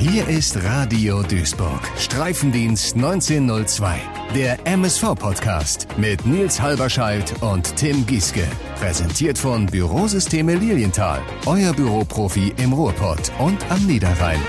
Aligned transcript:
Hier 0.00 0.28
ist 0.28 0.62
Radio 0.62 1.24
Duisburg. 1.24 1.80
Streifendienst 1.98 2.94
1902. 2.94 4.00
Der 4.32 4.64
MSV-Podcast 4.64 5.88
mit 5.98 6.24
Nils 6.24 6.60
Halberscheidt 6.62 7.42
und 7.42 7.74
Tim 7.74 8.06
Gieske. 8.06 8.46
Präsentiert 8.76 9.36
von 9.36 9.66
Bürosysteme 9.66 10.54
Lilienthal. 10.54 11.20
Euer 11.46 11.72
Büroprofi 11.72 12.54
im 12.58 12.74
Ruhrpott 12.74 13.32
und 13.40 13.68
am 13.72 13.84
Niederrhein. 13.88 14.40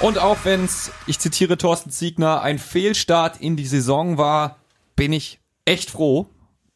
Und 0.00 0.18
auch 0.18 0.38
wenn's, 0.42 0.90
ich 1.06 1.20
zitiere 1.20 1.56
Thorsten 1.56 1.90
Ziegner, 1.90 2.42
ein 2.42 2.58
Fehlstart 2.58 3.40
in 3.40 3.54
die 3.54 3.66
Saison 3.66 4.18
war, 4.18 4.56
bin 4.96 5.12
ich 5.12 5.38
echt 5.64 5.92
froh, 5.92 6.26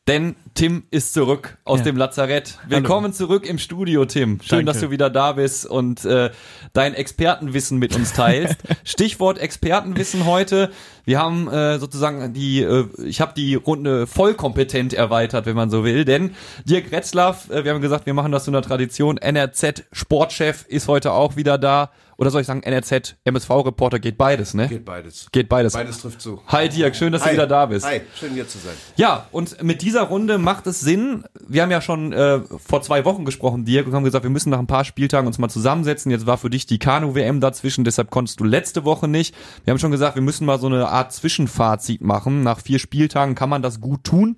denn 0.07 0.37
Tim 0.57 0.85
ist 0.91 1.13
zurück 1.13 1.59
aus 1.65 1.81
Ja. 1.81 1.85
dem 1.85 1.99
Lazarett. 1.99 2.59
Willkommen 2.67 3.13
zurück 3.13 3.45
im 3.47 3.59
Studio, 3.59 4.07
Tim. 4.07 4.41
Schön, 4.41 4.61
Danke. 4.61 4.65
dass 4.65 4.81
du 4.81 4.91
wieder 4.91 5.11
da 5.11 5.33
bist 5.33 5.67
und 5.67 6.03
äh, 6.07 6.31
dein 6.73 6.95
Expertenwissen 6.95 7.79
mit 7.79 7.95
uns 7.95 8.15
teilst. 8.15 8.57
Stichwort 8.85 9.39
Expertenwissen 9.39 10.25
heute. 10.25 10.71
Wir 11.05 11.21
haben 11.21 11.47
äh, 11.49 11.79
sozusagen 11.79 12.33
die, 12.33 12.63
äh, 12.63 12.87
ich 13.05 13.21
habe 13.21 13.35
die 13.37 13.55
Runde 13.55 14.07
vollkompetent 14.07 14.95
erweitert, 14.95 15.45
wenn 15.45 15.57
man 15.57 15.69
so 15.69 15.85
will. 15.85 16.07
Denn 16.07 16.35
Dirk 16.65 16.91
Retzlaff, 16.91 17.51
äh, 17.51 17.63
wir 17.65 17.75
haben 17.75 17.83
gesagt, 17.83 18.07
wir 18.07 18.15
machen 18.15 18.33
das 18.33 18.45
zu 18.45 18.51
einer 18.51 18.63
Tradition. 18.63 19.19
NRZ 19.19 19.85
Sportchef 19.93 20.65
ist 20.69 20.89
heute 20.89 21.13
auch 21.13 21.37
wieder 21.37 21.59
da. 21.59 21.91
Oder 22.19 22.31
soll 22.31 22.41
ich 22.41 22.47
sagen, 22.47 22.63
NRZ 22.63 23.17
MSV-Reporter 23.25 23.99
geht 23.99 24.17
beides, 24.17 24.55
ne? 24.55 24.69
Geht 24.69 24.87
beides. 24.87 25.29
Geht 25.33 25.51
beides. 25.51 25.75
Beides 25.75 26.01
trifft 26.01 26.23
zu. 26.23 26.41
Hi 26.49 26.67
Dirk, 26.67 26.97
schön, 26.97 27.13
dass 27.13 27.21
du 27.21 27.27
Hi. 27.29 27.35
wieder 27.35 27.47
da 27.47 27.67
bist. 27.67 27.85
Hi, 27.85 28.01
schön 28.19 28.33
hier 28.33 28.49
zu 28.49 28.57
sein. 28.57 28.73
Ja, 28.97 29.27
und 29.33 29.63
mit 29.63 29.83
dieser 29.83 30.01
Runde 30.05 30.39
macht 30.47 30.69
es 30.69 30.79
Sinn. 30.79 31.25
Wir 31.49 31.63
haben 31.63 31.73
ja 31.73 31.81
schon 31.81 32.13
äh, 32.13 32.39
vor 32.65 32.81
zwei 32.81 33.05
Wochen 33.05 33.25
gesprochen, 33.25 33.65
Dirk, 33.65 33.89
und 33.89 33.95
haben 33.95 34.05
gesagt, 34.05 34.23
wir 34.23 34.31
müssen 34.31 34.51
nach 34.51 34.61
ein 34.61 34.69
paar 34.69 34.85
Spieltagen 34.85 35.27
uns 35.27 35.39
mal 35.39 35.49
zusammensetzen. 35.49 36.13
Jetzt 36.13 36.25
war 36.25 36.39
für 36.39 36.51
dich 36.51 36.67
die 36.67 36.79
Kanu-WM 36.79 37.41
dazwischen, 37.41 37.83
deshalb 37.83 38.11
konntest 38.13 38.39
du 38.39 38.45
letzte 38.45 38.85
Woche 38.85 39.09
nicht. 39.09 39.35
Wir 39.65 39.73
haben 39.73 39.81
schon 39.81 39.91
gesagt, 39.91 40.15
wir 40.15 40.23
müssen 40.23 40.47
mal 40.47 40.61
so 40.61 40.69
eine 40.69 40.89
Art 40.89 41.13
Zwischenfazit 41.13 42.01
machen. 42.01 42.45
Nach 42.45 42.61
vier 42.61 42.79
Spieltagen 42.79 43.35
kann 43.35 43.51
man 43.51 43.61
das 43.61 43.81
gut 43.81 44.05
tun. 44.05 44.37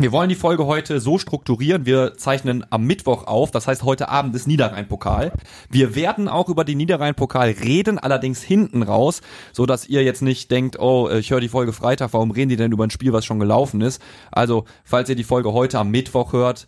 Wir 0.00 0.12
wollen 0.12 0.30
die 0.30 0.34
Folge 0.34 0.64
heute 0.64 0.98
so 0.98 1.18
strukturieren. 1.18 1.84
Wir 1.84 2.16
zeichnen 2.16 2.64
am 2.70 2.86
Mittwoch 2.86 3.26
auf. 3.26 3.50
Das 3.50 3.66
heißt, 3.66 3.82
heute 3.82 4.08
Abend 4.08 4.34
ist 4.34 4.46
Niederrhein-Pokal. 4.46 5.30
Wir 5.68 5.94
werden 5.94 6.26
auch 6.26 6.48
über 6.48 6.64
den 6.64 6.78
Niederrhein-Pokal 6.78 7.50
reden, 7.62 7.98
allerdings 7.98 8.42
hinten 8.42 8.82
raus, 8.82 9.20
so 9.52 9.66
dass 9.66 9.86
ihr 9.86 10.02
jetzt 10.02 10.22
nicht 10.22 10.50
denkt, 10.50 10.78
oh, 10.78 11.10
ich 11.10 11.30
höre 11.30 11.40
die 11.40 11.50
Folge 11.50 11.74
Freitag, 11.74 12.14
warum 12.14 12.30
reden 12.30 12.48
die 12.48 12.56
denn 12.56 12.72
über 12.72 12.84
ein 12.84 12.90
Spiel, 12.90 13.12
was 13.12 13.26
schon 13.26 13.40
gelaufen 13.40 13.82
ist? 13.82 14.00
Also, 14.32 14.64
falls 14.84 15.10
ihr 15.10 15.16
die 15.16 15.22
Folge 15.22 15.52
heute 15.52 15.78
am 15.78 15.90
Mittwoch 15.90 16.32
hört, 16.32 16.66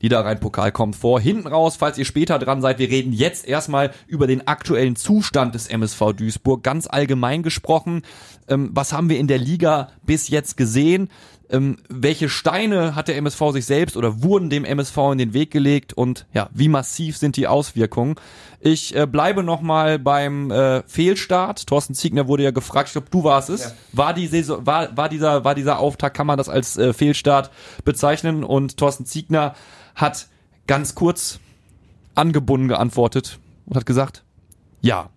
Niederrhein-Pokal 0.00 0.70
kommt 0.70 0.94
vor. 0.94 1.20
Hinten 1.20 1.48
raus, 1.48 1.76
falls 1.76 1.98
ihr 1.98 2.04
später 2.04 2.38
dran 2.38 2.62
seid, 2.62 2.78
wir 2.78 2.88
reden 2.88 3.12
jetzt 3.12 3.46
erstmal 3.46 3.90
über 4.06 4.26
den 4.26 4.46
aktuellen 4.46 4.94
Zustand 4.94 5.54
des 5.54 5.66
MSV 5.66 6.12
Duisburg. 6.16 6.62
Ganz 6.62 6.86
allgemein 6.86 7.42
gesprochen, 7.42 8.02
ähm, 8.46 8.70
was 8.72 8.92
haben 8.92 9.08
wir 9.08 9.18
in 9.18 9.26
der 9.26 9.38
Liga 9.38 9.88
bis 10.04 10.28
jetzt 10.28 10.56
gesehen? 10.56 11.08
Ähm, 11.50 11.78
welche 11.88 12.28
Steine 12.28 12.94
hat 12.94 13.08
der 13.08 13.16
MSV 13.16 13.52
sich 13.52 13.64
selbst 13.64 13.96
oder 13.96 14.22
wurden 14.22 14.50
dem 14.50 14.64
MSV 14.64 14.96
in 15.12 15.18
den 15.18 15.32
Weg 15.32 15.50
gelegt 15.50 15.94
und 15.94 16.26
ja, 16.34 16.50
wie 16.52 16.68
massiv 16.68 17.16
sind 17.16 17.36
die 17.36 17.46
Auswirkungen? 17.46 18.16
Ich 18.60 18.94
äh, 18.94 19.06
bleibe 19.06 19.42
nochmal 19.42 19.98
beim 19.98 20.50
äh, 20.50 20.82
Fehlstart. 20.82 21.66
Thorsten 21.66 21.94
Ziegner 21.94 22.28
wurde 22.28 22.42
ja 22.42 22.50
gefragt, 22.50 22.88
ich 22.88 22.92
glaube, 22.92 23.08
du 23.10 23.24
warst 23.24 23.48
es. 23.48 23.74
War 23.92 24.12
die 24.12 24.26
Saison, 24.26 24.66
war, 24.66 24.94
war 24.96 25.08
dieser, 25.08 25.44
war 25.44 25.54
dieser 25.54 25.78
Auftakt, 25.78 26.16
kann 26.16 26.26
man 26.26 26.36
das 26.36 26.48
als 26.48 26.76
äh, 26.76 26.92
Fehlstart 26.92 27.50
bezeichnen? 27.84 28.44
Und 28.44 28.76
Thorsten 28.76 29.06
Ziegner 29.06 29.54
hat 29.94 30.28
ganz 30.66 30.94
kurz 30.94 31.40
angebunden 32.14 32.68
geantwortet 32.68 33.38
und 33.66 33.76
hat 33.76 33.86
gesagt, 33.86 34.24
ja. 34.80 35.08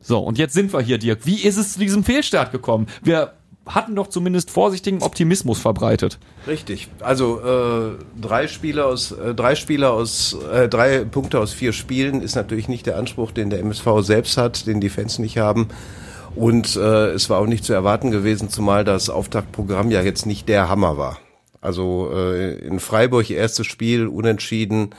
So, 0.00 0.20
und 0.20 0.38
jetzt 0.38 0.54
sind 0.54 0.72
wir 0.72 0.80
hier, 0.80 0.98
Dirk. 0.98 1.24
Wie 1.24 1.42
ist 1.42 1.56
es 1.56 1.74
zu 1.74 1.80
diesem 1.80 2.04
Fehlstart 2.04 2.52
gekommen? 2.52 2.86
Wir 3.02 3.37
hatten 3.68 3.94
doch 3.94 4.08
zumindest 4.08 4.50
vorsichtigen 4.50 5.02
Optimismus 5.02 5.60
verbreitet. 5.60 6.18
Richtig. 6.46 6.88
Also 7.00 7.40
äh, 7.40 8.20
drei 8.20 8.48
Spieler 8.48 8.86
aus 8.86 9.12
äh, 9.12 9.34
drei 9.34 9.54
Spieler 9.54 9.92
aus 9.92 10.36
äh, 10.52 10.68
drei 10.68 11.04
Punkte 11.04 11.38
aus 11.40 11.52
vier 11.52 11.72
Spielen 11.72 12.22
ist 12.22 12.34
natürlich 12.34 12.68
nicht 12.68 12.86
der 12.86 12.96
Anspruch, 12.96 13.30
den 13.30 13.50
der 13.50 13.60
MSV 13.60 13.86
selbst 14.00 14.36
hat, 14.36 14.66
den 14.66 14.80
die 14.80 14.88
Fans 14.88 15.18
nicht 15.18 15.38
haben. 15.38 15.68
Und 16.34 16.76
äh, 16.76 17.10
es 17.10 17.30
war 17.30 17.40
auch 17.40 17.46
nicht 17.46 17.64
zu 17.64 17.72
erwarten 17.72 18.10
gewesen, 18.10 18.48
zumal 18.48 18.84
das 18.84 19.10
Auftaktprogramm 19.10 19.90
ja 19.90 20.02
jetzt 20.02 20.26
nicht 20.26 20.48
der 20.48 20.68
Hammer 20.68 20.96
war. 20.96 21.18
Also 21.60 22.10
äh, 22.14 22.54
in 22.58 22.80
Freiburg 22.80 23.30
erstes 23.30 23.66
Spiel 23.66 24.06
unentschieden. 24.06 24.90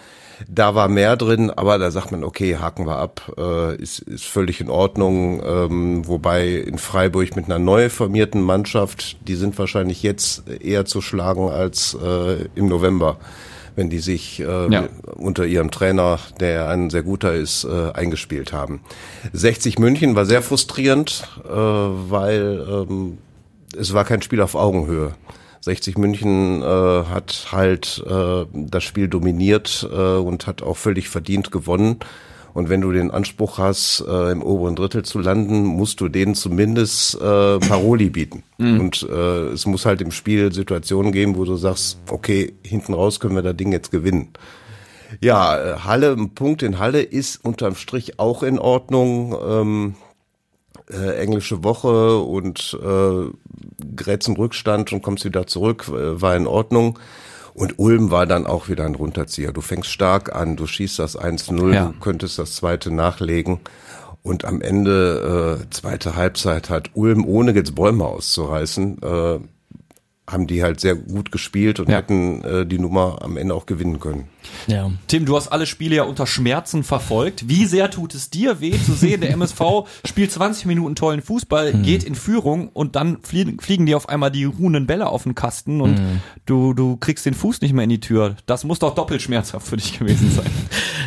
Da 0.47 0.73
war 0.73 0.87
mehr 0.87 1.17
drin, 1.17 1.49
aber 1.51 1.77
da 1.77 1.91
sagt 1.91 2.11
man, 2.13 2.23
okay, 2.23 2.55
haken 2.55 2.85
wir 2.87 2.95
ab, 2.95 3.33
äh, 3.37 3.75
ist, 3.75 3.99
ist 3.99 4.23
völlig 4.25 4.61
in 4.61 4.69
Ordnung. 4.69 5.41
Ähm, 5.45 6.07
wobei 6.07 6.47
in 6.51 6.77
Freiburg 6.77 7.35
mit 7.35 7.45
einer 7.45 7.59
neu 7.59 7.89
formierten 7.89 8.41
Mannschaft, 8.41 9.17
die 9.27 9.35
sind 9.35 9.57
wahrscheinlich 9.59 10.01
jetzt 10.01 10.47
eher 10.49 10.85
zu 10.85 11.01
schlagen 11.01 11.49
als 11.49 11.93
äh, 12.01 12.45
im 12.55 12.67
November, 12.69 13.17
wenn 13.75 13.89
die 13.89 13.99
sich 13.99 14.39
äh, 14.39 14.71
Ja. 14.71 14.87
unter 15.17 15.45
ihrem 15.45 15.71
Trainer, 15.71 16.19
der 16.39 16.69
ein 16.69 16.89
sehr 16.89 17.03
guter 17.03 17.33
ist, 17.33 17.65
äh, 17.65 17.91
eingespielt 17.91 18.53
haben. 18.53 18.79
60 19.33 19.77
München 19.77 20.15
war 20.15 20.25
sehr 20.25 20.41
frustrierend, 20.41 21.27
äh, 21.45 21.51
weil 21.53 22.65
ähm, 22.89 23.17
es 23.77 23.93
war 23.93 24.05
kein 24.05 24.21
Spiel 24.21 24.41
auf 24.41 24.55
Augenhöhe. 24.55 25.15
60 25.61 25.97
München 25.97 26.61
äh, 26.61 26.65
hat 26.65 27.47
halt 27.51 28.03
äh, 28.07 28.45
das 28.53 28.83
Spiel 28.83 29.07
dominiert 29.07 29.87
äh, 29.91 29.95
und 29.95 30.47
hat 30.47 30.61
auch 30.61 30.77
völlig 30.77 31.09
verdient 31.09 31.51
gewonnen. 31.51 31.97
Und 32.53 32.69
wenn 32.69 32.81
du 32.81 32.91
den 32.91 33.11
Anspruch 33.11 33.57
hast, 33.57 34.03
äh, 34.07 34.31
im 34.31 34.41
oberen 34.41 34.75
Drittel 34.75 35.03
zu 35.03 35.19
landen, 35.19 35.63
musst 35.63 36.01
du 36.01 36.09
denen 36.09 36.35
zumindest 36.35 37.15
äh, 37.15 37.59
Paroli 37.59 38.09
bieten. 38.09 38.43
Und 38.79 39.07
äh, 39.09 39.49
es 39.49 39.65
muss 39.65 39.85
halt 39.85 40.01
im 40.01 40.11
Spiel 40.11 40.51
Situationen 40.51 41.11
geben, 41.11 41.35
wo 41.35 41.45
du 41.45 41.55
sagst, 41.55 41.99
okay, 42.09 42.53
hinten 42.63 42.93
raus 42.93 43.19
können 43.19 43.35
wir 43.35 43.43
das 43.43 43.55
Ding 43.55 43.71
jetzt 43.71 43.91
gewinnen. 43.91 44.29
Ja, 45.21 45.57
äh, 45.57 45.79
Halle, 45.79 46.11
ein 46.13 46.33
Punkt 46.33 46.63
in 46.63 46.79
Halle 46.79 47.01
ist 47.01 47.43
unterm 47.43 47.75
Strich 47.75 48.19
auch 48.19 48.43
in 48.43 48.59
Ordnung. 48.59 49.35
Ähm, 49.47 49.95
äh, 50.91 51.15
englische 51.17 51.63
Woche 51.63 52.17
und 52.19 52.77
äh, 52.81 53.29
Grätzen 53.95 54.35
Rückstand 54.35 54.91
und 54.93 55.01
kommst 55.01 55.25
wieder 55.25 55.47
zurück, 55.47 55.85
äh, 55.89 56.21
war 56.21 56.35
in 56.35 56.47
Ordnung. 56.47 56.99
Und 57.53 57.77
Ulm 57.77 58.09
war 58.11 58.25
dann 58.25 58.45
auch 58.45 58.69
wieder 58.69 58.85
ein 58.85 58.95
Runterzieher. 58.95 59.51
Du 59.51 59.61
fängst 59.61 59.89
stark 59.89 60.33
an, 60.35 60.55
du 60.55 60.65
schießt 60.67 60.99
das 60.99 61.17
1-0, 61.19 61.73
Ja. 61.73 61.85
du 61.87 61.99
könntest 61.99 62.39
das 62.39 62.55
zweite 62.55 62.91
nachlegen. 62.91 63.59
Und 64.21 64.45
am 64.45 64.61
Ende, 64.61 65.59
äh, 65.61 65.69
zweite 65.69 66.15
Halbzeit, 66.15 66.69
hat 66.69 66.91
Ulm, 66.93 67.25
ohne 67.25 67.53
jetzt 67.53 67.75
Bäume 67.75 68.05
auszureißen, 68.05 69.01
äh, 69.01 69.39
haben 70.31 70.47
die 70.47 70.63
halt 70.63 70.79
sehr 70.79 70.95
gut 70.95 71.31
gespielt 71.31 71.79
und 71.79 71.89
Ja. 71.89 71.97
hätten 71.97 72.43
äh, 72.43 72.65
die 72.65 72.79
Nummer 72.79 73.17
am 73.21 73.37
Ende 73.37 73.53
auch 73.55 73.65
gewinnen 73.65 73.99
können. 73.99 74.25
Ja. 74.67 74.89
Tim, 75.07 75.25
du 75.25 75.35
hast 75.35 75.49
alle 75.49 75.65
Spiele 75.65 75.95
ja 75.97 76.03
unter 76.03 76.25
Schmerzen 76.25 76.83
verfolgt. 76.83 77.49
Wie 77.49 77.65
sehr 77.65 77.91
tut 77.91 78.15
es 78.15 78.29
dir 78.29 78.61
weh 78.61 78.71
zu 78.85 78.93
sehen, 78.93 79.21
der 79.21 79.31
MSV 79.31 79.61
spielt 80.05 80.31
20 80.31 80.65
Minuten 80.65 80.95
tollen 80.95 81.21
Fußball, 81.21 81.73
geht 81.73 82.03
in 82.03 82.15
Führung 82.15 82.69
und 82.69 82.95
dann 82.95 83.17
fliegen, 83.21 83.59
fliegen 83.59 83.85
dir 83.85 83.97
auf 83.97 84.07
einmal 84.09 84.31
die 84.31 84.45
ruhenden 84.45 84.87
Bälle 84.87 85.07
auf 85.07 85.23
den 85.23 85.35
Kasten 85.35 85.81
und 85.81 85.99
du, 86.45 86.73
du 86.73 86.95
kriegst 86.97 87.25
den 87.25 87.33
Fuß 87.33 87.61
nicht 87.61 87.73
mehr 87.73 87.83
in 87.83 87.89
die 87.89 87.99
Tür. 87.99 88.35
Das 88.45 88.63
muss 88.63 88.79
doch 88.79 88.95
doppelt 88.95 89.21
schmerzhaft 89.21 89.67
für 89.67 89.77
dich 89.77 89.97
gewesen 89.99 90.31
sein. 90.31 90.45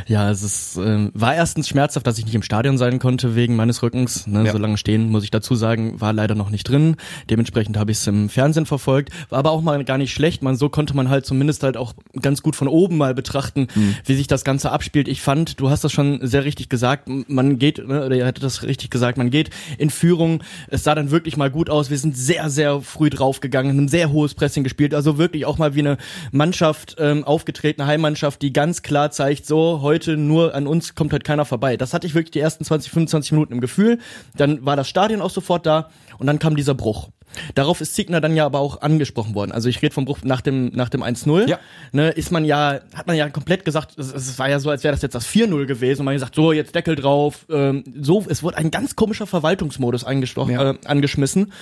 Ja, 0.08 0.30
es 0.30 0.42
ist, 0.42 0.76
ähm, 0.84 1.12
war 1.14 1.34
erstens 1.36 1.68
schmerzhaft, 1.68 2.06
dass 2.08 2.18
ich 2.18 2.24
nicht 2.24 2.34
im 2.34 2.42
Stadion 2.42 2.76
sein 2.76 2.98
konnte 2.98 3.36
wegen 3.36 3.54
meines 3.54 3.82
Rückens. 3.84 4.26
Ne, 4.26 4.44
Ja. 4.44 4.52
So 4.52 4.58
lange 4.58 4.76
stehen, 4.76 5.08
muss 5.10 5.22
ich 5.22 5.30
dazu 5.30 5.54
sagen, 5.54 6.00
war 6.00 6.12
leider 6.12 6.34
noch 6.34 6.50
nicht 6.50 6.64
drin. 6.64 6.96
Dementsprechend 7.30 7.76
habe 7.78 7.92
ich 7.92 7.98
es 7.98 8.06
im 8.08 8.28
Fernsehen 8.28 8.66
verfolgt. 8.66 9.10
War 9.28 9.40
aber 9.40 9.50
auch 9.50 9.62
mal 9.62 9.82
gar 9.84 9.98
nicht 9.98 10.12
schlecht. 10.12 10.42
Man, 10.42 10.56
so 10.56 10.68
konnte 10.68 10.94
man 10.94 11.08
halt 11.08 11.26
zumindest 11.26 11.62
halt 11.62 11.76
auch 11.76 11.94
ganz 12.20 12.42
gut 12.42 12.56
von 12.56 12.68
oben 12.68 12.96
mal 12.96 13.14
betrachten, 13.14 13.68
wie 14.04 14.14
sich 14.14 14.26
das 14.26 14.44
Ganze 14.44 14.70
abspielt. 14.70 15.08
Ich 15.08 15.22
fand, 15.22 15.60
du 15.60 15.70
hast 15.70 15.84
das 15.84 15.92
schon 15.92 16.26
sehr 16.26 16.44
richtig 16.44 16.68
gesagt, 16.68 17.08
man 17.08 17.58
geht, 17.58 17.86
ne, 17.86 18.04
oder 18.06 18.16
ihr 18.16 18.26
hattet 18.26 18.44
das 18.44 18.62
richtig 18.62 18.90
gesagt, 18.90 19.18
man 19.18 19.30
geht 19.30 19.50
in 19.78 19.90
Führung. 19.90 20.42
Es 20.68 20.84
sah 20.84 20.94
dann 20.94 21.10
wirklich 21.10 21.36
mal 21.36 21.50
gut 21.50 21.70
aus. 21.70 21.90
Wir 21.90 21.98
sind 21.98 22.16
sehr, 22.16 22.50
sehr 22.50 22.80
früh 22.80 23.10
draufgegangen, 23.10 23.78
ein 23.78 23.88
sehr 23.88 24.12
hohes 24.12 24.34
Pressing 24.34 24.64
gespielt. 24.64 24.94
Also 24.94 25.18
wirklich 25.18 25.46
auch 25.46 25.58
mal 25.58 25.74
wie 25.74 25.80
eine 25.80 25.98
Mannschaft 26.30 26.96
ähm, 26.98 27.24
aufgetreten, 27.24 27.82
eine 27.82 27.90
Heimmannschaft, 27.90 28.42
die 28.42 28.52
ganz 28.52 28.82
klar 28.82 29.10
zeigt, 29.10 29.46
so 29.46 29.80
heute 29.82 30.16
nur 30.16 30.54
an 30.54 30.66
uns 30.66 30.94
kommt 30.94 31.12
halt 31.12 31.24
keiner 31.24 31.44
vorbei. 31.44 31.76
Das 31.76 31.94
hatte 31.94 32.06
ich 32.06 32.14
wirklich 32.14 32.32
die 32.32 32.40
ersten 32.40 32.64
20, 32.64 32.90
25 32.90 33.32
Minuten 33.32 33.52
im 33.54 33.60
Gefühl. 33.60 33.98
Dann 34.36 34.64
war 34.64 34.76
das 34.76 34.88
Stadion 34.88 35.20
auch 35.20 35.30
sofort 35.30 35.66
da 35.66 35.90
und 36.22 36.26
dann 36.26 36.38
kam 36.38 36.56
dieser 36.56 36.74
Bruch. 36.74 37.08
Darauf 37.54 37.80
ist 37.80 37.94
Ziegner 37.94 38.20
dann 38.20 38.36
ja 38.36 38.44
aber 38.44 38.60
auch 38.60 38.82
angesprochen 38.82 39.34
worden. 39.34 39.52
Also 39.52 39.68
ich 39.68 39.80
rede 39.82 39.94
vom 39.94 40.04
Bruch 40.04 40.18
nach 40.22 40.40
dem, 40.42 40.66
nach 40.74 40.88
dem 40.88 41.02
1-0. 41.02 41.48
Ja. 41.48 41.58
Ne, 41.92 42.10
ist 42.10 42.30
man 42.30 42.44
ja, 42.44 42.80
hat 42.94 43.06
man 43.06 43.16
ja 43.16 43.28
komplett 43.30 43.64
gesagt, 43.64 43.98
es, 43.98 44.12
es 44.12 44.38
war 44.38 44.50
ja 44.50 44.58
so, 44.60 44.68
als 44.70 44.84
wäre 44.84 44.92
das 44.92 45.02
jetzt 45.02 45.14
das 45.14 45.26
4-0 45.26 45.64
gewesen 45.66 46.00
und 46.00 46.04
man 46.06 46.12
hat 46.14 46.16
gesagt, 46.20 46.34
so, 46.34 46.52
jetzt 46.52 46.74
Deckel 46.74 46.94
drauf. 46.94 47.46
Ähm, 47.50 47.84
so, 48.00 48.24
es 48.28 48.42
wurde 48.42 48.58
ein 48.58 48.70
ganz 48.70 48.96
komischer 48.96 49.26
Verwaltungsmodus 49.26 50.04
Ja. 50.50 50.72
äh, 50.72 50.74
angeschmissen. 50.84 51.52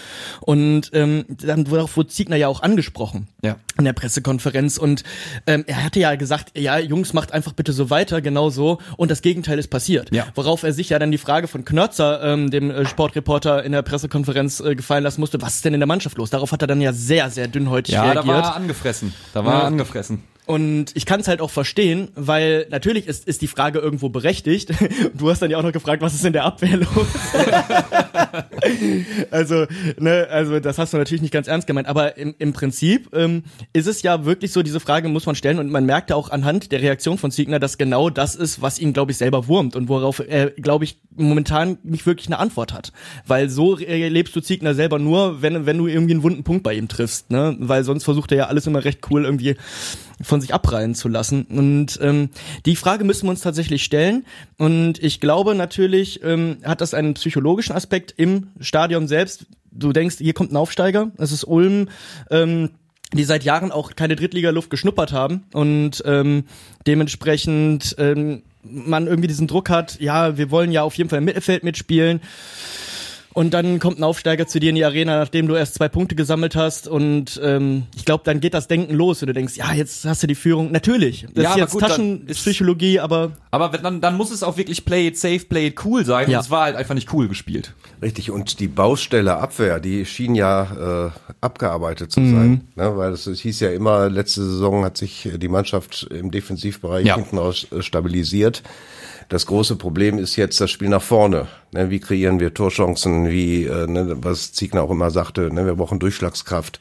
Und 0.40 0.90
ähm, 0.92 1.24
dann 1.28 1.70
wurde, 1.70 1.84
auch, 1.84 1.96
wurde 1.96 2.08
Ziegner 2.08 2.36
ja 2.36 2.48
auch 2.48 2.62
angesprochen 2.62 3.28
Ja. 3.42 3.56
In 3.80 3.84
der 3.86 3.92
Pressekonferenz 3.92 4.78
und 4.78 5.02
ähm, 5.46 5.64
er 5.66 5.82
hatte 5.84 5.98
ja 6.00 6.14
gesagt, 6.14 6.56
ja, 6.58 6.78
Jungs, 6.78 7.12
macht 7.12 7.32
einfach 7.32 7.52
bitte 7.52 7.72
so 7.72 7.90
weiter, 7.90 8.20
genau 8.22 8.48
so 8.50 8.78
und 8.96 9.10
das 9.10 9.22
Gegenteil 9.22 9.58
ist 9.58 9.68
passiert. 9.68 10.14
Ja. 10.14 10.26
Worauf 10.34 10.62
er 10.62 10.72
sich 10.72 10.88
ja 10.90 10.98
dann 10.98 11.10
die 11.10 11.18
Frage 11.18 11.48
von 11.48 11.64
Knörzer, 11.64 12.22
ähm, 12.22 12.50
dem 12.50 12.70
äh, 12.70 12.86
Sportreporter 12.86 13.64
in 13.64 13.72
der 13.72 13.82
Pressekonferenz 13.82 14.60
äh, 14.60 14.74
gefallen 14.76 15.02
lassen 15.04 15.20
musste, 15.20 15.40
was 15.42 15.56
ist 15.56 15.64
denn 15.64 15.74
in 15.74 15.80
der 15.80 15.86
Mannschaft 15.86 16.16
los? 16.18 16.30
Darauf 16.30 16.52
hat 16.52 16.62
er 16.62 16.68
dann 16.68 16.80
ja 16.80 16.92
sehr, 16.92 17.30
sehr 17.30 17.48
dünnhäutig 17.48 17.94
Ja, 17.94 18.02
da 18.14 18.20
reagiert. 18.20 18.36
war 18.36 18.42
er 18.44 18.56
angefressen. 18.56 19.12
Da 19.34 19.44
war 19.44 19.52
Ja. 19.54 19.58
er 19.60 19.64
angefressen. 19.66 20.22
Und 20.50 20.86
ich 20.94 21.06
kann 21.06 21.20
es 21.20 21.28
halt 21.28 21.40
auch 21.40 21.50
verstehen, 21.50 22.08
weil 22.16 22.66
natürlich 22.70 23.06
ist, 23.06 23.24
ist 23.28 23.40
die 23.40 23.46
Frage 23.46 23.78
irgendwo 23.78 24.08
berechtigt. 24.08 24.72
Du 25.14 25.28
hast 25.30 25.42
dann 25.42 25.50
ja 25.50 25.58
auch 25.58 25.62
noch 25.62 25.72
gefragt, 25.72 26.02
was 26.02 26.14
ist 26.14 26.24
in 26.24 26.32
der 26.32 26.44
Abwehr 26.44 26.76
los? 26.78 27.06
also, 29.30 29.66
ne, 29.98 30.26
also 30.30 30.60
das 30.60 30.78
hast 30.78 30.92
du 30.92 30.96
natürlich 30.96 31.20
nicht 31.22 31.32
ganz 31.32 31.46
ernst 31.46 31.66
gemeint, 31.66 31.86
aber 31.86 32.16
im, 32.16 32.34
im 32.38 32.52
Prinzip 32.52 33.14
ähm, 33.14 33.44
ist 33.72 33.86
es 33.86 34.02
ja 34.02 34.24
wirklich 34.24 34.52
so, 34.52 34.62
diese 34.62 34.80
Frage 34.80 35.08
muss 35.08 35.26
man 35.26 35.34
stellen 35.34 35.58
und 35.58 35.70
man 35.70 35.84
merkt 35.84 36.10
ja 36.10 36.16
auch 36.16 36.30
anhand 36.30 36.72
der 36.72 36.80
Reaktion 36.80 37.18
von 37.18 37.30
Ziegner, 37.30 37.58
dass 37.58 37.76
genau 37.76 38.08
das 38.08 38.34
ist, 38.34 38.62
was 38.62 38.78
ihn, 38.78 38.92
glaube 38.92 39.12
ich, 39.12 39.18
selber 39.18 39.46
wurmt 39.46 39.76
und 39.76 39.88
worauf 39.88 40.22
er, 40.26 40.50
glaube 40.50 40.84
ich, 40.84 40.98
momentan 41.14 41.78
nicht 41.82 42.06
wirklich 42.06 42.28
eine 42.28 42.38
Antwort 42.38 42.72
hat. 42.72 42.92
Weil 43.26 43.50
so 43.50 43.78
erlebst 43.78 44.34
du 44.34 44.40
Ziegner 44.40 44.74
selber 44.74 44.98
nur, 44.98 45.42
wenn, 45.42 45.66
wenn 45.66 45.78
du 45.78 45.86
irgendwie 45.86 46.14
einen 46.14 46.22
wunden 46.22 46.44
Punkt 46.44 46.62
bei 46.62 46.74
ihm 46.74 46.88
triffst, 46.88 47.30
ne? 47.30 47.56
Weil 47.58 47.84
sonst 47.84 48.04
versucht 48.04 48.32
er 48.32 48.38
ja 48.38 48.46
alles 48.46 48.66
immer 48.66 48.84
recht 48.84 49.00
cool 49.10 49.24
irgendwie 49.24 49.56
von 50.22 50.40
sich 50.40 50.54
abprallen 50.54 50.94
zu 50.94 51.08
lassen. 51.08 51.44
Und 51.44 51.98
ähm, 52.02 52.30
die 52.66 52.76
Frage 52.76 53.04
müssen 53.04 53.26
wir 53.26 53.30
uns 53.30 53.40
tatsächlich 53.40 53.84
stellen. 53.84 54.24
Und 54.58 55.02
ich 55.02 55.20
glaube 55.20 55.54
natürlich, 55.54 56.22
ähm, 56.22 56.58
hat 56.64 56.80
das 56.80 56.94
einen 56.94 57.14
psychologischen 57.14 57.74
Aspekt 57.74 58.14
im 58.16 58.48
Stadion 58.60 59.08
selbst. 59.08 59.46
Du 59.70 59.92
denkst, 59.92 60.16
hier 60.18 60.34
kommt 60.34 60.52
ein 60.52 60.56
Aufsteiger, 60.56 61.10
es 61.16 61.32
ist 61.32 61.44
Ulm. 61.44 61.88
Ähm, 62.30 62.70
die 63.12 63.24
seit 63.24 63.42
Jahren 63.42 63.72
auch 63.72 63.96
keine 63.96 64.14
Drittliga-Luft 64.14 64.70
geschnuppert 64.70 65.12
haben 65.12 65.44
und 65.52 66.02
ähm, 66.06 66.44
dementsprechend 66.86 67.96
ähm, 67.98 68.42
man 68.62 69.06
irgendwie 69.06 69.26
diesen 69.26 69.48
Druck 69.48 69.68
hat, 69.68 69.98
ja, 70.00 70.36
wir 70.36 70.50
wollen 70.50 70.70
ja 70.70 70.82
auf 70.82 70.94
jeden 70.94 71.10
Fall 71.10 71.18
im 71.18 71.24
Mittelfeld 71.24 71.64
mitspielen. 71.64 72.20
Und 73.32 73.54
dann 73.54 73.78
kommt 73.78 74.00
ein 74.00 74.02
Aufsteiger 74.02 74.48
zu 74.48 74.58
dir 74.58 74.70
in 74.70 74.74
die 74.74 74.84
Arena, 74.84 75.16
nachdem 75.18 75.46
du 75.46 75.54
erst 75.54 75.74
zwei 75.74 75.88
Punkte 75.88 76.16
gesammelt 76.16 76.56
hast. 76.56 76.88
Und 76.88 77.40
ähm, 77.44 77.84
ich 77.94 78.04
glaube, 78.04 78.22
dann 78.24 78.40
geht 78.40 78.54
das 78.54 78.66
Denken 78.66 78.92
los 78.94 79.22
und 79.22 79.28
du 79.28 79.32
denkst, 79.32 79.56
ja, 79.56 79.72
jetzt 79.72 80.04
hast 80.04 80.24
du 80.24 80.26
die 80.26 80.34
Führung. 80.34 80.72
Natürlich, 80.72 81.26
das 81.32 81.44
Ja, 81.44 81.50
ist 81.50 81.52
aber 81.52 81.60
jetzt 81.60 81.70
gut, 81.72 81.82
dann 81.82 81.90
Taschenpsychologie, 81.90 82.98
aber 82.98 83.32
Aber 83.52 83.72
wenn- 83.72 83.82
dann, 83.84 84.00
dann 84.00 84.16
muss 84.16 84.32
es 84.32 84.42
auch 84.42 84.56
wirklich 84.56 84.84
play 84.84 85.06
it 85.06 85.16
safe, 85.16 85.40
play 85.48 85.68
it 85.68 85.84
cool 85.84 86.04
sein. 86.04 86.28
Ja. 86.28 86.38
Und 86.38 86.44
es 86.44 86.50
war 86.50 86.62
halt 86.64 86.74
einfach 86.76 86.94
nicht 86.96 87.12
cool 87.12 87.28
gespielt. 87.28 87.72
Richtig, 88.02 88.32
und 88.32 88.58
die 88.58 88.68
Baustelle 88.68 89.36
Abwehr, 89.36 89.78
die 89.78 90.04
schien 90.06 90.34
ja 90.34 91.06
äh, 91.06 91.10
abgearbeitet 91.40 92.08
Mhm. 92.16 92.24
zu 92.24 92.34
sein. 92.34 92.60
Ne, 92.74 92.96
weil 92.96 93.12
es, 93.12 93.26
es 93.28 93.40
hieß 93.40 93.60
ja 93.60 93.70
immer, 93.70 94.08
letzte 94.10 94.42
Saison 94.42 94.84
hat 94.84 94.96
sich 94.96 95.28
die 95.36 95.48
Mannschaft 95.48 96.08
im 96.10 96.30
Defensivbereich 96.32 97.06
Ja. 97.06 97.14
hinten 97.14 97.38
raus 97.38 97.66
äh, 97.70 97.80
stabilisiert. 97.82 98.62
Das 99.30 99.46
große 99.46 99.76
Problem 99.76 100.18
ist 100.18 100.34
jetzt 100.34 100.60
das 100.60 100.72
Spiel 100.72 100.88
nach 100.88 101.02
vorne. 101.02 101.46
Ne, 101.70 101.88
wie 101.88 102.00
kreieren 102.00 102.40
wir 102.40 102.52
Torchancen, 102.52 103.30
wie, 103.30 103.64
äh, 103.64 103.86
ne, 103.86 104.16
was 104.22 104.52
Ziegner 104.52 104.82
auch 104.82 104.90
immer 104.90 105.12
sagte, 105.12 105.54
ne, 105.54 105.64
wir 105.66 105.76
brauchen 105.76 106.00
Durchschlagskraft. 106.00 106.80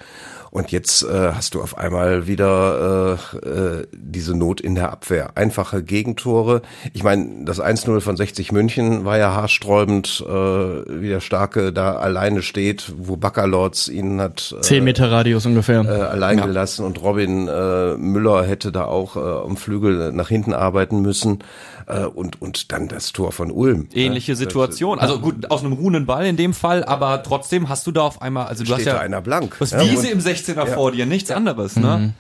Und 0.52 0.72
jetzt 0.72 1.04
äh, 1.04 1.34
hast 1.34 1.54
du 1.54 1.62
auf 1.62 1.78
einmal 1.78 2.26
wieder 2.26 3.20
äh, 3.44 3.48
äh, 3.48 3.88
diese 3.94 4.36
Not 4.36 4.62
in 4.62 4.74
der 4.74 4.92
Abwehr. 4.92 5.32
Einfache 5.36 5.84
Gegentore. 5.84 6.64
Ich 6.94 7.04
meine, 7.04 7.46
das 7.46 7.62
1-0 7.62 8.00
von 8.00 8.18
60 8.18 8.52
München 8.52 9.06
war 9.06 9.20
ja 9.20 9.36
haarsträubend, 9.36 10.26
äh, 10.28 10.32
wie 10.32 11.10
der 11.10 11.20
Starke 11.20 11.72
da 11.72 11.98
alleine 11.98 12.42
steht, 12.42 12.92
wo 12.98 13.16
Baccalords 13.16 13.90
ihn 13.90 14.20
hat 14.20 14.56
äh, 14.58 14.62
zehn 14.62 14.84
Meter 14.84 15.12
Radius 15.12 15.46
ungefähr. 15.46 15.82
äh, 15.86 15.90
allein 15.90 16.42
gelassen 16.42 16.84
und 16.84 17.00
Robin 17.00 17.48
äh, 17.48 17.96
Müller 17.98 18.44
hätte 18.44 18.72
da 18.72 18.86
auch 18.86 19.18
äh, 19.18 19.20
am 19.20 19.56
Flügel 19.56 20.12
nach 20.14 20.30
hinten 20.30 20.54
arbeiten 20.54 21.04
müssen. 21.04 21.44
Äh, 21.90 22.06
und, 22.06 22.40
und 22.40 22.72
dann 22.72 22.88
das 22.88 23.14
Tor 23.14 23.32
von 23.32 23.50
Ulm. 23.50 23.88
Ähnliche 23.94 24.34
ne? 24.34 24.36
Situation. 24.36 25.00
Also 25.00 25.20
gut, 25.20 25.50
aus 25.50 25.62
einem 25.64 25.74
ruhenden 25.74 26.06
Ball 26.06 26.28
in 26.28 26.38
dem 26.38 26.54
Fall, 26.54 26.86
aber 26.86 27.24
trotzdem 27.24 27.68
hast 27.68 27.88
du 27.88 27.92
da 27.92 28.02
auf 28.02 28.22
einmal, 28.22 28.46
also 28.46 28.64
du 28.64 28.70
hast 28.70 28.82
Steht 28.82 28.88
ja 28.88 28.94
da 28.94 29.00
einer 29.00 29.22
blank. 29.22 29.56
was 29.60 29.72
Ja, 29.72 29.82
Wiese 29.82 30.10
im 30.10 30.20
16er 30.20 30.68
vor 30.68 30.92
dir, 30.92 31.08
nichts 31.08 31.32
anderes, 31.32 31.76
ne? 31.76 32.14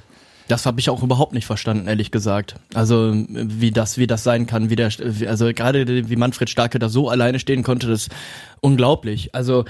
Das 0.47 0.65
habe 0.65 0.79
ich 0.79 0.89
auch 0.89 1.03
überhaupt 1.03 1.33
nicht 1.33 1.45
verstanden, 1.45 1.87
ehrlich 1.87 2.09
gesagt. 2.09 2.55
Also 2.73 3.13
wie 3.29 3.69
das, 3.69 3.99
wie 3.99 4.07
das 4.07 4.23
sein 4.23 4.47
kann, 4.47 4.71
wie 4.71 4.75
der, 4.75 4.89
also 5.27 5.53
gerade 5.53 6.09
wie 6.09 6.15
Manfred 6.15 6.49
Starke 6.49 6.79
da 6.79 6.89
so 6.89 7.07
alleine 7.07 7.37
stehen 7.37 7.61
konnte, 7.61 7.85
das 7.85 8.07
ist 8.07 8.11
unglaublich. 8.59 9.35
Also 9.35 9.65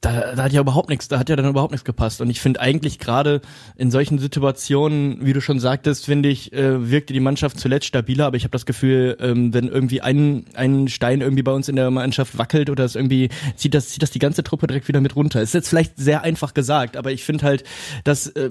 da, 0.00 0.34
da 0.36 0.44
hat 0.44 0.52
ja 0.52 0.60
überhaupt 0.60 0.88
nichts, 0.88 1.08
da 1.08 1.18
hat 1.18 1.28
ja 1.28 1.34
dann 1.34 1.46
überhaupt 1.48 1.72
nichts 1.72 1.84
gepasst. 1.84 2.20
Und 2.20 2.30
ich 2.30 2.40
finde 2.40 2.60
eigentlich 2.60 2.98
gerade 3.00 3.40
in 3.76 3.90
solchen 3.90 4.18
Situationen, 4.18 5.24
wie 5.26 5.32
du 5.32 5.40
schon 5.40 5.58
sagtest, 5.58 6.04
finde 6.06 6.28
ich, 6.28 6.52
äh, 6.52 6.90
wirkte 6.90 7.12
die 7.12 7.20
Mannschaft 7.20 7.58
zuletzt 7.58 7.86
stabiler. 7.86 8.26
Aber 8.26 8.36
ich 8.36 8.44
habe 8.44 8.52
das 8.52 8.64
Gefühl, 8.64 9.16
ähm, 9.20 9.52
wenn 9.52 9.66
irgendwie 9.66 10.00
ein, 10.00 10.44
ein 10.54 10.86
Stein 10.88 11.20
irgendwie 11.20 11.42
bei 11.42 11.50
uns 11.52 11.68
in 11.68 11.74
der 11.76 11.90
Mannschaft 11.90 12.38
wackelt 12.38 12.70
oder 12.70 12.84
es 12.84 12.94
irgendwie 12.94 13.28
zieht 13.56 13.74
das, 13.74 13.88
zieht 13.88 14.02
das 14.02 14.10
die 14.12 14.20
ganze 14.20 14.44
Truppe 14.44 14.68
direkt 14.68 14.86
wieder 14.86 15.00
mit 15.00 15.16
runter. 15.16 15.42
Ist 15.42 15.54
jetzt 15.54 15.68
vielleicht 15.68 15.96
sehr 15.96 16.22
einfach 16.22 16.54
gesagt, 16.54 16.96
aber 16.96 17.10
ich 17.10 17.24
finde 17.24 17.44
halt, 17.44 17.64
dass 18.04 18.28
äh, 18.28 18.50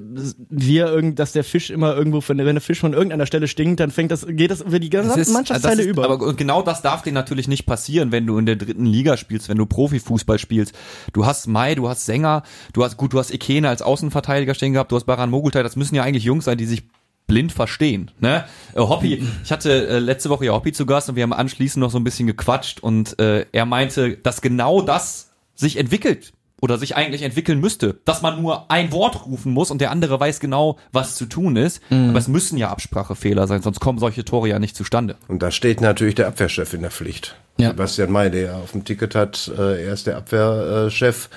wir 0.49 0.87
irgend, 0.87 1.17
dass 1.19 1.31
der 1.31 1.45
Fisch 1.45 1.69
immer 1.69 1.95
irgendwo, 1.95 2.19
von, 2.19 2.37
wenn 2.37 2.55
der 2.55 2.61
Fisch 2.61 2.79
von 2.81 2.91
irgendeiner 2.93 3.25
Stelle 3.25 3.47
stinkt, 3.47 3.79
dann 3.79 3.91
fängt 3.91 4.11
das, 4.11 4.25
geht 4.27 4.51
das 4.51 4.61
über 4.61 4.79
die 4.79 4.89
ganze 4.89 5.19
ist- 5.19 5.31
Mannschaftsteile 5.31 5.77
das 5.77 5.85
ist- 5.85 5.91
über. 5.91 6.03
Aber 6.03 6.33
genau 6.35 6.61
das 6.61 6.81
darf 6.81 7.03
dir 7.03 7.13
natürlich 7.13 7.47
nicht 7.47 7.65
passieren, 7.65 8.11
wenn 8.11 8.25
du 8.27 8.37
in 8.37 8.45
der 8.45 8.57
dritten 8.57 8.85
Liga 8.85 9.15
spielst, 9.15 9.47
wenn 9.47 9.57
du 9.57 9.65
Profifußball 9.65 10.39
spielst. 10.39 10.73
Du 11.13 11.25
hast 11.25 11.36
Mai, 11.45 11.75
du 11.75 11.87
hast 11.87 12.05
Sänger, 12.05 12.41
du 12.73 12.83
hast 12.83 12.97
gut, 12.97 13.13
du 13.13 13.19
hast 13.19 13.31
Ikene 13.31 13.69
als 13.69 13.83
Außenverteidiger 13.83 14.55
stehen 14.55 14.73
gehabt, 14.73 14.91
du 14.91 14.95
hast 14.95 15.05
Baran 15.05 15.29
Mogultai, 15.29 15.61
das 15.61 15.75
müssen 15.75 15.93
ja 15.93 16.03
eigentlich 16.03 16.23
Jungs 16.23 16.45
sein, 16.45 16.57
die 16.57 16.65
sich 16.65 16.83
blind 17.27 17.51
verstehen. 17.51 18.09
Ne? 18.19 18.45
Äh, 18.73 18.79
Hoppy, 18.79 19.23
ich 19.43 19.51
hatte 19.51 19.87
äh, 19.87 19.99
letzte 19.99 20.29
Woche 20.29 20.45
ja 20.45 20.53
Hoppy 20.53 20.71
zu 20.71 20.85
Gast 20.85 21.09
und 21.09 21.15
wir 21.15 21.23
haben 21.23 21.33
anschließend 21.33 21.81
noch 21.81 21.91
so 21.91 21.99
ein 21.99 22.03
bisschen 22.03 22.25
gequatscht 22.25 22.79
und 22.79 23.19
äh, 23.19 23.45
er 23.51 23.65
meinte, 23.65 24.17
dass 24.17 24.41
genau 24.41 24.81
das 24.81 25.31
sich 25.53 25.77
entwickelt 25.77 26.33
oder 26.61 26.77
sich 26.77 26.95
eigentlich 26.95 27.21
entwickeln 27.21 27.59
müsste, 27.59 27.99
dass 28.05 28.21
man 28.21 28.41
nur 28.41 28.71
ein 28.71 28.91
Wort 28.91 29.25
rufen 29.25 29.51
muss 29.53 29.69
und 29.69 29.79
der 29.79 29.91
andere 29.91 30.19
weiß 30.19 30.39
genau, 30.39 30.77
was 30.91 31.15
zu 31.15 31.25
tun 31.27 31.55
ist. 31.55 31.81
Aber 31.89 32.17
es 32.17 32.27
müssen 32.27 32.57
ja 32.57 32.69
Absprachefehler 32.69 33.45
sein, 33.47 33.61
sonst 33.61 33.79
kommen 33.79 33.99
solche 33.99 34.25
Tore 34.25 34.49
ja 34.49 34.57
nicht 34.59 34.75
zustande. 34.75 35.15
Und 35.27 35.43
da 35.43 35.51
steht 35.51 35.81
natürlich 35.81 36.15
der 36.15 36.27
Abwehrchef 36.27 36.73
in 36.73 36.81
der 36.81 36.91
Pflicht. 36.91 37.35
Ja. 37.59 37.69
Sebastian 37.69 38.11
May, 38.11 38.31
der 38.31 38.55
auf 38.57 38.71
dem 38.71 38.85
Ticket 38.85 39.13
hat, 39.15 39.51
äh, 39.55 39.85
er 39.85 39.93
ist 39.93 40.07
der 40.07 40.17
Abwehrchef. 40.17 41.29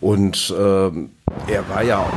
Und 0.00 0.54
ähm, 0.58 1.10
er 1.48 1.68
war 1.68 1.82
ja 1.82 1.98
auch 1.98 2.12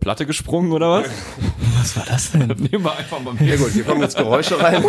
Platte 0.00 0.26
gesprungen 0.26 0.72
oder 0.72 0.90
was? 0.90 1.06
was 1.78 1.96
war 1.96 2.04
das 2.06 2.32
denn? 2.32 2.48
Nehmen 2.48 2.84
wir 2.84 2.96
einfach 2.96 3.20
mal 3.20 3.34
Ja 3.36 3.52
mit. 3.52 3.58
gut, 3.58 3.70
hier 3.70 3.84
kommen 3.84 4.02
jetzt 4.02 4.16
Geräusche 4.16 4.60
rein. 4.60 4.84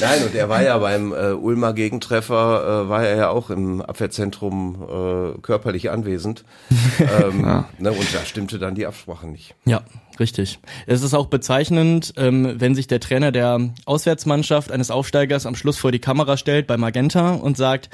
Nein, 0.00 0.22
und 0.24 0.34
er 0.34 0.48
war 0.48 0.62
ja 0.62 0.78
beim 0.78 1.12
äh, 1.12 1.32
Ulmer 1.32 1.72
Gegentreffer, 1.72 2.84
äh, 2.84 2.88
war 2.88 3.04
er 3.04 3.16
ja 3.16 3.28
auch 3.30 3.50
im 3.50 3.82
Abwehrzentrum 3.82 5.34
äh, 5.36 5.40
körperlich 5.40 5.90
anwesend. 5.90 6.44
ähm, 6.98 7.42
ne, 7.78 7.92
und 7.92 8.14
da 8.14 8.24
stimmte 8.24 8.58
dann 8.58 8.74
die 8.74 8.86
Absprache 8.86 9.26
nicht. 9.26 9.54
Ja, 9.64 9.82
richtig. 10.20 10.60
Es 10.86 11.02
ist 11.02 11.14
auch 11.14 11.26
bezeichnend, 11.26 12.14
ähm, 12.16 12.54
wenn 12.58 12.74
sich 12.74 12.86
der 12.86 13.00
Trainer 13.00 13.32
der 13.32 13.70
Auswärtsmannschaft 13.84 14.70
eines 14.70 14.90
Aufsteigers 14.90 15.46
am 15.46 15.54
Schluss 15.54 15.78
vor 15.78 15.92
die 15.92 15.98
Kamera 15.98 16.36
stellt 16.36 16.66
bei 16.66 16.76
Magenta 16.76 17.32
und 17.32 17.56
sagt, 17.56 17.90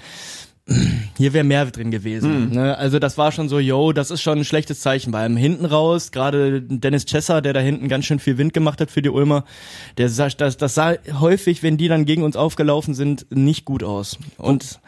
hier 1.16 1.32
wäre 1.32 1.44
mehr 1.44 1.64
drin 1.66 1.90
gewesen. 1.90 2.50
Ne? 2.50 2.76
Also 2.76 2.98
das 2.98 3.16
war 3.16 3.32
schon 3.32 3.48
so, 3.48 3.58
yo, 3.58 3.92
das 3.92 4.10
ist 4.10 4.20
schon 4.20 4.38
ein 4.38 4.44
schlechtes 4.44 4.80
Zeichen. 4.80 5.12
Weil 5.12 5.34
hinten 5.36 5.64
raus, 5.64 6.12
gerade 6.12 6.60
Dennis 6.62 7.06
Chesser, 7.06 7.40
der 7.40 7.52
da 7.52 7.60
hinten 7.60 7.88
ganz 7.88 8.04
schön 8.04 8.18
viel 8.18 8.38
Wind 8.38 8.52
gemacht 8.52 8.80
hat 8.80 8.90
für 8.90 9.02
die 9.02 9.08
Ulmer, 9.08 9.44
der 9.96 10.08
sah, 10.08 10.28
das, 10.28 10.56
das 10.56 10.74
sah 10.74 10.94
häufig, 11.18 11.62
wenn 11.62 11.76
die 11.76 11.88
dann 11.88 12.04
gegen 12.04 12.22
uns 12.22 12.36
aufgelaufen 12.36 12.94
sind, 12.94 13.26
nicht 13.30 13.64
gut 13.64 13.82
aus. 13.82 14.18
Und 14.36 14.80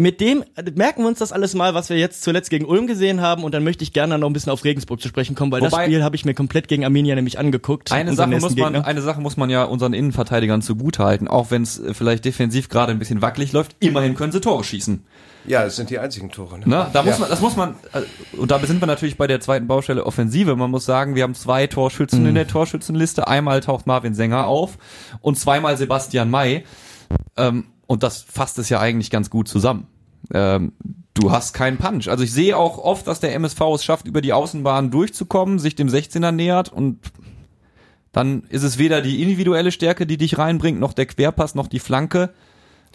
mit 0.00 0.20
dem 0.20 0.44
merken 0.76 1.02
wir 1.02 1.08
uns 1.08 1.18
das 1.18 1.32
alles 1.32 1.54
mal, 1.54 1.74
was 1.74 1.90
wir 1.90 1.98
jetzt 1.98 2.22
zuletzt 2.22 2.50
gegen 2.50 2.64
Ulm 2.64 2.86
gesehen 2.86 3.20
haben. 3.20 3.42
Und 3.42 3.52
dann 3.52 3.64
möchte 3.64 3.82
ich 3.82 3.92
gerne 3.92 4.16
noch 4.16 4.28
ein 4.28 4.32
bisschen 4.32 4.52
auf 4.52 4.64
Regensburg 4.64 5.00
zu 5.00 5.08
sprechen 5.08 5.34
kommen, 5.34 5.50
weil 5.50 5.60
das 5.60 5.72
Wobei- 5.72 5.86
Spiel 5.86 6.04
habe 6.04 6.14
ich 6.14 6.24
mir 6.24 6.34
komplett 6.34 6.68
gegen 6.68 6.84
Arminia 6.84 7.16
nämlich 7.16 7.38
angeguckt. 7.38 7.90
Eine 7.90 8.14
Sache, 8.14 8.28
muss 8.30 8.42
man, 8.56 8.72
Gegner. 8.72 8.86
eine 8.86 9.02
Sache 9.02 9.20
muss 9.20 9.36
man 9.36 9.50
ja 9.50 9.64
unseren 9.64 9.92
Innenverteidigern 9.94 10.62
zugutehalten, 10.62 11.26
auch 11.26 11.50
wenn 11.50 11.62
es 11.62 11.82
vielleicht 11.92 12.24
defensiv 12.24 12.68
gerade 12.68 12.92
ein 12.92 12.98
bisschen 13.00 13.20
wackelig 13.22 13.52
läuft, 13.52 13.74
immerhin 13.80 14.14
können 14.14 14.30
sie 14.32 14.40
Tore 14.40 14.62
schießen. 14.62 15.02
Ja, 15.46 15.64
es 15.64 15.76
sind 15.76 15.88
die 15.90 15.98
einzigen 15.98 16.30
Tore. 16.30 16.58
Ne? 16.58 16.66
Ne? 16.66 16.86
Da 16.92 17.02
muss 17.02 17.14
Ja. 17.14 17.20
man, 17.20 17.30
das 17.30 17.40
muss 17.40 17.56
man, 17.56 17.70
äh, 17.92 18.36
und 18.36 18.50
da 18.50 18.58
sind 18.60 18.80
wir 18.82 18.86
natürlich 18.86 19.16
bei 19.16 19.26
der 19.26 19.40
zweiten 19.40 19.66
Baustelle 19.66 20.04
Offensive. 20.04 20.54
Man 20.56 20.70
muss 20.70 20.84
sagen, 20.84 21.14
wir 21.14 21.22
haben 21.22 21.34
zwei 21.34 21.66
Torschützen 21.66 22.26
in 22.26 22.34
der 22.34 22.46
Torschützenliste. 22.46 23.26
Einmal 23.26 23.60
taucht 23.62 23.86
Marvin 23.86 24.14
Sänger 24.14 24.46
auf 24.46 24.76
und 25.22 25.38
zweimal 25.38 25.76
Sebastian 25.76 26.28
May. 26.30 26.64
Ähm, 27.36 27.64
und 27.88 28.04
das 28.04 28.22
fasst 28.22 28.58
es 28.58 28.68
ja 28.68 28.78
eigentlich 28.78 29.10
ganz 29.10 29.30
gut 29.30 29.48
zusammen. 29.48 29.88
Ähm, 30.32 30.72
du 31.14 31.32
hast 31.32 31.54
keinen 31.54 31.78
Punch. 31.78 32.08
Also 32.08 32.22
ich 32.22 32.32
sehe 32.32 32.56
auch 32.56 32.78
oft, 32.78 33.06
dass 33.08 33.18
der 33.18 33.34
MSV 33.34 33.60
es 33.74 33.84
schafft, 33.84 34.06
über 34.06 34.20
die 34.20 34.34
Außenbahn 34.34 34.90
durchzukommen, 34.90 35.58
sich 35.58 35.74
dem 35.74 35.88
16er 35.88 36.30
nähert 36.30 36.72
und 36.72 36.98
dann 38.12 38.44
ist 38.50 38.62
es 38.62 38.78
weder 38.78 39.00
die 39.00 39.22
individuelle 39.22 39.72
Stärke, 39.72 40.06
die 40.06 40.18
dich 40.18 40.38
reinbringt, 40.38 40.78
noch 40.78 40.92
der 40.92 41.06
Querpass, 41.06 41.54
noch 41.54 41.66
die 41.66 41.78
Flanke. 41.78 42.30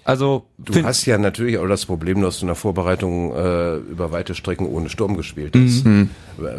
Also 0.06 0.44
Du 0.58 0.84
hast 0.84 1.06
ja 1.06 1.18
natürlich 1.18 1.58
auch 1.58 1.68
das 1.68 1.86
Problem, 1.86 2.22
dass 2.22 2.38
du 2.40 2.44
in 2.44 2.48
der 2.48 2.56
Vorbereitung 2.56 3.34
äh, 3.34 3.76
über 3.78 4.12
weite 4.12 4.36
Strecken 4.36 4.66
ohne 4.68 4.90
Sturm 4.90 5.16
gespielt 5.16 5.54
hast. 5.56 5.86
Mhm. 5.86 6.10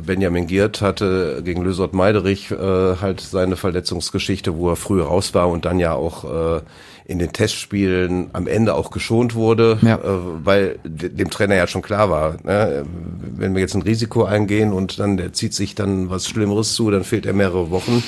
Benjamin 0.07 0.47
Giert 0.47 0.81
hatte 0.81 1.43
gegen 1.45 1.63
Lösort 1.63 1.93
Meiderich 1.95 2.51
äh, 2.51 2.57
halt 3.01 3.21
seine 3.21 3.57
Verletzungsgeschichte, 3.57 4.57
wo 4.57 4.71
er 4.71 4.77
früh 4.77 5.03
raus 5.03 5.35
war 5.35 5.49
und 5.51 5.65
dann 5.67 5.79
ja 5.79 5.93
auch 5.95 6.57
äh, 6.59 6.61
in 7.07 7.19
den 7.19 7.33
Testspielen 7.33 8.31
am 8.33 8.47
Ende 8.47 8.75
auch 8.75 8.91
geschont 8.91 9.35
wurde, 9.35 9.79
Ja. 9.83 9.97
äh, 9.97 10.01
weil 10.43 10.79
de- 10.85 11.11
dem 11.11 11.29
Trainer 11.29 11.55
ja 11.55 11.67
schon 11.67 11.83
klar 11.83 12.09
war, 12.09 12.37
ne, 12.45 12.87
wenn 13.37 13.55
wir 13.55 13.61
jetzt 13.61 13.75
ein 13.75 13.83
Risiko 13.83 14.25
eingehen 14.25 14.73
und 14.73 14.99
dann 14.99 15.19
der 15.19 15.35
zieht 15.35 15.53
sich 15.53 15.75
dann 15.75 16.09
was 16.09 16.27
Schlimmeres 16.29 16.73
zu, 16.75 16.91
dann 16.91 17.05
fehlt 17.05 17.27
er 17.27 17.35
mehrere 17.35 17.71
Wochen. 17.71 18.03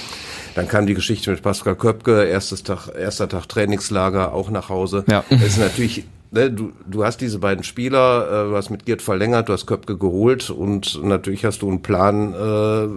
Dann 0.56 0.66
kam 0.68 0.86
die 0.86 0.94
Geschichte 0.94 1.30
mit 1.30 1.42
Pascal 1.42 1.76
Köpke, 1.76 2.24
erstes 2.24 2.62
Tag, 2.62 2.88
erster 2.98 3.28
Tag 3.28 3.46
Trainingslager, 3.48 4.32
auch 4.32 4.50
nach 4.50 4.70
Hause. 4.70 5.04
Ja. 5.06 5.22
Das 5.30 5.42
ist 5.42 5.58
natürlich, 5.58 6.04
ne, 6.30 6.50
du, 6.50 6.72
du 6.86 7.04
hast 7.04 7.20
diese 7.20 7.38
beiden 7.38 7.62
Spieler, 7.62 8.26
äh, 8.46 8.48
du 8.50 8.56
hast 8.56 8.70
mit 8.70 8.86
Giert 8.86 9.02
verlängert, 9.02 9.48
du 9.50 9.52
hast 9.52 9.66
Köpke 9.66 9.98
geholt 9.98 10.48
und 10.48 11.02
natürlich 11.04 11.44
hast 11.44 11.60
du 11.60 11.68
einen 11.68 11.82
Plan, 11.82 12.32
äh, 12.32 12.88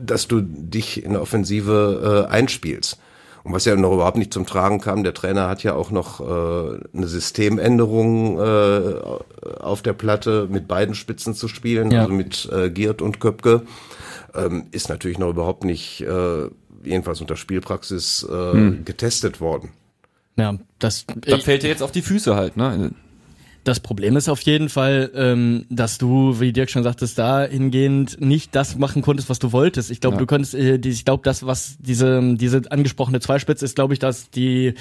dass 0.00 0.28
du 0.28 0.40
dich 0.40 1.02
in 1.04 1.12
der 1.12 1.22
Offensive 1.22 2.26
äh, 2.28 2.32
einspielst. 2.32 2.98
Und 3.42 3.52
was 3.54 3.64
ja 3.64 3.74
noch 3.74 3.92
überhaupt 3.92 4.16
nicht 4.18 4.32
zum 4.32 4.46
Tragen 4.46 4.80
kam, 4.80 5.02
der 5.02 5.14
Trainer 5.14 5.48
hat 5.48 5.62
ja 5.62 5.74
auch 5.74 5.90
noch 5.90 6.20
eine 6.20 7.06
Systemänderung 7.06 8.38
auf 8.38 9.80
der 9.80 9.92
Platte 9.94 10.48
mit 10.50 10.68
beiden 10.68 10.94
Spitzen 10.94 11.34
zu 11.34 11.48
spielen, 11.48 11.90
Ja. 11.90 12.02
also 12.02 12.12
mit 12.12 12.50
Giert 12.74 13.00
und 13.00 13.20
Köpke. 13.20 13.62
Ähm, 14.34 14.66
ist 14.72 14.90
natürlich 14.90 15.18
noch 15.18 15.30
überhaupt 15.30 15.64
nicht, 15.64 16.04
jedenfalls 16.84 17.20
unter 17.20 17.36
Spielpraxis, 17.36 18.26
äh, 18.30 18.70
getestet 18.84 19.40
worden. 19.40 19.70
Ja, 20.36 20.56
das, 20.78 21.04
das 21.16 21.42
fällt 21.42 21.62
dir 21.64 21.68
jetzt 21.68 21.82
auf 21.82 21.92
die 21.92 22.02
Füße 22.02 22.36
halt, 22.36 22.56
ne? 22.56 22.92
Das 23.64 23.80
Problem 23.80 24.16
ist 24.16 24.30
auf 24.30 24.40
jeden 24.42 24.70
Fall, 24.70 25.10
ähm, 25.14 25.66
dass 25.68 25.98
du, 25.98 26.40
wie 26.40 26.54
Dirk 26.54 26.70
schon 26.70 26.84
sagtest, 26.84 27.18
dahingehend 27.18 28.18
nicht 28.18 28.54
das 28.54 28.78
machen 28.78 29.02
konntest, 29.02 29.28
was 29.28 29.40
du 29.40 29.52
wolltest. 29.52 29.90
Ich 29.90 30.00
glaube, 30.00 30.14
Ja. 30.14 30.20
du 30.20 30.26
konntest, 30.26 30.54
äh, 30.54 30.76
ich 30.76 31.04
glaube, 31.04 31.22
das, 31.24 31.44
was 31.44 31.76
diese 31.78 32.34
diese 32.36 32.62
angesprochene 32.70 33.20
Zweispitze 33.20 33.66
ist, 33.66 33.74
glaube 33.74 33.92
ich, 33.92 33.98
dass 33.98 34.30
die 34.30 34.72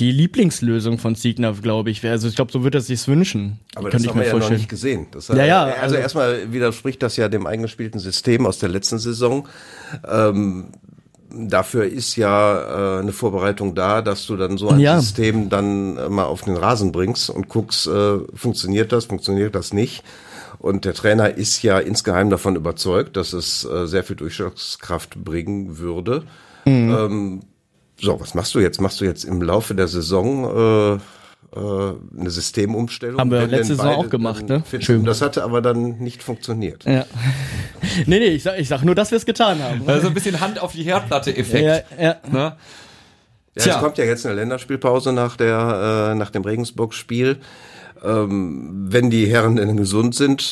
die 0.00 0.10
Lieblingslösung 0.10 0.98
von 0.98 1.14
Siegner, 1.14 1.52
glaube 1.52 1.90
ich, 1.90 2.02
wäre. 2.02 2.12
Also 2.12 2.26
ich 2.26 2.34
glaube, 2.34 2.50
so 2.50 2.64
würde 2.64 2.78
er 2.78 2.80
sich's 2.80 3.06
wünschen. 3.06 3.60
Aber 3.76 3.90
das 3.90 4.02
ich 4.02 4.08
haben 4.08 4.16
mir 4.16 4.22
wir 4.22 4.26
ja 4.28 4.32
noch 4.32 4.38
vorstellen. 4.40 4.60
nicht 4.60 4.70
gesehen. 4.70 5.06
Das, 5.12 5.28
Ja, 5.28 5.44
ja, 5.44 5.64
Also, 5.64 5.80
also- 5.82 5.94
erstmal 5.96 6.52
widerspricht 6.52 7.02
das 7.04 7.16
ja 7.18 7.28
dem 7.28 7.46
eingespielten 7.46 8.00
System 8.00 8.44
aus 8.46 8.58
der 8.58 8.70
letzten 8.70 8.98
Saison. 8.98 9.46
Ähm, 10.08 10.72
dafür 11.38 11.84
ist 11.84 12.16
ja 12.16 12.96
äh, 12.96 13.00
eine 13.00 13.12
Vorbereitung 13.12 13.74
da, 13.74 14.02
dass 14.02 14.26
du 14.26 14.36
dann 14.36 14.58
so 14.58 14.68
ein 14.68 14.80
Ja. 14.80 15.00
System 15.00 15.48
dann 15.48 15.96
äh, 15.96 16.08
mal 16.08 16.24
auf 16.24 16.42
den 16.42 16.56
Rasen 16.56 16.92
bringst 16.92 17.30
und 17.30 17.48
guckst, 17.48 17.86
äh, 17.86 18.18
funktioniert 18.34 18.92
das, 18.92 19.06
funktioniert 19.06 19.54
das 19.54 19.72
nicht. 19.72 20.02
Und 20.58 20.84
der 20.84 20.94
Trainer 20.94 21.36
ist 21.36 21.62
ja 21.62 21.78
insgeheim 21.78 22.30
davon 22.30 22.56
überzeugt, 22.56 23.16
dass 23.16 23.32
es 23.32 23.64
äh, 23.64 23.86
sehr 23.86 24.04
viel 24.04 24.16
Durchschlagskraft 24.16 25.22
bringen 25.22 25.78
würde. 25.78 26.22
Mhm. 26.64 26.96
Ähm, 26.98 27.40
so, 28.00 28.18
was 28.20 28.34
machst 28.34 28.54
du 28.54 28.60
jetzt? 28.60 28.80
Machst 28.80 29.00
du 29.00 29.04
jetzt 29.04 29.24
im 29.24 29.42
Laufe 29.42 29.74
der 29.74 29.88
Saison 29.88 30.96
äh, 30.96 30.98
äh, 31.54 31.58
eine 31.58 32.30
Systemumstellung? 32.30 33.18
Haben 33.20 33.30
wir 33.30 33.42
Wenn 33.42 33.50
letzte 33.50 33.76
Saison 33.76 33.94
auch 33.94 34.10
gemacht, 34.10 34.48
ne? 34.48 34.62
Schön. 34.80 35.04
Das 35.04 35.22
hatte 35.22 35.42
aber 35.42 35.62
dann 35.62 35.98
nicht 35.98 36.22
funktioniert. 36.22 36.84
Ja. 36.84 37.06
nee, 38.06 38.18
nee, 38.18 38.26
ich 38.26 38.42
sag, 38.42 38.58
ich 38.58 38.68
sag 38.68 38.82
nur, 38.82 38.94
dass 38.94 39.10
wir 39.10 39.16
es 39.16 39.26
getan 39.26 39.62
haben. 39.62 39.82
Also 39.86 40.08
ein 40.08 40.14
bisschen 40.14 40.40
Hand 40.40 40.60
auf 40.60 40.72
die 40.72 40.82
Herdplatte-Effekt. 40.82 41.86
ja, 41.98 42.02
ja. 42.02 42.16
Ne? 42.30 42.56
Ja, 43.56 43.62
Tja. 43.62 43.74
es 43.76 43.80
kommt 43.80 43.96
ja 43.96 44.04
jetzt 44.04 44.26
eine 44.26 44.34
Länderspielpause 44.34 45.12
nach 45.14 45.36
der 45.36 46.10
äh, 46.12 46.14
nach 46.14 46.30
dem 46.30 46.42
Regensburg-Spiel. 46.42 47.38
Ähm, 48.06 48.86
wenn 48.88 49.10
die 49.10 49.26
Herren 49.26 49.56
denn 49.56 49.76
gesund 49.76 50.14
sind, 50.14 50.42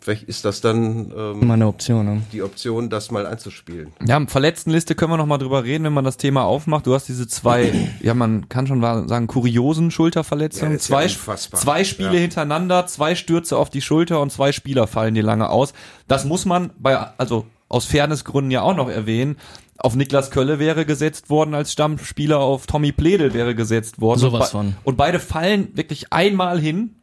vielleicht 0.00 0.24
ist 0.24 0.44
das 0.44 0.60
dann 0.60 1.12
ähm, 1.16 1.46
Mal 1.46 1.54
eine 1.54 1.66
Option. 1.66 2.04
Ne? 2.04 2.22
die 2.32 2.42
Option, 2.42 2.90
das 2.90 3.10
mal 3.10 3.26
einzuspielen. 3.26 3.92
Ja, 4.06 4.24
Verletztenliste 4.26 4.94
können 4.94 5.12
wir 5.12 5.16
noch 5.16 5.26
mal 5.26 5.38
drüber 5.38 5.64
reden, 5.64 5.84
wenn 5.84 5.92
man 5.92 6.04
das 6.04 6.16
Thema 6.16 6.44
aufmacht. 6.44 6.86
Du 6.86 6.94
hast 6.94 7.08
diese 7.08 7.26
zwei, 7.26 7.72
ja, 8.02 8.14
man 8.14 8.48
kann 8.48 8.66
schon 8.66 8.82
sagen, 8.82 9.26
kuriosen 9.26 9.90
Schulterverletzungen. 9.90 10.72
Ja, 10.72 10.76
ja 10.76 10.80
zwei, 10.80 11.04
unfassbar. 11.04 11.60
zwei 11.60 11.84
Spiele 11.84 12.14
Ja. 12.14 12.20
hintereinander, 12.20 12.86
zwei 12.86 13.14
Stürze 13.14 13.56
auf 13.56 13.70
die 13.70 13.80
Schulter 13.80 14.20
und 14.20 14.30
zwei 14.30 14.52
Spieler 14.52 14.86
fallen 14.86 15.14
dir 15.14 15.22
lange 15.22 15.48
aus. 15.48 15.72
Das 16.08 16.24
muss 16.24 16.44
man 16.44 16.70
bei, 16.78 16.96
also 17.18 17.46
aus 17.68 17.86
Fairnessgründen 17.86 18.50
ja 18.50 18.62
auch 18.62 18.76
noch 18.76 18.88
erwähnen. 18.88 19.36
Auf 19.78 19.96
Niklas 19.96 20.30
Kölle 20.30 20.58
wäre 20.58 20.86
gesetzt 20.86 21.30
worden 21.30 21.54
als 21.54 21.72
Stammspieler, 21.72 22.38
auf 22.38 22.66
Tommy 22.66 22.92
Pledel 22.92 23.34
wäre 23.34 23.54
gesetzt 23.54 24.00
worden. 24.00 24.20
Sowas 24.20 24.50
von. 24.50 24.76
und 24.84 24.96
beide 24.96 25.18
fallen 25.18 25.76
wirklich 25.76 26.12
einmal 26.12 26.60
hin 26.60 26.96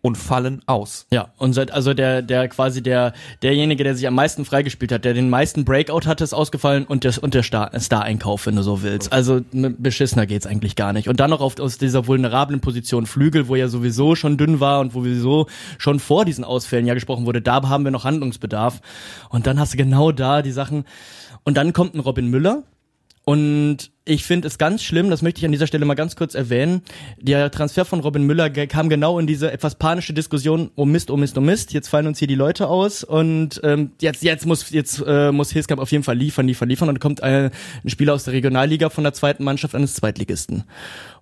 und 0.00 0.16
fallen 0.16 0.62
aus. 0.66 1.06
Ja, 1.10 1.32
und 1.38 1.54
seit, 1.54 1.72
also 1.72 1.92
der, 1.92 2.22
der 2.22 2.48
quasi 2.48 2.82
der, 2.82 3.14
derjenige, 3.42 3.82
der 3.82 3.96
sich 3.96 4.06
am 4.06 4.14
meisten 4.14 4.44
freigespielt 4.44 4.92
hat, 4.92 5.04
der 5.04 5.12
den 5.12 5.28
meisten 5.28 5.64
Breakout 5.64 6.06
hatte, 6.06 6.22
ist 6.22 6.34
ausgefallen 6.34 6.84
und 6.84 7.02
der, 7.02 7.20
und 7.20 7.34
der 7.34 7.42
Star, 7.42 7.70
Star-Einkauf, 7.78 8.46
wenn 8.46 8.54
du 8.54 8.62
so 8.62 8.82
willst. 8.82 9.12
Also 9.12 9.40
ne, 9.50 9.70
beschissener 9.70 10.26
geht's 10.26 10.46
eigentlich 10.46 10.76
gar 10.76 10.92
nicht. 10.92 11.08
Und 11.08 11.18
dann 11.18 11.30
noch 11.30 11.40
auf, 11.40 11.58
aus 11.58 11.78
dieser 11.78 12.06
vulnerablen 12.06 12.60
Position 12.60 13.06
Flügel, 13.06 13.48
wo 13.48 13.56
er 13.56 13.68
sowieso 13.68 14.14
schon 14.14 14.36
dünn 14.36 14.60
war 14.60 14.80
und 14.80 14.94
wo 14.94 15.00
sowieso 15.00 15.46
schon 15.78 15.98
vor 15.98 16.24
diesen 16.24 16.44
Ausfällen 16.44 16.86
ja 16.86 16.94
gesprochen 16.94 17.26
wurde, 17.26 17.42
da 17.42 17.68
haben 17.68 17.84
wir 17.84 17.90
noch 17.90 18.04
Handlungsbedarf. 18.04 18.80
Und 19.30 19.48
dann 19.48 19.58
hast 19.58 19.72
du 19.72 19.76
genau 19.76 20.12
da 20.12 20.42
die 20.42 20.52
Sachen. 20.52 20.84
Und 21.48 21.54
dann 21.56 21.72
kommt 21.72 21.94
ein 21.94 22.00
Robin 22.00 22.28
Müller, 22.28 22.64
und 23.24 23.90
ich 24.04 24.24
finde 24.24 24.48
es 24.48 24.58
ganz 24.58 24.82
schlimm, 24.82 25.08
das 25.08 25.22
möchte 25.22 25.38
ich 25.38 25.46
an 25.46 25.52
dieser 25.52 25.66
Stelle 25.66 25.86
mal 25.86 25.94
ganz 25.94 26.14
kurz 26.14 26.34
erwähnen. 26.34 26.82
Der 27.18 27.50
Transfer 27.50 27.86
von 27.86 28.00
Robin 28.00 28.24
Müller 28.24 28.50
kam 28.50 28.90
genau 28.90 29.18
in 29.18 29.26
diese 29.26 29.50
etwas 29.50 29.74
panische 29.74 30.12
Diskussion, 30.12 30.70
oh 30.76 30.84
Mist, 30.84 31.10
oh 31.10 31.16
Mist, 31.16 31.38
oh 31.38 31.40
Mist, 31.40 31.72
jetzt 31.72 31.88
fallen 31.88 32.06
uns 32.06 32.18
hier 32.18 32.28
die 32.28 32.34
Leute 32.34 32.68
aus 32.68 33.02
und 33.02 33.62
ähm, 33.64 33.92
jetzt, 34.02 34.22
jetzt 34.22 34.44
muss 34.44 34.70
jetzt 34.70 35.02
äh, 35.06 35.32
muss 35.32 35.50
Hilskamp 35.50 35.80
auf 35.80 35.90
jeden 35.90 36.04
Fall 36.04 36.18
liefern, 36.18 36.46
liefern, 36.46 36.68
liefern 36.68 36.90
und 36.90 36.96
dann 36.96 37.00
kommt 37.00 37.20
äh, 37.20 37.50
ein 37.82 37.88
Spieler 37.88 38.12
aus 38.12 38.24
der 38.24 38.34
Regionalliga 38.34 38.90
von 38.90 39.04
der 39.04 39.14
zweiten 39.14 39.42
Mannschaft 39.44 39.74
eines 39.74 39.94
Zweitligisten. 39.94 40.64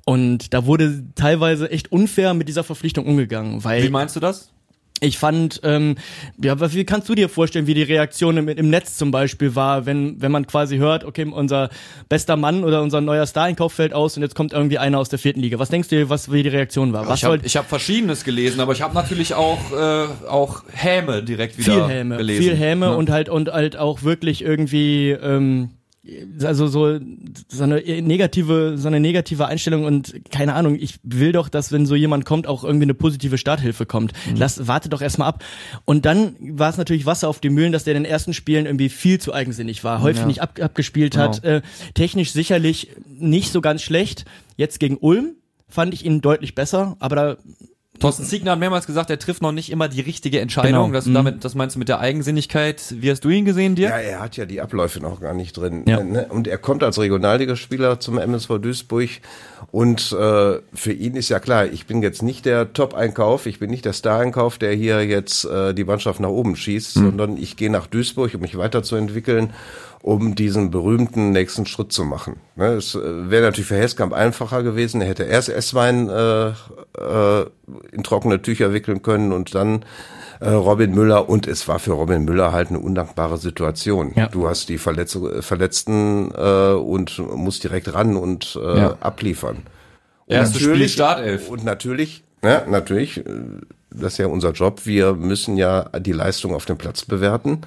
Und 0.05 0.55
da 0.55 0.67
wurde 0.67 1.05
teilweise 1.15 1.71
echt 1.71 1.93
unfair 1.93 2.35
mit 2.35 2.49
dieser 2.49 2.65
Verpflichtung 2.65 3.07
umgegangen, 3.07 3.63
weil 3.63 3.83
Wie 3.83 3.91
meinst 3.91 4.17
du 4.17 4.21
das? 4.21 4.53
Ich 5.01 5.19
fand, 5.19 5.61
ähm, 5.63 5.97
ja, 6.43 6.59
wie 6.73 6.85
kannst 6.85 7.09
du 7.09 7.15
dir 7.15 7.29
vorstellen, 7.29 7.67
wie 7.67 7.75
die 7.75 7.83
Reaktion 7.83 8.39
im, 8.39 8.49
im 8.49 8.71
Netz 8.71 8.97
zum 8.97 9.11
Beispiel 9.11 9.55
war, 9.55 9.85
wenn, 9.85 10.21
wenn 10.23 10.33
man 10.33 10.47
quasi 10.47 10.79
hört, 10.79 11.05
okay, 11.05 11.27
unser 11.27 11.69
bester 12.09 12.37
Mann 12.37 12.65
oder 12.65 12.83
unser 12.83 13.03
neuer 13.03 13.27
Star-Einkauf 13.27 13.75
fällt 13.75 13.93
aus 13.93 14.17
und 14.17 14.23
jetzt 14.23 14.35
kommt 14.35 14.55
irgendwie 14.55 14.79
einer 14.79 14.99
aus 14.99 15.11
der 15.11 15.19
vierten 15.19 15.41
Liga. 15.41 15.59
Was 15.59 15.69
denkst 15.69 15.89
du, 15.89 16.09
was 16.09 16.33
wie 16.33 16.43
die 16.43 16.49
Reaktion 16.49 16.95
war? 16.95 17.07
Was 17.09 17.19
ich 17.19 17.25
habe 17.25 17.39
hab 17.43 17.69
Verschiedenes 17.69 18.25
gelesen, 18.25 18.61
aber 18.61 18.73
ich 18.73 18.81
habe 18.81 18.95
natürlich 18.95 19.35
auch, 19.35 19.59
äh, 19.73 20.07
auch 20.29 20.63
Häme 20.73 21.23
direkt 21.23 21.59
wieder 21.59 21.87
viel 21.87 21.95
Häme, 21.95 22.17
gelesen. 22.17 22.43
viel 22.43 22.57
Häme 22.57 22.87
ne? 22.87 22.97
und 22.97 23.11
halt 23.11 23.29
und 23.29 23.53
halt 23.53 23.77
auch 23.77 24.03
wirklich 24.03 24.43
irgendwie 24.43 25.11
ähm, 25.11 25.71
also 26.43 26.67
so 26.67 26.99
so 27.49 27.63
eine 27.65 27.81
negative 28.03 28.79
so 28.79 28.89
eine 28.89 29.01
negative 29.01 29.47
Einstellung 29.47 29.85
und 29.85 30.15
keine 30.31 30.55
Ahnung, 30.55 30.77
ich 30.79 30.99
will 31.03 31.33
doch, 31.33 31.49
dass 31.49 31.73
wenn 31.73 31.87
so 31.87 31.95
jemand 31.95 32.25
kommt, 32.25 32.47
auch 32.47 32.65
irgendwie 32.65 32.85
eine 32.85 32.95
positive 32.95 33.39
Starthilfe 33.39 33.87
kommt. 33.87 34.13
Mhm. 34.31 34.37
Lass 34.37 34.67
warte 34.69 34.89
doch 34.89 35.03
erstmal 35.03 35.29
ab. 35.29 35.45
Und 35.85 36.05
dann 36.05 36.37
war 36.41 36.71
es 36.71 36.77
natürlich 36.77 37.07
Wasser 37.07 37.29
auf 37.29 37.41
die 37.41 37.51
Mühlen, 37.51 37.73
dass 37.73 37.85
der 37.85 37.95
in 37.97 38.03
den 38.05 38.11
ersten 38.11 38.35
Spielen 38.35 38.67
irgendwie 38.67 38.89
viel 38.89 39.19
zu 39.21 39.33
eigensinnig 39.35 39.85
war, 39.85 40.01
häufig 40.03 40.21
Ja. 40.23 40.27
nicht 40.27 40.43
ab, 40.43 40.59
abgespielt 40.61 41.17
hat, 41.17 41.43
Genau. 41.43 41.57
äh, 41.57 41.63
technisch 41.95 42.33
sicherlich 42.33 42.89
nicht 43.19 43.51
so 43.53 43.61
ganz 43.61 43.83
schlecht. 43.83 44.25
Jetzt 44.57 44.81
gegen 44.81 44.97
Ulm 44.99 45.35
fand 45.69 45.93
ich 45.95 46.05
ihn 46.05 46.21
deutlich 46.21 46.55
besser, 46.55 46.97
aber 47.01 47.17
da 47.17 47.37
Thorsten 48.01 48.25
Ziegner 48.25 48.53
hat 48.53 48.59
mehrmals 48.59 48.87
gesagt, 48.87 49.11
er 49.11 49.19
trifft 49.19 49.43
noch 49.43 49.53
nicht 49.53 49.71
immer 49.71 49.89
die 49.89 50.01
richtige 50.01 50.41
Entscheidung. 50.41 50.87
Genau. 50.87 50.93
Das, 50.93 51.07
Mhm. 51.07 51.15
damit, 51.15 51.45
das 51.45 51.55
meinst 51.55 51.77
du 51.77 51.79
mit 51.79 51.89
der 51.89 52.01
Eigensinnigkeit. 52.01 52.83
Wie 52.99 53.11
hast 53.11 53.25
du 53.25 53.29
ihn 53.31 53.45
gesehen, 53.45 53.75
dir? 53.75 53.89
Ja, 53.89 53.97
er 53.99 54.21
hat 54.21 54.37
ja 54.37 54.45
die 54.47 54.61
Abläufe 54.61 55.01
noch 55.01 55.21
gar 55.21 55.35
nicht 55.35 55.57
drin. 55.57 55.85
Ja. 55.87 56.03
Ne? 56.03 56.27
Und 56.29 56.47
er 56.47 56.59
kommt 56.59 56.83
als 56.83 56.99
Regionalligaspieler 56.99 58.01
zum 58.01 58.19
MSV 58.19 58.59
Duisburg. 58.59 59.09
Und 59.73 60.13
äh, 60.13 60.59
für 60.75 60.93
ihn 60.93 61.17
ist 61.17 61.29
ja 61.29 61.41
klar, 61.41 61.67
ich 61.67 61.87
bin 61.87 62.03
jetzt 62.03 62.23
nicht 62.23 62.45
der 62.47 62.73
Top-Einkauf, 62.73 63.47
ich 63.47 63.59
bin 63.59 63.71
nicht 63.71 63.85
der 63.85 63.93
Star-Einkauf, 63.93 64.59
der 64.59 64.73
hier 64.73 65.05
jetzt 65.05 65.45
äh, 65.45 65.75
die 65.75 65.85
Mannschaft 65.85 66.21
nach 66.21 66.29
oben 66.29 66.57
schießt, 66.57 66.95
sondern 66.95 67.37
ich 67.37 67.57
gehe 67.57 67.71
nach 67.71 67.87
Duisburg, 67.87 68.35
um 68.35 68.41
mich 68.43 68.57
weiterzuentwickeln, 68.57 69.51
um 70.03 70.35
diesen 70.35 70.71
berühmten 70.71 71.33
nächsten 71.33 71.67
Schritt 71.67 71.93
zu 71.93 72.05
machen. 72.05 72.37
Ne? 72.55 72.75
Es 72.75 72.95
äh, 72.95 73.31
wäre 73.31 73.45
natürlich 73.45 73.67
für 73.69 73.77
Heskamp 73.77 74.13
einfacher 74.13 74.63
gewesen, 74.63 75.01
er 75.01 75.09
hätte 75.09 75.25
erst 75.25 75.49
Esswein 75.49 76.09
äh, 76.09 76.49
äh, 76.51 77.47
in 77.93 78.03
trockene 78.03 78.41
Tücher 78.43 78.73
wickeln 78.73 79.03
können 79.03 79.33
und 79.33 79.55
dann 79.55 79.85
äh, 80.41 80.51
Robin 80.51 80.95
Müller 80.95 81.29
und 81.29 81.47
es 81.47 81.67
war 81.67 81.79
für 81.79 81.93
Robin 81.93 82.25
Müller 82.25 82.53
halt 82.53 82.69
eine 82.69 82.79
undankbare 82.79 83.39
Situation. 83.39 84.13
Ja. 84.15 84.27
Du 84.29 84.49
hast 84.49 84.69
die 84.69 84.79
Verletz 84.79 85.19
Verletzten 85.41 86.31
äh, 86.37 86.73
und 86.73 87.19
musst 87.19 87.65
direkt 87.65 87.93
ran 87.95 88.17
und 88.17 88.59
äh, 88.63 88.79
Ja. 88.79 88.97
abliefern. 89.01 89.63
Und 90.27 90.35
Erstes 90.35 90.57
Spiel 90.59 90.69
natürlich- 90.71 90.93
Startelf. 90.93 91.49
Und 91.49 91.65
natürlich, 91.65 92.23
ja, 92.45 92.63
natürlich, 92.69 93.19
äh, 93.19 93.23
das 93.91 94.13
ist 94.13 94.19
ja 94.19 94.27
unser 94.27 94.53
Job. 94.53 94.83
Wir 94.85 95.15
müssen 95.15 95.57
ja 95.57 95.85
die 96.01 96.13
Leistung 96.13 96.55
auf 96.55 96.67
dem 96.67 96.77
Platz 96.77 97.05
bewerten. 97.07 97.63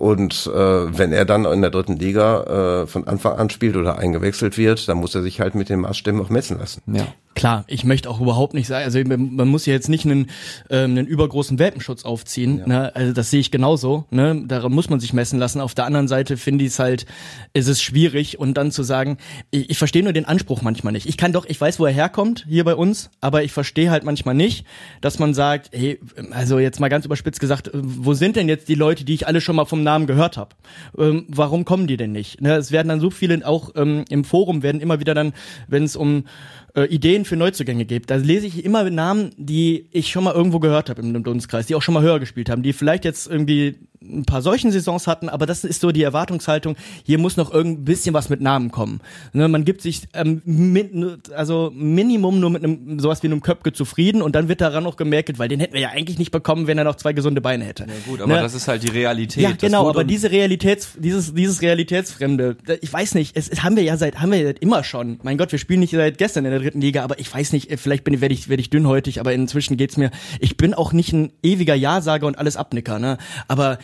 Und 0.00 0.46
äh, 0.46 0.98
wenn 0.98 1.12
er 1.12 1.26
dann 1.26 1.44
in 1.44 1.60
der 1.60 1.70
dritten 1.70 1.98
Liga 1.98 2.84
äh, 2.84 2.86
von 2.86 3.06
Anfang 3.06 3.36
an 3.36 3.50
spielt 3.50 3.76
oder 3.76 3.98
eingewechselt 3.98 4.56
wird, 4.56 4.88
dann 4.88 4.96
muss 4.96 5.14
er 5.14 5.20
sich 5.20 5.42
halt 5.42 5.54
mit 5.54 5.68
den 5.68 5.80
Maßstäben 5.80 6.22
auch 6.22 6.30
messen 6.30 6.58
lassen. 6.58 6.80
Ja. 6.86 7.06
Klar, 7.40 7.64
ich 7.68 7.84
möchte 7.84 8.10
auch 8.10 8.20
überhaupt 8.20 8.52
nicht 8.52 8.66
sagen, 8.66 8.84
also 8.84 9.00
man 9.02 9.48
muss 9.48 9.64
ja 9.64 9.72
jetzt 9.72 9.88
nicht 9.88 10.04
einen, 10.04 10.26
ähm, 10.68 10.90
einen 10.90 11.06
übergroßen 11.06 11.58
Welpenschutz 11.58 12.04
aufziehen, 12.04 12.58
ja. 12.58 12.66
ne? 12.66 12.94
also 12.94 13.14
das 13.14 13.30
sehe 13.30 13.40
ich 13.40 13.50
genauso, 13.50 14.04
ne? 14.10 14.42
daran 14.46 14.70
muss 14.72 14.90
man 14.90 15.00
sich 15.00 15.14
messen 15.14 15.38
lassen. 15.38 15.62
Auf 15.62 15.74
der 15.74 15.86
anderen 15.86 16.06
Seite 16.06 16.36
finde 16.36 16.66
ich 16.66 16.72
es 16.72 16.78
halt, 16.78 17.06
ist 17.54 17.66
es 17.66 17.80
schwierig 17.80 18.38
und 18.38 18.58
dann 18.58 18.70
zu 18.70 18.82
sagen, 18.82 19.16
ich, 19.50 19.70
ich 19.70 19.78
verstehe 19.78 20.02
nur 20.02 20.12
den 20.12 20.26
Anspruch 20.26 20.60
manchmal 20.60 20.92
nicht. 20.92 21.08
Ich 21.08 21.16
kann 21.16 21.32
doch, 21.32 21.46
ich 21.46 21.58
weiß, 21.58 21.80
wo 21.80 21.86
er 21.86 21.92
herkommt, 21.92 22.44
hier 22.46 22.64
bei 22.64 22.74
uns, 22.74 23.08
aber 23.22 23.42
ich 23.42 23.52
verstehe 23.52 23.90
halt 23.90 24.04
manchmal 24.04 24.34
nicht, 24.34 24.66
dass 25.00 25.18
man 25.18 25.32
sagt, 25.32 25.70
hey, 25.72 25.98
also 26.32 26.58
jetzt 26.58 26.78
mal 26.78 26.88
ganz 26.88 27.06
überspitzt 27.06 27.40
gesagt, 27.40 27.70
wo 27.72 28.12
sind 28.12 28.36
denn 28.36 28.50
jetzt 28.50 28.68
die 28.68 28.74
Leute, 28.74 29.06
die 29.06 29.14
ich 29.14 29.26
alle 29.26 29.40
schon 29.40 29.56
mal 29.56 29.64
vom 29.64 29.82
Namen 29.82 30.06
gehört 30.06 30.36
habe? 30.36 30.56
Ähm, 30.98 31.24
warum 31.28 31.64
kommen 31.64 31.86
die 31.86 31.96
denn 31.96 32.12
nicht? 32.12 32.42
Ne? 32.42 32.56
Es 32.56 32.70
werden 32.70 32.88
dann 32.88 33.00
so 33.00 33.08
viele, 33.08 33.46
auch 33.46 33.70
ähm, 33.76 34.04
im 34.10 34.24
Forum 34.24 34.62
werden 34.62 34.82
immer 34.82 35.00
wieder 35.00 35.14
dann, 35.14 35.32
wenn 35.68 35.84
es 35.84 35.96
um 35.96 36.24
äh, 36.74 36.84
Ideen 36.84 37.24
für 37.24 37.36
Neuzugänge 37.36 37.84
gibt. 37.84 38.10
Da 38.10 38.16
lese 38.16 38.46
ich 38.46 38.64
immer 38.64 38.88
Namen, 38.90 39.30
die 39.36 39.88
ich 39.92 40.10
schon 40.10 40.24
mal 40.24 40.34
irgendwo 40.34 40.60
gehört 40.60 40.90
habe 40.90 41.02
im 41.02 41.22
Dunstkreis, 41.22 41.66
die 41.66 41.74
auch 41.74 41.82
schon 41.82 41.94
mal 41.94 42.02
höher 42.02 42.20
gespielt 42.20 42.50
haben, 42.50 42.62
die 42.62 42.72
vielleicht 42.72 43.04
jetzt 43.04 43.26
irgendwie 43.26 43.76
ein 44.02 44.24
paar 44.24 44.40
solchen 44.40 44.72
Saisons 44.72 45.06
hatten, 45.06 45.28
aber 45.28 45.44
das 45.44 45.62
ist 45.62 45.82
so 45.82 45.92
die 45.92 46.02
Erwartungshaltung, 46.02 46.76
hier 47.04 47.18
muss 47.18 47.36
noch 47.36 47.52
irgend 47.52 47.84
bisschen 47.84 48.14
was 48.14 48.30
mit 48.30 48.40
Namen 48.40 48.70
kommen. 48.70 49.00
Ne, 49.34 49.46
man 49.46 49.66
gibt 49.66 49.82
sich 49.82 50.08
ähm, 50.14 50.40
mit, 50.46 51.30
also 51.32 51.70
Minimum 51.74 52.40
nur 52.40 52.48
mit 52.48 52.64
einem 52.64 52.98
sowas 52.98 53.22
wie 53.22 53.26
einem 53.26 53.42
Köpke 53.42 53.72
zufrieden 53.72 54.22
und 54.22 54.34
dann 54.34 54.48
wird 54.48 54.62
daran 54.62 54.84
noch 54.84 54.96
gemerkt, 54.96 55.38
weil 55.38 55.48
den 55.48 55.60
hätten 55.60 55.74
wir 55.74 55.82
ja 55.82 55.90
eigentlich 55.90 56.18
nicht 56.18 56.30
bekommen, 56.30 56.66
wenn 56.66 56.78
er 56.78 56.84
noch 56.84 56.94
zwei 56.94 57.12
gesunde 57.12 57.42
Beine 57.42 57.64
hätte. 57.64 57.84
Ja 57.84 57.94
gut, 58.06 58.22
aber 58.22 58.36
ne? 58.36 58.40
das 58.40 58.54
ist 58.54 58.68
halt 58.68 58.82
die 58.82 58.88
Realität. 58.88 59.42
Ja, 59.42 59.52
genau, 59.52 59.88
aber 59.88 60.04
diese 60.04 60.30
Realitäts, 60.30 60.92
dieses, 60.96 61.34
dieses 61.34 61.60
Realitätsfremde, 61.60 62.56
ich 62.80 62.90
weiß 62.90 63.14
nicht, 63.14 63.36
es, 63.36 63.50
es 63.50 63.62
haben 63.62 63.76
wir 63.76 63.82
ja 63.82 63.98
seit, 63.98 64.20
haben 64.20 64.32
wir 64.32 64.38
ja 64.40 64.50
immer 64.60 64.82
schon. 64.82 65.20
Mein 65.22 65.36
Gott, 65.36 65.52
wir 65.52 65.58
spielen 65.58 65.80
nicht 65.80 65.92
seit 65.92 66.16
gestern 66.16 66.46
in 66.46 66.52
der 66.52 66.60
dritten 66.60 66.80
Liga, 66.80 67.04
aber 67.04 67.18
ich 67.18 67.32
weiß 67.32 67.52
nicht, 67.52 67.78
vielleicht 67.78 68.04
bin 68.04 68.18
werde 68.22 68.34
ich, 68.34 68.48
werde 68.48 68.62
ich 68.62 68.70
dünnhäutig, 68.70 69.20
aber 69.20 69.34
inzwischen 69.34 69.76
geht's 69.76 69.98
mir, 69.98 70.10
ich 70.40 70.56
bin 70.56 70.72
auch 70.72 70.94
nicht 70.94 71.12
ein 71.12 71.32
ewiger 71.42 71.74
Ja-Sager 71.74 72.26
und 72.26 72.38
alles 72.38 72.56
Abnicker, 72.56 72.98
ne, 72.98 73.18
aber 73.46 73.78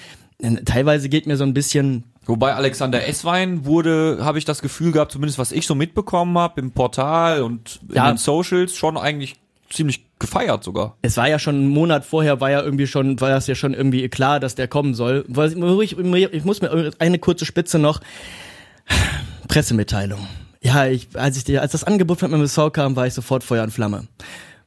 teilweise 0.65 1.09
geht 1.09 1.27
mir 1.27 1.37
so 1.37 1.45
ein 1.45 1.55
bisschen 1.55 2.05
Wobei 2.27 2.55
Alexander 2.55 3.07
Esswein 3.07 3.65
wurde, 3.67 4.19
habe 4.21 4.39
ich 4.39 4.45
das 4.45 4.61
Gefühl 4.61 4.91
gehabt, 4.91 5.13
zumindest 5.13 5.39
was 5.39 5.53
ich 5.53 5.65
so 5.65 5.77
mitbekommen 5.77 6.37
habe 6.37 6.61
im 6.61 6.73
Portal 6.73 7.43
und 7.43 7.79
in 7.89 7.95
ja. 7.95 8.11
den 8.11 8.17
Socials, 8.17 8.75
schon 8.75 8.97
eigentlich 8.97 9.37
ziemlich 9.71 10.05
gefeiert 10.19 10.65
sogar. 10.65 10.97
Es 11.03 11.17
war 11.17 11.29
ja 11.29 11.39
schon 11.39 11.55
einen 11.55 11.69
Monat 11.69 12.05
vorher, 12.05 12.41
war 12.41 12.51
ja 12.51 12.63
irgendwie 12.63 12.87
schon, 12.89 13.21
war 13.21 13.31
das 13.31 13.47
ja 13.47 13.55
schon 13.55 13.75
irgendwie 13.75 14.09
klar, 14.09 14.41
dass 14.41 14.57
der 14.57 14.67
kommen 14.67 14.95
soll. 14.95 15.25
Ich, 15.83 15.99
ich 15.99 16.45
muss 16.45 16.63
mir 16.63 16.93
eine 16.99 17.19
kurze 17.19 17.45
Spitze 17.45 17.79
noch. 17.79 18.01
Pressemitteilung. 19.49 20.27
Ja, 20.61 20.87
ich, 20.87 21.09
als 21.15 21.37
ich 21.37 21.61
als 21.61 21.73
das 21.73 21.85
Angebot 21.85 22.19
von 22.19 22.33
MSV 22.33 22.73
kam, 22.73 22.97
war 22.97 23.07
ich 23.07 23.15
sofort 23.15 23.45
Feuer 23.45 23.63
und 23.63 23.71
Flamme. 23.71 24.09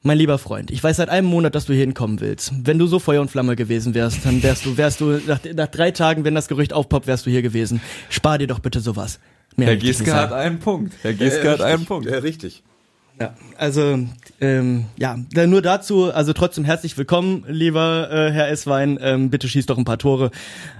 Mein 0.01 0.17
lieber 0.17 0.37
Freund, 0.37 0.71
ich 0.71 0.81
weiß 0.81 0.95
seit 0.95 1.09
einem 1.09 1.27
Monat, 1.27 1.55
dass 1.55 1.65
du 1.65 1.73
hier 1.73 1.81
hinkommen 1.81 2.21
willst. 2.21 2.53
Wenn 2.63 2.79
du 2.79 2.87
so 2.87 2.99
Feuer 2.99 3.19
und 3.19 3.29
Flamme 3.29 3.57
gewesen 3.57 3.93
wärst, 3.93 4.25
dann 4.25 4.41
wärst 4.41 4.65
du, 4.65 4.77
wärst 4.77 5.01
du, 5.01 5.19
nach, 5.27 5.41
nach 5.53 5.67
drei 5.67 5.91
Tagen, 5.91 6.23
wenn 6.23 6.35
das 6.35 6.47
Gerücht 6.47 6.71
aufpoppt, 6.71 7.05
wärst 7.05 7.25
du 7.25 7.29
hier 7.29 7.41
gewesen. 7.41 7.81
Spar 8.09 8.37
dir 8.37 8.47
doch 8.47 8.59
bitte 8.59 8.79
sowas. 8.79 9.19
Mehr 9.57 9.67
Herr 9.67 9.75
Gieske 9.75 10.13
hat 10.13 10.31
einen 10.31 10.59
Punkt. 10.59 10.93
Herr 11.01 11.13
Gieske 11.13 11.43
ja, 11.43 11.51
hat 11.51 11.61
einen 11.61 11.83
Punkt. 11.83 12.09
Ja, 12.09 12.19
richtig. 12.19 12.63
Ja, 13.19 13.33
also 13.57 13.99
ähm, 14.39 14.85
ja, 14.95 15.17
nur 15.45 15.61
dazu, 15.61 16.13
also 16.13 16.31
trotzdem 16.31 16.63
herzlich 16.63 16.97
willkommen, 16.97 17.43
lieber 17.49 18.09
äh, 18.09 18.31
Herr 18.31 18.47
Esswein. 18.47 18.97
Ähm, 19.01 19.29
bitte 19.29 19.49
schieß 19.49 19.65
doch 19.65 19.77
ein 19.77 19.83
paar 19.83 19.97
Tore 19.97 20.31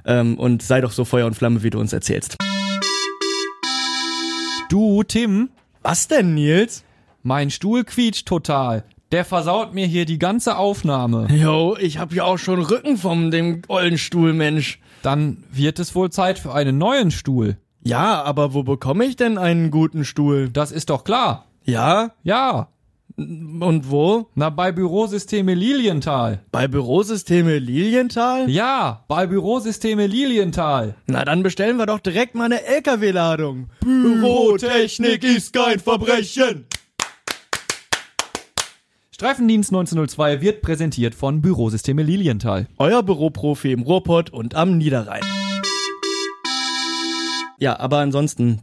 ähm, 0.05 0.39
und 0.39 0.61
sei 0.61 0.79
doch 0.79 0.93
so 0.93 1.03
Feuer 1.03 1.25
und 1.25 1.33
Flamme, 1.33 1.61
wie 1.61 1.71
du 1.71 1.79
uns 1.81 1.91
erzählst. 1.91 2.37
Du, 4.69 5.03
Tim. 5.03 5.49
Was 5.81 6.07
denn, 6.07 6.35
Nils? 6.35 6.85
Mein 7.21 7.49
Stuhl 7.49 7.83
quietscht 7.83 8.25
total. 8.25 8.85
Der 9.11 9.25
versaut 9.25 9.73
mir 9.73 9.87
hier 9.87 10.05
die 10.05 10.19
ganze 10.19 10.57
Aufnahme. 10.57 11.27
Jo, 11.31 11.75
ich 11.79 11.97
hab 11.97 12.13
ja 12.13 12.25
auch 12.25 12.37
schon 12.37 12.61
Rücken 12.61 12.95
vom 12.95 13.31
dem 13.31 13.63
ollen 13.67 13.97
Stuhl, 13.97 14.33
Mensch. 14.33 14.79
Dann 15.01 15.43
wird 15.51 15.79
es 15.79 15.95
wohl 15.95 16.11
Zeit 16.11 16.37
für 16.37 16.53
einen 16.53 16.77
neuen 16.77 17.09
Stuhl. 17.09 17.57
Ja, 17.81 18.21
aber 18.21 18.53
wo 18.53 18.61
bekomme 18.61 19.05
ich 19.05 19.15
denn 19.15 19.39
einen 19.39 19.71
guten 19.71 20.05
Stuhl? 20.05 20.49
Das 20.49 20.71
ist 20.71 20.91
doch 20.91 21.03
klar. 21.03 21.45
Ja? 21.63 22.11
Ja. 22.23 22.67
Und 23.17 23.89
wo? 23.89 24.27
Na, 24.35 24.49
bei 24.49 24.71
Bürosysteme 24.71 25.53
Lilienthal. 25.53 26.39
Bei 26.51 26.67
Bürosysteme 26.67 27.57
Lilienthal? 27.57 28.49
Ja, 28.49 29.03
bei 29.07 29.27
Bürosysteme 29.27 30.07
Lilienthal. 30.07 30.95
Na, 31.07 31.25
dann 31.25 31.43
bestellen 31.43 31.77
wir 31.77 31.85
doch 31.85 31.99
direkt 31.99 32.35
mal 32.35 32.45
eine 32.45 32.63
LKW-Ladung. 32.63 33.69
Bürotechnik 33.81 35.23
ist 35.23 35.51
kein 35.51 35.79
Verbrechen. 35.79 36.65
Streifendienst 39.19 39.71
1902 39.71 40.39
wird 40.39 40.61
präsentiert 40.61 41.13
von 41.13 41.41
Bürosysteme 41.41 42.03
Lilienthal. 42.03 42.67
Euer 42.77 43.03
Büroprofi 43.03 43.73
im 43.73 43.81
Ruhrpott 43.81 44.29
und 44.29 44.55
am 44.55 44.77
Niederrhein. 44.77 45.23
Ja, 47.57 47.77
aber 47.81 47.97
ansonsten 47.97 48.61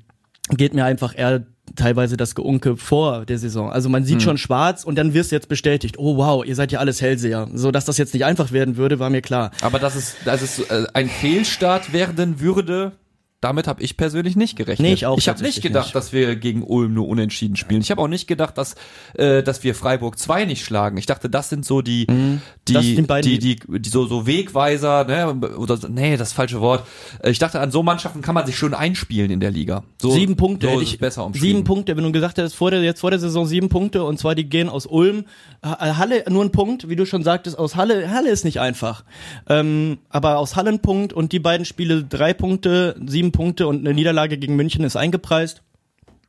geht 0.49 0.73
mir 0.73 0.87
einfach 0.87 1.13
eher 1.15 1.45
teilweise 1.75 2.17
das 2.17 2.35
Geunke 2.35 2.79
vor 2.79 3.27
der 3.27 3.37
Saison. 3.37 3.71
Also 3.71 3.91
man 3.91 4.05
sieht 4.05 4.15
hm. 4.15 4.21
schon 4.23 4.39
schwarz 4.39 4.83
und 4.83 4.97
dann 4.97 5.13
wirst 5.13 5.31
du 5.31 5.37
jetzt 5.37 5.51
bestätigt, 5.51 5.99
oh 5.99 6.17
wow, 6.17 6.43
ihr 6.43 6.55
seid 6.55 6.73
ja 6.73 6.79
alles 6.79 7.03
Hellseher. 7.03 7.49
So, 7.53 7.71
dass 7.71 7.85
das 7.85 7.99
jetzt 7.99 8.15
nicht 8.15 8.25
einfach 8.25 8.51
werden 8.51 8.79
würde, 8.79 8.99
war 8.99 9.11
mir 9.11 9.21
klar. 9.21 9.51
Aber 9.61 9.79
dass 9.79 9.95
es, 9.95 10.17
dass 10.25 10.41
es 10.41 10.61
äh, 10.61 10.87
ein 10.95 11.11
Fehlstart 11.11 11.93
werden 11.93 12.41
würde, 12.41 12.93
damit 13.41 13.69
habe 13.69 13.83
ich 13.83 13.99
persönlich 13.99 14.35
nicht 14.35 14.57
gerechnet. 14.57 14.89
Nee, 14.89 14.95
ich 14.95 15.05
auch 15.05 15.19
ich 15.19 15.29
habe 15.29 15.43
nicht 15.43 15.61
gedacht, 15.61 15.87
nicht. 15.87 15.95
dass 15.95 16.13
wir 16.13 16.37
gegen 16.37 16.63
Ulm 16.63 16.95
nur 16.95 17.07
unentschieden 17.07 17.57
spielen. 17.57 17.83
Ich 17.83 17.91
habe 17.91 18.01
auch 18.01 18.09
nicht 18.09 18.27
gedacht, 18.27 18.57
dass 18.57 18.77
äh, 19.15 19.43
dass 19.43 19.63
wir 19.63 19.75
Freiburg 19.75 20.19
2 20.19 20.47
nicht 20.47 20.65
schlagen. 20.65 20.97
Ich 20.97 21.05
dachte, 21.05 21.29
das 21.29 21.51
sind 21.51 21.65
so 21.65 21.83
die 21.83 22.07
mhm. 22.09 22.41
die, 22.67 23.05
die, 23.23 23.39
die 23.39 23.57
die 23.79 23.89
so 23.89 24.07
so 24.07 24.27
Wegweiser, 24.27 25.05
ne 25.05 25.57
oder 25.57 25.79
nee, 25.89 26.17
das 26.17 26.33
falsche 26.33 26.63
Wort. 26.63 26.87
Äh, 27.23 27.31
ich 27.31 27.39
dachte, 27.39 27.61
an 27.61 27.71
so 27.71 27.83
Mannschaften 27.83 28.23
kann 28.23 28.35
man 28.35 28.47
sich 28.47 28.57
schön 28.57 28.73
einspielen 28.73 29.31
in 29.31 29.41
der 29.41 29.51
Liga. 29.51 29.85
So, 30.01 30.11
sieben 30.11 30.37
Punkte 30.37 30.67
so 30.67 30.73
hätte 30.73 30.83
ich 30.83 30.99
besser 30.99 31.31
Sieben 31.35 31.65
Punkte, 31.65 31.97
wenn 31.97 32.05
du 32.05 32.13
gesagt 32.13 32.39
hättest, 32.39 32.57
vor 32.57 32.71
der 32.71 32.83
jetzt 32.83 33.01
vor 33.01 33.11
der 33.11 33.21
Saison 33.21 33.47
sieben 33.47 33.69
Punkte 33.69 34.03
und 34.05 34.19
zwar 34.19 34.35
die 34.35 34.49
gehen 34.49 34.71
aus 34.71 34.87
Ulm, 34.87 35.25
Halle 35.63 36.25
nur 36.31 36.43
ein 36.43 36.53
Punkt, 36.53 36.89
wie 36.89 36.97
du 36.97 37.05
schon 37.05 37.23
sagtest, 37.23 37.59
aus 37.59 37.77
Halle 37.77 38.11
Halle 38.11 38.31
ist 38.31 38.45
nicht 38.45 38.61
einfach. 38.61 39.05
Ähm, 39.49 39.99
aber 40.09 40.39
aus 40.39 40.57
Halle 40.57 40.71
ein 40.71 40.81
Punkt 40.81 41.13
und 41.13 41.33
die 41.33 41.39
beiden 41.39 41.67
Spiele 41.67 42.03
drei 42.03 42.33
Punkte, 42.33 42.97
sieben 43.05 43.26
Punkte 43.33 43.67
und 43.67 43.81
eine 43.81 43.95
Niederlage 43.95 44.39
gegen 44.39 44.57
München 44.57 44.85
ist 44.85 44.97
eingepreist. 44.97 45.63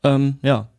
Ähm, 0.03 0.37
ja, 0.41 0.69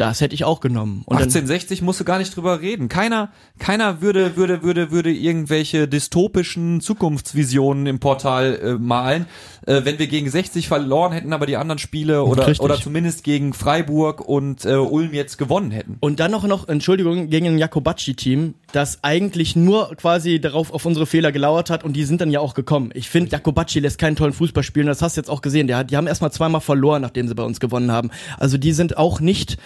das 0.00 0.22
hätte 0.22 0.34
ich 0.34 0.44
auch 0.44 0.60
genommen. 0.60 1.02
Und 1.04 1.18
1860 1.18 1.82
musst 1.82 2.00
du 2.00 2.04
gar 2.04 2.16
nicht 2.16 2.34
drüber 2.34 2.62
reden. 2.62 2.88
Keiner, 2.88 3.32
keiner 3.58 4.00
würde, 4.00 4.34
würde, 4.34 4.62
würde, 4.62 4.90
würde 4.90 5.12
irgendwelche 5.12 5.88
dystopischen 5.88 6.80
Zukunftsvisionen 6.80 7.86
im 7.86 8.00
Portal 8.00 8.58
äh, 8.62 8.72
malen. 8.78 9.26
Äh, 9.66 9.84
wenn 9.84 9.98
wir 9.98 10.06
gegen 10.06 10.30
60 10.30 10.68
verloren 10.68 11.12
hätten, 11.12 11.32
aber 11.32 11.46
die 11.46 11.56
anderen 11.56 11.78
Spiele 11.78 12.24
oder, 12.24 12.52
oder 12.60 12.80
zumindest 12.80 13.24
gegen 13.24 13.52
Freiburg 13.52 14.26
und 14.26 14.64
äh, 14.64 14.74
Ulm 14.74 15.12
jetzt 15.12 15.38
gewonnen 15.38 15.70
hätten. 15.70 15.96
Und 16.00 16.20
dann 16.20 16.30
noch, 16.30 16.46
noch, 16.46 16.68
Entschuldigung, 16.68 17.28
gegen 17.28 17.46
ein 17.46 17.58
Jakobacci-Team, 17.58 18.54
das 18.72 19.02
eigentlich 19.02 19.56
nur 19.56 19.94
quasi 19.96 20.40
darauf 20.40 20.72
auf 20.72 20.86
unsere 20.86 21.06
Fehler 21.06 21.32
gelauert 21.32 21.70
hat 21.70 21.84
und 21.84 21.94
die 21.94 22.04
sind 22.04 22.20
dann 22.20 22.30
ja 22.30 22.40
auch 22.40 22.54
gekommen. 22.54 22.90
Ich 22.94 23.10
finde, 23.10 23.30
Jakobacci 23.30 23.80
lässt 23.80 23.98
keinen 23.98 24.16
tollen 24.16 24.32
Fußball 24.32 24.62
spielen, 24.62 24.86
das 24.86 25.02
hast 25.02 25.16
du 25.16 25.20
jetzt 25.20 25.30
auch 25.30 25.42
gesehen. 25.42 25.66
Die, 25.66 25.86
die 25.86 25.96
haben 25.96 26.06
erstmal 26.06 26.32
zweimal 26.32 26.60
verloren, 26.60 27.02
nachdem 27.02 27.28
sie 27.28 27.34
bei 27.34 27.42
uns 27.42 27.60
gewonnen 27.60 27.92
haben. 27.92 28.10
Also 28.38 28.56
die 28.58 28.72
sind 28.72 28.96
auch 28.96 29.20
nicht 29.20 29.58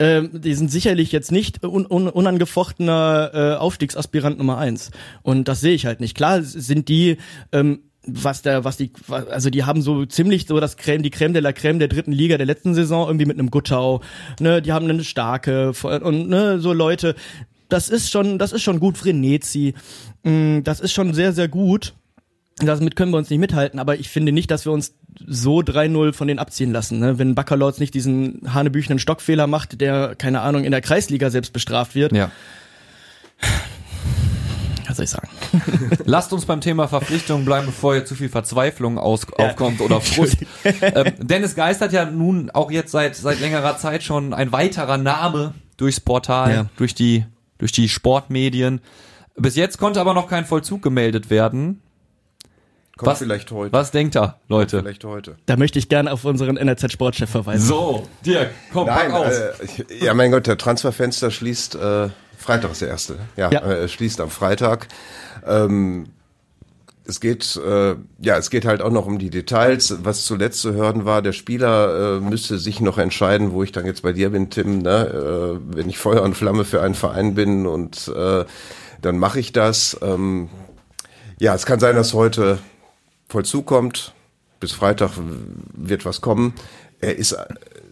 ähm, 0.00 0.30
die 0.32 0.54
sind 0.54 0.70
sicherlich 0.70 1.12
jetzt 1.12 1.30
nicht 1.30 1.62
un 1.62 1.86
un 1.86 2.08
unangefochtener 2.08 3.30
äh, 3.34 3.54
Aufstiegsaspirant 3.56 4.38
Nummer 4.38 4.56
eins. 4.56 4.90
Und 5.22 5.46
das 5.46 5.60
sehe 5.60 5.74
ich 5.74 5.84
halt 5.84 6.00
nicht. 6.00 6.16
Klar 6.16 6.42
sind 6.42 6.88
die 6.88 7.18
ähm, 7.52 7.80
was 8.06 8.42
der, 8.42 8.64
was 8.64 8.76
die, 8.76 8.92
also 9.08 9.50
die 9.50 9.64
haben 9.64 9.82
so 9.82 10.06
ziemlich 10.06 10.46
so 10.46 10.58
das 10.58 10.76
Creme, 10.76 11.02
die 11.02 11.10
Creme 11.10 11.34
de 11.34 11.42
la 11.42 11.52
Creme 11.52 11.78
der 11.78 11.88
dritten 11.88 12.12
Liga 12.12 12.38
der 12.38 12.46
letzten 12.46 12.74
Saison 12.74 13.06
irgendwie 13.06 13.26
mit 13.26 13.38
einem 13.38 13.50
Guttau, 13.50 14.00
ne, 14.40 14.62
die 14.62 14.72
haben 14.72 14.88
eine 14.88 15.04
starke 15.04 15.72
und 15.82 16.28
ne, 16.28 16.60
so 16.60 16.72
Leute, 16.72 17.14
das 17.68 17.88
ist 17.88 18.10
schon, 18.10 18.38
das 18.38 18.52
ist 18.52 18.62
schon 18.62 18.80
gut 18.80 18.98
Frenetzi, 18.98 19.74
mm, 20.22 20.60
das 20.64 20.80
ist 20.80 20.92
schon 20.92 21.14
sehr, 21.14 21.32
sehr 21.32 21.48
gut. 21.48 21.94
Damit 22.56 22.94
können 22.94 23.10
wir 23.10 23.16
uns 23.16 23.30
nicht 23.30 23.38
mithalten, 23.38 23.78
aber 23.78 23.98
ich 23.98 24.10
finde 24.10 24.32
nicht, 24.32 24.50
dass 24.50 24.66
wir 24.66 24.72
uns 24.72 24.94
so 25.26 25.60
3-0 25.60 26.12
von 26.12 26.28
denen 26.28 26.38
abziehen 26.38 26.72
lassen. 26.72 26.98
Ne? 26.98 27.18
Wenn 27.18 27.34
Baccalords 27.34 27.78
nicht 27.78 27.94
diesen 27.94 28.52
hanebüchenen 28.52 28.98
Stockfehler 28.98 29.46
macht, 29.46 29.80
der, 29.80 30.14
keine 30.14 30.42
Ahnung, 30.42 30.64
in 30.64 30.70
der 30.70 30.82
Kreisliga 30.82 31.30
selbst 31.30 31.54
bestraft 31.54 31.94
wird. 31.94 32.12
Ja. 32.12 32.30
Was 34.90 34.96
soll 34.96 35.04
ich 35.04 35.10
sagen? 35.10 35.28
Lasst 36.04 36.32
uns 36.32 36.44
beim 36.46 36.60
Thema 36.60 36.88
Verpflichtung 36.88 37.44
bleiben, 37.44 37.66
bevor 37.66 37.94
hier 37.94 38.04
zu 38.04 38.14
viel 38.14 38.28
Verzweiflung 38.28 38.98
aus, 38.98 39.26
ja. 39.38 39.46
aufkommt 39.46 39.80
oder 39.80 40.00
Frust. 40.00 40.38
ähm, 40.64 41.12
Dennis 41.18 41.54
Geist 41.54 41.80
hat 41.80 41.92
ja 41.92 42.04
nun 42.04 42.50
auch 42.50 42.70
jetzt 42.70 42.92
seit, 42.92 43.16
seit 43.16 43.40
längerer 43.40 43.76
Zeit 43.78 44.02
schon 44.02 44.34
ein 44.34 44.52
weiterer 44.52 44.98
Name 44.98 45.54
durchs 45.76 46.00
Portal, 46.00 46.52
ja. 46.52 46.66
durch 46.76 46.94
die, 46.94 47.24
durch 47.58 47.72
die 47.72 47.88
Sportmedien 47.88 48.80
Bis 49.36 49.56
jetzt 49.56 49.78
konnte 49.78 50.00
aber 50.00 50.12
noch 50.14 50.28
kein 50.28 50.44
Vollzug 50.44 50.82
gemeldet 50.82 51.30
werden. 51.30 51.80
Kommt 52.96 53.12
Was- 53.12 53.18
vielleicht 53.20 53.50
heute. 53.50 53.72
Was 53.72 53.90
denkt 53.92 54.14
ihr, 54.16 54.34
Leute? 54.48 54.80
Vielleicht 54.80 55.04
heute. 55.04 55.36
Da 55.46 55.56
möchte 55.56 55.78
ich 55.78 55.88
gerne 55.88 56.12
auf 56.12 56.24
unseren 56.26 56.58
NRZ-Sportchef 56.58 57.30
verweisen. 57.30 57.66
So, 57.66 58.06
Dirk, 58.26 58.50
komm, 58.74 58.86
Nein, 58.88 59.10
pack 59.10 59.12
aus. 59.14 59.32
äh, 59.38 59.52
ja, 60.04 60.12
mein 60.12 60.30
Gott, 60.30 60.46
der 60.46 60.58
Transferfenster 60.58 61.30
schließt, 61.30 61.76
äh, 61.76 62.08
Freitag 62.50 62.72
ist 62.72 62.82
der 62.82 62.88
erste. 62.88 63.18
Ja, 63.36 63.50
Ja. 63.50 63.60
Äh, 63.62 63.88
schließt 63.88 64.20
am 64.20 64.30
Freitag. 64.30 64.88
Ähm, 65.46 66.06
es 67.04 67.20
geht, 67.20 67.56
äh, 67.56 67.96
ja, 68.20 68.36
es 68.36 68.50
geht 68.50 68.64
halt 68.64 68.82
auch 68.82 68.90
noch 68.90 69.06
um 69.06 69.18
die 69.18 69.30
Details. 69.30 69.98
Was 70.02 70.24
zuletzt 70.24 70.60
zu 70.60 70.72
hören 70.72 71.04
war, 71.04 71.22
der 71.22 71.32
Spieler 71.32 72.18
äh, 72.18 72.20
müsste 72.20 72.58
sich 72.58 72.80
noch 72.80 72.98
entscheiden, 72.98 73.52
wo 73.52 73.62
ich 73.62 73.72
dann 73.72 73.86
jetzt 73.86 74.02
bei 74.02 74.12
dir 74.12 74.30
bin, 74.30 74.50
Tim, 74.50 74.78
ne? 74.78 75.58
äh, 75.60 75.76
wenn 75.76 75.88
ich 75.88 75.98
Feuer 75.98 76.22
und 76.22 76.36
Flamme 76.36 76.64
für 76.64 76.82
einen 76.82 76.94
Verein 76.94 77.34
bin 77.34 77.66
und 77.66 78.08
äh, 78.14 78.44
dann 79.00 79.18
mache 79.18 79.40
ich 79.40 79.52
das. 79.52 79.98
Ähm, 80.02 80.48
ja, 81.38 81.54
es 81.54 81.66
kann 81.66 81.80
sein, 81.80 81.96
dass 81.96 82.14
heute 82.14 82.58
Vollzug 83.28 83.66
kommt. 83.66 84.12
Bis 84.60 84.72
Freitag 84.72 85.12
wird 85.72 86.04
was 86.04 86.20
kommen. 86.20 86.54
Er 87.00 87.16
ist 87.16 87.36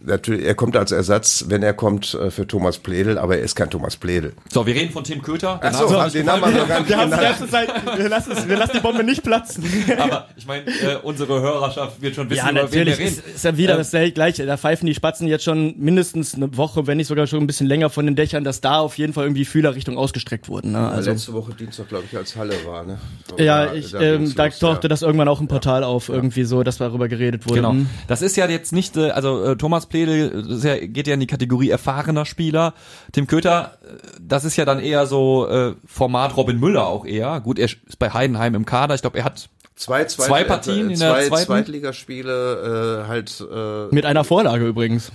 natürlich, 0.05 0.45
er 0.45 0.55
kommt 0.55 0.75
als 0.77 0.91
Ersatz, 0.91 1.45
wenn 1.47 1.63
er 1.63 1.73
kommt 1.73 2.13
äh, 2.13 2.31
für 2.31 2.47
Thomas 2.47 2.77
Pledel, 2.77 3.17
aber 3.17 3.37
er 3.37 3.43
ist 3.43 3.55
kein 3.55 3.69
Thomas 3.69 3.95
Pledel. 3.97 4.33
So, 4.51 4.65
wir 4.65 4.75
reden 4.75 4.91
von 4.91 5.03
Tim 5.03 5.21
Köter. 5.21 5.59
Den 5.63 5.69
Ach 5.69 5.73
so, 5.79 5.89
haben 6.01 6.13
wir 6.13 6.21
den 6.21 6.29
haben 6.31 6.41
wir 6.41 6.59
noch 6.61 6.67
gar 6.67 6.79
nicht 6.79 6.89
Wir, 6.89 6.97
genannt. 6.97 7.51
Zeit, 7.51 7.69
wir, 7.97 8.09
lassen 8.09 8.31
es, 8.31 8.47
wir 8.47 8.57
lassen 8.57 8.71
die 8.75 8.79
Bombe 8.81 9.03
nicht 9.03 9.23
platzen. 9.23 9.63
Aber 9.97 10.27
ich 10.35 10.45
meine, 10.47 10.65
äh, 10.67 10.97
unsere 11.03 11.41
Hörerschaft 11.41 12.01
wird 12.01 12.15
schon 12.15 12.29
wissen, 12.29 12.37
Ja, 12.45 12.51
über 12.51 12.71
wen 12.71 12.71
wir 12.71 12.85
natürlich 12.85 12.99
reden. 12.99 13.23
ist, 13.27 13.35
ist 13.35 13.45
ja 13.45 13.57
wieder 13.57 13.73
Ähm, 13.73 13.85
das 13.91 14.13
gleiche. 14.13 14.45
Da 14.45 14.57
pfeifen 14.57 14.85
die 14.87 14.93
Spatzen 14.95 15.27
jetzt 15.27 15.43
schon 15.43 15.75
mindestens 15.77 16.35
eine 16.35 16.55
Woche, 16.57 16.87
wenn 16.87 16.97
nicht 16.97 17.07
sogar 17.07 17.27
schon 17.27 17.39
ein 17.39 17.47
bisschen 17.47 17.67
länger 17.67 17.89
von 17.89 18.05
den 18.05 18.15
Dächern, 18.15 18.43
dass 18.43 18.61
da 18.61 18.79
auf 18.79 18.97
jeden 18.97 19.13
Fall 19.13 19.25
irgendwie 19.25 19.45
Fühler 19.45 19.75
Richtung 19.75 19.97
ausgestreckt 19.97 20.49
wurden. 20.49 20.71
Ne? 20.73 20.87
Also, 20.89 21.11
letzte 21.11 21.33
Woche 21.33 21.53
Dienstag, 21.53 21.89
glaube 21.89 22.05
ich, 22.09 22.17
als 22.17 22.35
Halle 22.35 22.53
war. 22.65 22.83
Ne? 22.83 22.97
ja, 23.37 23.65
Da- 23.65 23.73
ich, 23.73 23.91
da 23.91 24.01
ähm, 24.01 24.33
da 24.35 24.49
tauchte 24.49 24.85
ja. 24.87 24.89
das 24.89 25.01
irgendwann 25.01 25.27
auch 25.27 25.41
im 25.41 25.47
Portal 25.47 25.83
auf, 25.83 26.09
irgendwie 26.09 26.43
so, 26.43 26.63
dass 26.63 26.77
darüber 26.77 27.07
geredet 27.07 27.45
wurde. 27.45 27.55
Genau. 27.55 27.71
Hm. 27.71 27.89
Das 28.07 28.21
ist 28.21 28.35
ja 28.37 28.47
jetzt 28.47 28.71
nicht, 28.73 28.95
äh, 28.97 29.09
also 29.11 29.43
äh, 29.43 29.55
Thomas 29.57 29.85
Pledel 29.89 30.45
ja, 30.63 30.77
geht 30.85 31.07
ja 31.07 31.13
in 31.15 31.19
die 31.19 31.27
Kategorie 31.27 31.69
erfahrener 31.69 32.25
Spieler. 32.25 32.73
Tim 33.11 33.27
Köter, 33.27 33.77
das 34.21 34.45
ist 34.45 34.55
ja 34.55 34.65
dann 34.65 34.79
eher 34.79 35.05
so 35.07 35.47
äh, 35.47 35.73
Format 35.85 36.37
Robin 36.37 36.59
Müller 36.59 36.87
auch 36.87 37.05
eher. 37.05 37.39
Gut, 37.41 37.59
er 37.59 37.65
ist 37.65 37.77
bei 37.99 38.09
Heidenheim 38.11 38.55
im 38.55 38.65
Kader. 38.65 38.95
Ich 38.95 39.01
glaube, 39.01 39.17
er 39.17 39.25
hat 39.25 39.49
Zwei, 39.75 40.03
Zweit- 40.05 40.27
Zwei 40.27 40.43
Partien 40.43 40.89
äh, 40.89 40.93
in 40.93 40.99
der 40.99 41.13
zwei 41.13 41.27
zweiten? 41.27 41.45
Zweitligaspiele 41.45 43.03
äh, 43.05 43.07
halt 43.07 43.41
äh, 43.49 43.95
Mit 43.95 44.05
einer 44.05 44.25
Vorlage 44.25 44.67
übrigens. 44.67 45.09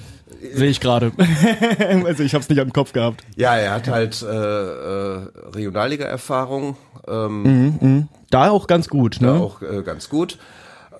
Sehe 0.54 0.70
ich 0.70 0.80
gerade. 0.80 1.12
also 2.06 2.22
ich 2.22 2.32
habe 2.34 2.42
es 2.42 2.48
nicht 2.48 2.60
am 2.60 2.72
Kopf 2.72 2.92
gehabt. 2.94 3.22
ja 3.36 3.54
er 3.56 3.72
hat 3.72 3.88
halt 3.88 4.22
äh, 4.22 4.26
äh, 4.26 5.20
Regionalliga-Erfahrung 5.54 6.76
ähm, 7.06 7.42
Mhm. 7.80 8.08
Da 8.30 8.50
auch 8.50 8.66
ganz 8.66 8.88
gut, 8.88 9.20
ne? 9.20 9.28
ja, 9.28 9.34
auch 9.34 9.60
äh, 9.62 9.82
ganz 9.82 10.08
gut 10.08 10.38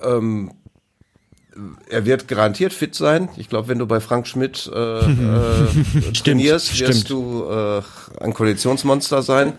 ähm, 0.02 0.52
er 1.88 2.04
wird 2.04 2.28
garantiert 2.28 2.72
fit 2.72 2.94
sein. 2.94 3.28
Ich 3.36 3.48
glaube, 3.48 3.68
wenn 3.68 3.78
du 3.78 3.86
bei 3.86 4.00
Frank 4.00 4.26
Schmidt 4.26 4.70
äh, 4.72 4.98
äh, 4.98 6.12
trainierst, 6.12 6.78
wirst 6.80 7.00
stimmt. 7.00 7.10
du 7.10 7.44
äh, 7.48 7.82
ein 8.20 8.34
Koalitionsmonster 8.34 9.22
sein. 9.22 9.54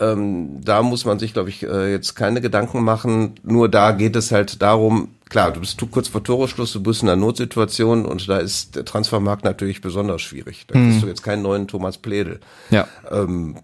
Ähm, 0.00 0.60
da 0.64 0.82
muss 0.82 1.04
man 1.04 1.18
sich, 1.18 1.32
glaube 1.32 1.50
ich, 1.50 1.62
äh, 1.62 1.92
jetzt 1.92 2.16
keine 2.16 2.40
Gedanken 2.40 2.82
machen. 2.82 3.34
Nur 3.44 3.68
da 3.68 3.92
geht 3.92 4.16
es 4.16 4.32
halt 4.32 4.60
darum, 4.60 5.10
klar, 5.28 5.52
du 5.52 5.60
bist 5.60 5.80
kurz 5.90 6.08
vor 6.08 6.24
Toreschluss, 6.24 6.72
du 6.72 6.82
bist 6.82 7.02
in 7.02 7.08
einer 7.08 7.20
Notsituation 7.20 8.04
und 8.04 8.28
da 8.28 8.38
ist 8.38 8.74
der 8.74 8.84
Transfermarkt 8.84 9.44
natürlich 9.44 9.80
besonders 9.80 10.22
schwierig. 10.22 10.64
Da 10.66 10.74
kriegst 10.74 11.02
du 11.02 11.06
jetzt 11.06 11.22
keinen 11.22 11.42
neuen 11.42 11.68
Thomas 11.68 11.98
Pledel. 11.98 12.40
ja 12.70 12.88
Ähm, 13.10 13.56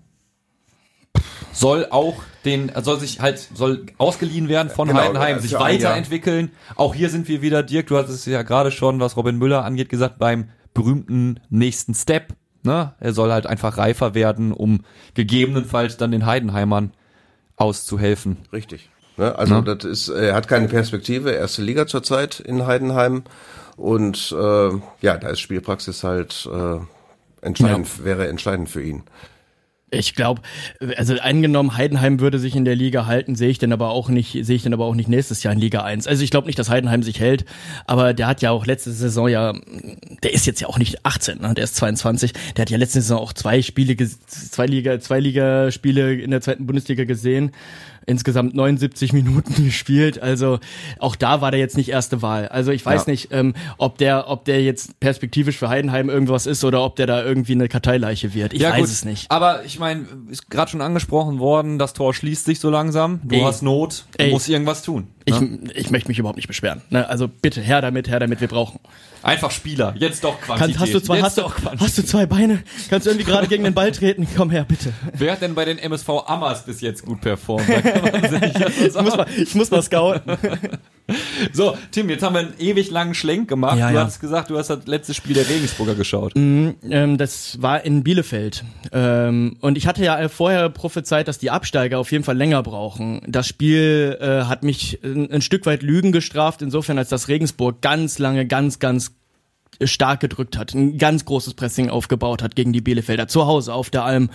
soll 1.52 1.86
auch 1.90 2.22
den, 2.44 2.72
soll 2.82 2.98
sich 3.00 3.20
halt, 3.20 3.38
soll 3.54 3.86
ausgeliehen 3.98 4.48
werden 4.48 4.70
von 4.70 4.88
Genau, 4.88 5.00
Heidenheim, 5.00 5.40
sich 5.40 5.52
weiterentwickeln. 5.54 6.52
Auch 6.76 6.94
hier 6.94 7.10
sind 7.10 7.28
wir 7.28 7.42
wieder, 7.42 7.62
Dirk, 7.62 7.88
du 7.88 7.96
hast 7.96 8.08
es 8.08 8.24
ja 8.26 8.42
gerade 8.42 8.70
schon, 8.70 9.00
was 9.00 9.16
Robin 9.16 9.36
Müller 9.36 9.64
angeht, 9.64 9.88
gesagt, 9.88 10.18
beim 10.18 10.48
berühmten 10.72 11.40
nächsten 11.50 11.94
Step. 11.94 12.34
Ne? 12.62 12.94
Er 13.00 13.12
soll 13.12 13.32
halt 13.32 13.46
einfach 13.46 13.76
reifer 13.78 14.14
werden, 14.14 14.52
um 14.52 14.80
gegebenenfalls 15.14 15.96
dann 15.96 16.12
den 16.12 16.26
Heidenheimern 16.26 16.92
auszuhelfen. 17.56 18.38
Richtig. 18.52 18.88
Ne? 19.16 19.36
Also 19.36 19.56
Ja. 19.56 19.60
das 19.62 19.84
ist, 19.84 20.08
er 20.08 20.34
hat 20.34 20.48
keine 20.48 20.68
Perspektive, 20.68 21.30
erste 21.32 21.62
Liga 21.62 21.86
zurzeit 21.86 22.40
in 22.40 22.66
Heidenheim 22.66 23.24
und 23.76 24.32
äh, 24.32 24.70
ja, 25.00 25.16
da 25.18 25.28
ist 25.28 25.40
Spielpraxis 25.40 26.04
halt 26.04 26.48
äh, 26.52 26.78
entscheidend, 27.42 28.04
wäre 28.04 28.28
entscheidend 28.28 28.68
für 28.70 28.82
ihn. 28.82 29.02
Ich 29.92 30.14
glaube, 30.14 30.42
also 30.96 31.18
angenommen, 31.18 31.76
Heidenheim 31.76 32.20
würde 32.20 32.38
sich 32.38 32.54
in 32.54 32.64
der 32.64 32.76
Liga 32.76 33.06
halten, 33.06 33.34
sehe 33.34 33.48
ich 33.48 33.58
denn 33.58 33.72
aber 33.72 33.90
auch 33.90 34.08
nicht, 34.08 34.44
sehe 34.44 34.54
ich 34.54 34.62
denn 34.62 34.72
aber 34.72 34.84
auch 34.84 34.94
nicht 34.94 35.08
nächstes 35.08 35.42
Jahr 35.42 35.52
in 35.52 35.58
Liga 35.58 35.82
1. 35.82 36.06
Also 36.06 36.22
ich 36.22 36.30
glaube 36.30 36.46
nicht, 36.46 36.58
dass 36.58 36.70
Heidenheim 36.70 37.02
sich 37.02 37.18
hält, 37.18 37.44
aber 37.86 38.14
der 38.14 38.28
hat 38.28 38.40
ja 38.40 38.52
auch 38.52 38.66
letzte 38.66 38.92
Saison 38.92 39.28
ja, 39.28 39.52
der 40.22 40.32
ist 40.32 40.46
jetzt 40.46 40.60
ja 40.60 40.68
auch 40.68 40.78
nicht 40.78 41.04
18, 41.04 41.40
ne? 41.40 41.54
der 41.54 41.64
ist 41.64 41.74
22, 41.76 42.32
der 42.56 42.62
hat 42.62 42.70
ja 42.70 42.78
letzte 42.78 43.00
Saison 43.00 43.18
auch 43.18 43.32
zwei 43.32 43.62
Spiele, 43.62 43.96
zwei 43.96 44.66
Liga, 44.66 45.00
zwei 45.00 45.18
Ligaspiele 45.18 46.14
in 46.14 46.30
der 46.30 46.40
zweiten 46.40 46.66
Bundesliga 46.66 47.04
gesehen, 47.04 47.50
insgesamt 48.06 48.54
79 48.54 49.12
Minuten 49.12 49.64
gespielt, 49.64 50.20
also 50.20 50.58
auch 50.98 51.16
da 51.16 51.40
war 51.40 51.50
der 51.50 51.60
jetzt 51.60 51.76
nicht 51.76 51.88
erste 51.90 52.22
Wahl. 52.22 52.48
Also 52.48 52.72
ich 52.72 52.84
weiß 52.84 53.06
Ja. 53.06 53.10
nicht, 53.12 53.28
ähm, 53.32 53.54
ob 53.78 53.98
der, 53.98 54.28
ob 54.28 54.44
der 54.44 54.62
jetzt 54.62 54.98
perspektivisch 55.00 55.56
für 55.58 55.68
Heidenheim 55.68 56.08
irgendwas 56.08 56.46
ist 56.46 56.64
oder 56.64 56.82
ob 56.84 56.96
der 56.96 57.06
da 57.06 57.22
irgendwie 57.24 57.52
eine 57.52 57.68
Karteileiche 57.68 58.34
wird. 58.34 58.52
Ich 58.52 58.62
weiß 58.62 58.90
es 58.90 59.04
nicht. 59.04 59.30
Aber 59.30 59.64
ich 59.64 59.78
meine, 59.78 60.06
ist 60.30 60.50
gerade 60.50 60.70
schon 60.70 60.80
angesprochen 60.80 61.38
worden, 61.38 61.78
das 61.78 61.92
Tor 61.92 62.14
schließt 62.14 62.44
sich 62.44 62.60
so 62.60 62.70
langsam. 62.70 63.20
Du 63.24 63.36
Ey. 63.36 63.42
hast 63.42 63.62
Not, 63.62 64.04
du 64.16 64.24
Ey. 64.24 64.30
musst 64.32 64.48
irgendwas 64.48 64.82
tun. 64.82 65.08
Ich, 65.24 65.38
ne? 65.40 65.58
ich 65.74 65.90
möchte 65.90 66.08
mich 66.08 66.18
überhaupt 66.18 66.36
nicht 66.36 66.48
beschweren. 66.48 66.82
Ne? 66.90 67.08
Also 67.08 67.28
bitte, 67.28 67.60
her 67.60 67.80
damit, 67.80 68.08
her 68.08 68.18
damit, 68.20 68.40
wir 68.40 68.48
brauchen. 68.48 68.80
Einfach 69.22 69.50
Spieler, 69.50 69.94
jetzt 69.96 70.24
doch 70.24 70.40
Quantität. 70.40 70.76
Kannst, 70.76 70.80
hast, 70.80 70.94
du 70.94 71.00
zwei, 71.00 71.16
jetzt 71.16 71.24
hast, 71.24 71.38
du, 71.38 71.50
hast 71.78 71.98
du 71.98 72.04
zwei 72.04 72.26
Beine? 72.26 72.62
Kannst 72.88 73.06
du 73.06 73.10
irgendwie 73.10 73.30
gerade 73.30 73.46
gegen 73.48 73.64
den 73.64 73.74
Ball 73.74 73.92
treten? 73.92 74.26
Komm 74.36 74.50
her, 74.50 74.64
bitte. 74.64 74.92
Wer 75.12 75.32
hat 75.32 75.42
denn 75.42 75.54
bei 75.54 75.64
den 75.64 75.78
MSV 75.78 76.08
Ammers 76.26 76.64
bis 76.64 76.80
jetzt 76.80 77.04
gut 77.04 77.20
performt? 77.20 77.68
Ich 78.80 78.94
muss 78.94 79.16
mal, 79.16 79.26
ich 79.36 79.54
muss 79.54 79.70
mal 79.70 79.82
scouten. 79.82 80.38
So, 81.52 81.76
Tim, 81.90 82.08
jetzt 82.08 82.22
haben 82.22 82.34
wir 82.34 82.40
einen 82.40 82.54
ewig 82.58 82.90
langen 82.90 83.14
Schlenk 83.14 83.48
gemacht. 83.48 83.78
Ja, 83.78 83.88
du 83.88 83.94
ja. 83.96 84.04
hast 84.04 84.20
gesagt, 84.20 84.50
du 84.50 84.58
hast 84.58 84.68
das 84.68 84.86
letzte 84.86 85.14
Spiel 85.14 85.34
der 85.34 85.48
Regensburger 85.48 85.94
geschaut. 85.94 86.34
ähm, 86.36 87.18
das 87.18 87.60
war 87.60 87.84
in 87.84 88.02
Bielefeld. 88.02 88.64
Ähm, 88.92 89.56
und 89.60 89.76
ich 89.76 89.86
hatte 89.86 90.04
ja 90.04 90.28
vorher 90.28 90.68
prophezeit, 90.68 91.28
dass 91.28 91.38
die 91.38 91.50
Absteiger 91.50 91.98
auf 91.98 92.12
jeden 92.12 92.24
Fall 92.24 92.36
länger 92.36 92.62
brauchen. 92.62 93.22
Das 93.26 93.48
Spiel 93.48 94.18
äh, 94.20 94.44
hat 94.44 94.62
mich 94.62 95.00
ein, 95.02 95.30
ein 95.30 95.42
Stück 95.42 95.66
weit 95.66 95.82
Lügen 95.82 96.12
gestraft, 96.12 96.62
insofern 96.62 96.98
als 96.98 97.08
das 97.08 97.28
Regensburg 97.28 97.80
ganz 97.80 98.18
lange, 98.18 98.46
ganz, 98.46 98.78
ganz 98.78 99.09
stark 99.84 100.20
gedrückt 100.20 100.58
hat, 100.58 100.74
ein 100.74 100.98
ganz 100.98 101.24
großes 101.24 101.54
Pressing 101.54 101.90
aufgebaut 101.90 102.42
hat 102.42 102.56
gegen 102.56 102.72
die 102.72 102.80
Bielefelder 102.80 103.28
zu 103.28 103.46
Hause 103.46 103.74
auf 103.74 103.90
der 103.90 104.04
Alm. 104.04 104.30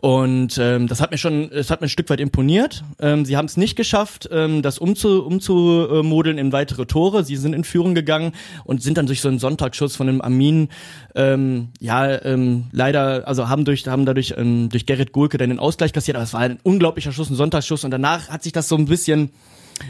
Und 0.00 0.56
ähm, 0.56 0.86
das 0.86 1.02
hat 1.02 1.10
mir 1.10 1.18
schon, 1.18 1.52
es 1.52 1.70
hat 1.70 1.82
mir 1.82 1.86
ein 1.86 1.90
Stück 1.90 2.08
weit 2.08 2.20
imponiert. 2.20 2.82
Ähm, 3.00 3.26
sie 3.26 3.36
haben 3.36 3.44
es 3.44 3.58
nicht 3.58 3.76
geschafft, 3.76 4.30
ähm, 4.32 4.62
das 4.62 4.78
umzu, 4.78 5.22
umzumodeln 5.22 6.38
in 6.38 6.52
weitere 6.52 6.86
Tore. 6.86 7.22
Sie 7.22 7.36
sind 7.36 7.52
in 7.52 7.64
Führung 7.64 7.94
gegangen 7.94 8.32
und 8.64 8.82
sind 8.82 8.96
dann 8.96 9.04
durch 9.04 9.20
so 9.20 9.28
einen 9.28 9.38
Sonntagsschuss 9.38 9.96
von 9.96 10.06
dem 10.06 10.22
Armin, 10.22 10.70
ähm, 11.14 11.68
ja, 11.80 12.24
ähm, 12.24 12.64
leider, 12.72 13.28
also 13.28 13.50
haben 13.50 13.66
durch, 13.66 13.86
haben 13.88 14.06
dadurch 14.06 14.34
ähm, 14.38 14.70
durch 14.70 14.86
Gerrit 14.86 15.12
Gulke 15.12 15.36
dann 15.36 15.50
den 15.50 15.58
Ausgleich 15.58 15.92
kassiert. 15.92 16.16
Aber 16.16 16.24
es 16.24 16.32
war 16.32 16.40
ein 16.40 16.58
unglaublicher 16.62 17.12
Schuss, 17.12 17.28
ein 17.28 17.36
Sonntagsschuss. 17.36 17.84
Und 17.84 17.90
danach 17.90 18.30
hat 18.30 18.42
sich 18.42 18.52
das 18.52 18.68
so 18.68 18.76
ein 18.76 18.86
bisschen 18.86 19.30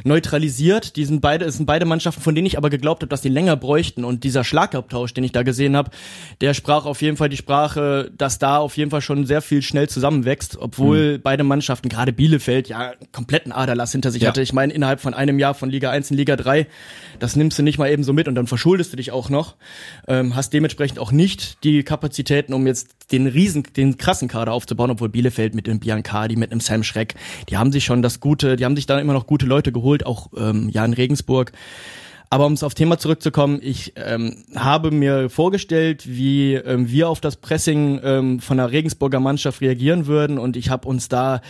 neutralisiert. 0.05 0.96
Die 0.96 1.05
sind 1.05 1.20
beide, 1.20 1.44
es 1.44 1.57
sind 1.57 1.66
beide 1.66 1.85
Mannschaften, 1.87 2.20
von 2.20 2.35
denen 2.35 2.46
ich 2.46 2.59
aber 2.59 2.70
geglaubt 2.70 3.03
habe, 3.03 3.09
dass 3.09 3.20
die 3.22 3.29
länger 3.29 3.57
bräuchten. 3.57 4.05
Und 4.05 4.24
dieser 4.24 4.44
Schlagabtausch, 4.44 5.14
den 5.14 5.24
ich 5.24 5.33
da 5.33 5.42
gesehen 5.42 5.76
habe, 5.76 5.90
der 6.40 6.55
sprach 6.55 6.85
auf 6.85 7.03
jeden 7.03 7.16
Fall 7.16 7.29
die 7.29 7.37
Sprache, 7.37 8.11
dass 8.16 8.38
da 8.38 8.59
auf 8.59 8.76
jeden 8.76 8.90
Fall 8.90 9.00
schon 9.00 9.26
sehr 9.26 9.42
viel 9.42 9.62
schnell 9.62 9.88
zusammenwächst, 9.88 10.57
obwohl 10.59 11.18
beide 11.18 11.44
Mannschaften, 11.44 11.88
gerade 11.88 12.12
Bielefeld, 12.12 12.68
ja 12.68 12.92
kompletten 13.12 13.53
Aderlass 13.53 13.92
hinter 13.92 14.11
sich 14.11 14.22
Ja. 14.22 14.29
hatte. 14.29 14.42
Ich 14.42 14.53
meine, 14.53 14.72
innerhalb 14.72 15.00
von 15.00 15.14
einem 15.14 15.38
Jahr 15.38 15.55
von 15.55 15.70
Liga 15.70 15.90
1 15.90 16.11
in 16.11 16.16
Liga 16.16 16.37
3, 16.37 16.66
das 17.18 17.37
nimmst 17.37 17.59
du 17.59 17.62
nicht 17.62 17.79
mal 17.79 17.90
eben 17.90 18.05
so 18.05 18.12
mit 18.12 18.29
und 18.29 18.35
dann 18.35 18.46
verschuldest 18.46 18.92
du 18.92 18.96
dich 18.96 19.11
auch 19.12 19.29
noch. 19.31 19.57
Ähm, 20.09 20.35
hast 20.37 20.53
dementsprechend 20.53 20.98
auch 20.98 21.12
nicht 21.12 21.62
die 21.64 21.83
Kapazitäten, 21.83 22.53
um 22.55 22.66
jetzt 22.66 22.90
den 23.12 23.26
riesen, 23.26 23.64
den 23.76 23.96
krassen 23.96 24.29
Kader 24.29 24.53
aufzubauen, 24.53 24.90
obwohl 24.90 25.09
Bielefeld 25.09 25.55
mit 25.55 25.66
dem 25.66 25.81
Biancardi, 25.81 26.37
mit 26.37 26.53
einem 26.53 26.61
Sam 26.61 26.83
Schreck, 26.85 27.14
die 27.48 27.57
haben 27.57 27.72
sich 27.72 27.85
schon 27.85 28.03
das 28.03 28.20
gute, 28.20 28.57
die 28.57 28.64
haben 28.64 28.76
sich 28.76 28.87
da 28.87 28.98
immer 28.98 29.12
noch 29.12 29.26
gute 29.26 29.46
Leute 29.46 29.72
geholt, 29.72 29.79
auch 30.06 30.28
ähm, 30.36 30.68
ja 30.68 30.84
in 30.84 30.92
Regensburg. 30.92 31.52
Aber 32.32 32.46
um 32.46 32.52
es 32.52 32.62
auf 32.62 32.74
Thema 32.74 32.96
zurückzukommen, 32.96 33.58
ich 33.60 33.94
ähm, 33.96 34.44
habe 34.54 34.92
mir 34.92 35.28
vorgestellt, 35.30 36.04
wie 36.06 36.54
ähm, 36.54 36.88
wir 36.88 37.08
auf 37.08 37.20
das 37.20 37.34
Pressing 37.34 38.00
ähm, 38.04 38.38
von 38.38 38.56
der 38.58 38.70
Regensburger 38.70 39.18
Mannschaft 39.18 39.60
reagieren 39.60 40.06
würden 40.06 40.38
und 40.38 40.56
ich 40.56 40.70
habe 40.70 40.86
uns 40.86 41.08
da 41.08 41.40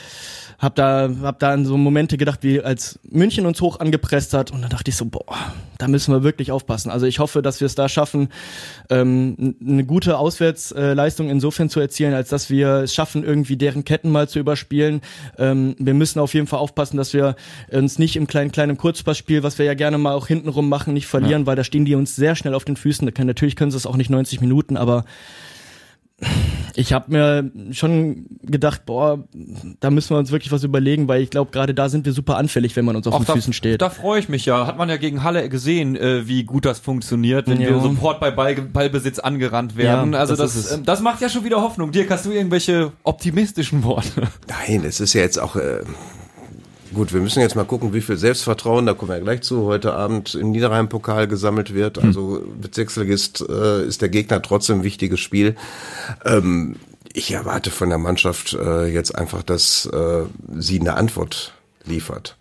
hab 0.59 0.75
da 0.77 1.11
hab 1.23 1.39
da 1.39 1.53
an 1.53 1.67
so 1.67 1.77
Momente 1.77 2.17
gedacht, 2.17 2.43
wie 2.43 2.63
als 2.63 2.99
München 3.03 3.45
uns 3.45 3.61
hoch 3.61 3.79
angepresst 3.81 4.33
hat 4.33 4.53
und 4.53 4.63
dann 4.63 4.71
dachte 4.71 4.91
ich 4.91 4.97
so, 4.97 5.05
boah, 5.05 5.53
da 5.77 5.87
müssen 5.87 6.15
wir 6.15 6.23
wirklich 6.23 6.51
aufpassen. 6.51 6.91
Also 6.91 7.05
ich 7.05 7.19
hoffe, 7.19 7.43
dass 7.43 7.61
wir 7.61 7.67
es 7.67 7.75
da 7.75 7.89
schaffen, 7.89 8.29
ähm, 8.89 9.57
eine 9.61 9.85
gute 9.85 10.17
Auswärtsleistung 10.17 11.29
insofern 11.29 11.69
zu 11.69 11.81
erzielen, 11.81 12.15
als 12.15 12.31
dass 12.31 12.49
wir 12.49 12.85
es 12.85 12.95
schaffen, 12.95 13.23
irgendwie 13.23 13.57
deren 13.57 13.85
Ketten 13.85 14.11
mal 14.11 14.29
zu 14.29 14.39
überspielen. 14.39 15.03
Ähm, 15.39 15.77
wir 15.79 15.95
müssen 15.95 16.21
auf 16.21 16.33
jeden 16.33 16.47
Fall 16.47 16.59
aufpassen, 16.59 16.97
dass 16.97 17.13
wir 17.13 17.37
uns 17.71 17.99
nicht 17.99 18.17
im 18.17 18.27
kleinen 18.27 18.51
kleinen 18.51 18.79
Kurzpassspiel, 18.79 19.43
was 19.43 19.59
wir 19.59 19.67
ja 19.67 19.75
gerne 19.75 19.99
mal 19.99 20.15
auch 20.15 20.27
hintenrum 20.27 20.70
machen, 20.71 20.95
nicht 20.95 21.07
verlieren, 21.07 21.43
ja. 21.43 21.47
weil 21.47 21.57
da 21.57 21.65
stehen 21.65 21.85
die 21.85 21.95
uns 21.95 22.17
sehr 22.17 22.35
schnell 22.35 22.55
auf 22.55 22.65
den 22.65 22.77
Füßen. 22.77 23.07
Da 23.07 23.13
können, 23.13 23.27
natürlich 23.27 23.57
können 23.57 23.71
sie 23.71 23.77
es 23.77 23.87
auch 23.87 23.97
nicht 23.97 24.09
90 24.09 24.41
Minuten, 24.41 24.79
aber 24.79 25.05
ich 26.75 26.93
habe 26.93 27.11
mir 27.11 27.51
schon 27.73 28.27
gedacht, 28.43 28.85
boah, 28.87 29.25
da 29.81 29.91
müssen 29.91 30.11
wir 30.11 30.19
uns 30.19 30.31
wirklich 30.31 30.53
was 30.53 30.65
überlegen, 30.65 31.09
weil 31.09 31.23
ich 31.23 31.31
glaube, 31.31 31.51
gerade 31.51 31.75
da 31.75 31.89
sind 31.89 32.05
wir 32.07 32.13
super 32.13 32.37
anfällig, 32.37 32.77
wenn 32.77 32.85
man 32.85 32.97
uns 32.97 33.07
auf 33.07 33.15
Auch 33.15 33.21
den 33.21 33.27
da, 33.27 33.33
Füßen 33.35 33.53
steht. 33.53 33.83
Da 33.83 33.91
freue 33.91 34.21
ich 34.21 34.29
mich 34.29 34.45
ja. 34.45 34.67
Hat 34.67 34.77
man 34.79 34.89
ja 34.89 34.97
gegen 34.97 35.23
Halle 35.23 35.49
gesehen, 35.49 35.97
äh, 35.97 36.27
wie 36.29 36.45
gut 36.45 36.65
das 36.65 36.79
funktioniert, 36.79 37.49
wenn 37.49 37.61
ja. 37.61 37.71
wir 37.71 37.81
sofort 37.81 38.21
bei 38.21 38.31
Ball, 38.31 38.55
Ballbesitz 38.55 39.19
angerannt 39.19 39.77
werden. 39.77 40.13
Ja, 40.13 40.19
also 40.19 40.37
das, 40.37 40.55
das, 40.55 40.73
äh, 40.73 40.83
das 40.83 41.01
macht 41.01 41.21
ja 41.21 41.29
schon 41.29 41.45
wieder 41.45 41.61
Hoffnung. 41.63 41.91
Dirk, 41.91 42.11
hast 42.11 42.27
du 42.27 42.31
irgendwelche 42.31 42.93
optimistischen 43.03 43.83
Worte? 43.83 44.29
Nein, 44.49 44.85
es 44.85 45.01
ist 45.01 45.15
ja 45.15 45.23
jetzt 45.23 45.39
auch 45.39 45.57
äh, 45.57 45.81
Gut, 46.93 47.13
wir 47.13 47.21
müssen 47.21 47.41
jetzt 47.41 47.55
mal 47.55 47.65
gucken, 47.65 47.93
wie 47.93 48.01
viel 48.01 48.17
Selbstvertrauen, 48.17 48.87
da 48.87 48.95
kommen 48.95 49.13
wir 49.13 49.21
gleich 49.21 49.43
zu, 49.43 49.65
heute 49.65 49.95
Abend 49.95 50.35
im 50.35 50.51
Niederrhein-Pokal 50.51 51.29
gesammelt 51.29 51.73
wird. 51.73 51.99
Hm. 51.99 52.07
Also 52.07 52.43
Bezirksligist 52.61 53.45
äh, 53.49 53.85
ist 53.85 54.03
der 54.03 54.09
Gegner 54.09 54.43
trotzdem 54.43 54.81
ein 54.81 54.85
wichtiges 54.85 55.21
Spiel. 55.21 55.55
Ähm, 56.25 56.77
ich 57.13 57.31
erwarte 57.33 57.71
von 57.71 57.89
der 57.89 57.99
Mannschaft 57.99 58.55
äh, 58.55 58.87
jetzt 58.87 59.15
einfach, 59.15 59.43
dass 59.43 59.87
äh, 59.87 60.25
sie 60.57 60.81
eine 60.81 60.95
Antwort 60.95 61.55
liefert. 61.85 62.37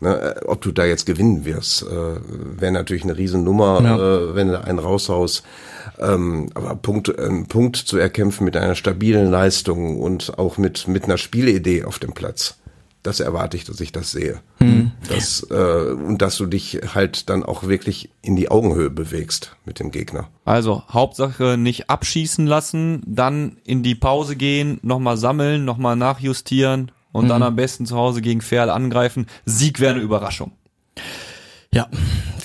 Ne, 0.00 0.36
äh, 0.36 0.46
ob 0.46 0.60
du 0.62 0.70
da 0.70 0.84
jetzt 0.84 1.06
gewinnen 1.06 1.44
wirst, 1.44 1.82
äh, 1.82 1.86
wäre 2.60 2.72
natürlich 2.72 3.04
eine 3.04 3.16
Riesennummer, 3.16 3.80
ja. 3.82 3.96
äh, 3.96 4.34
wenn 4.34 4.48
du 4.48 4.62
einen 4.62 4.78
raushaust. 4.78 5.44
Ähm, 5.98 6.50
aber 6.54 6.76
Punkt, 6.76 7.18
einen 7.18 7.46
Punkt 7.46 7.76
zu 7.76 7.98
erkämpfen 7.98 8.44
mit 8.44 8.56
einer 8.56 8.76
stabilen 8.76 9.30
Leistung 9.30 10.00
und 10.00 10.38
auch 10.38 10.56
mit, 10.56 10.86
mit 10.86 11.04
einer 11.04 11.18
Spielidee 11.18 11.84
auf 11.84 11.98
dem 11.98 12.12
Platz 12.12 12.56
das 13.02 13.20
erwarte 13.20 13.56
ich, 13.56 13.64
dass 13.64 13.80
ich 13.80 13.92
das 13.92 14.12
sehe. 14.12 14.40
Hm. 14.58 14.92
Das, 15.08 15.46
äh, 15.50 15.54
und 15.54 16.22
dass 16.22 16.36
du 16.36 16.46
dich 16.46 16.80
halt 16.94 17.28
dann 17.28 17.42
auch 17.42 17.64
wirklich 17.64 18.10
in 18.22 18.36
die 18.36 18.50
Augenhöhe 18.50 18.90
bewegst 18.90 19.56
mit 19.64 19.80
dem 19.80 19.90
Gegner. 19.90 20.28
Also 20.44 20.84
Hauptsache 20.88 21.56
nicht 21.56 21.90
abschießen 21.90 22.46
lassen, 22.46 23.02
dann 23.06 23.56
in 23.64 23.82
die 23.82 23.94
Pause 23.94 24.36
gehen, 24.36 24.78
nochmal 24.82 25.16
sammeln, 25.16 25.64
nochmal 25.64 25.96
nachjustieren 25.96 26.92
und 27.10 27.22
hm. 27.22 27.28
dann 27.28 27.42
am 27.42 27.56
besten 27.56 27.86
zu 27.86 27.96
Hause 27.96 28.22
gegen 28.22 28.40
Ferl 28.40 28.70
angreifen. 28.70 29.26
Sieg 29.44 29.80
wäre 29.80 29.94
eine 29.94 30.02
Überraschung. 30.02 30.52
Ja, 31.74 31.88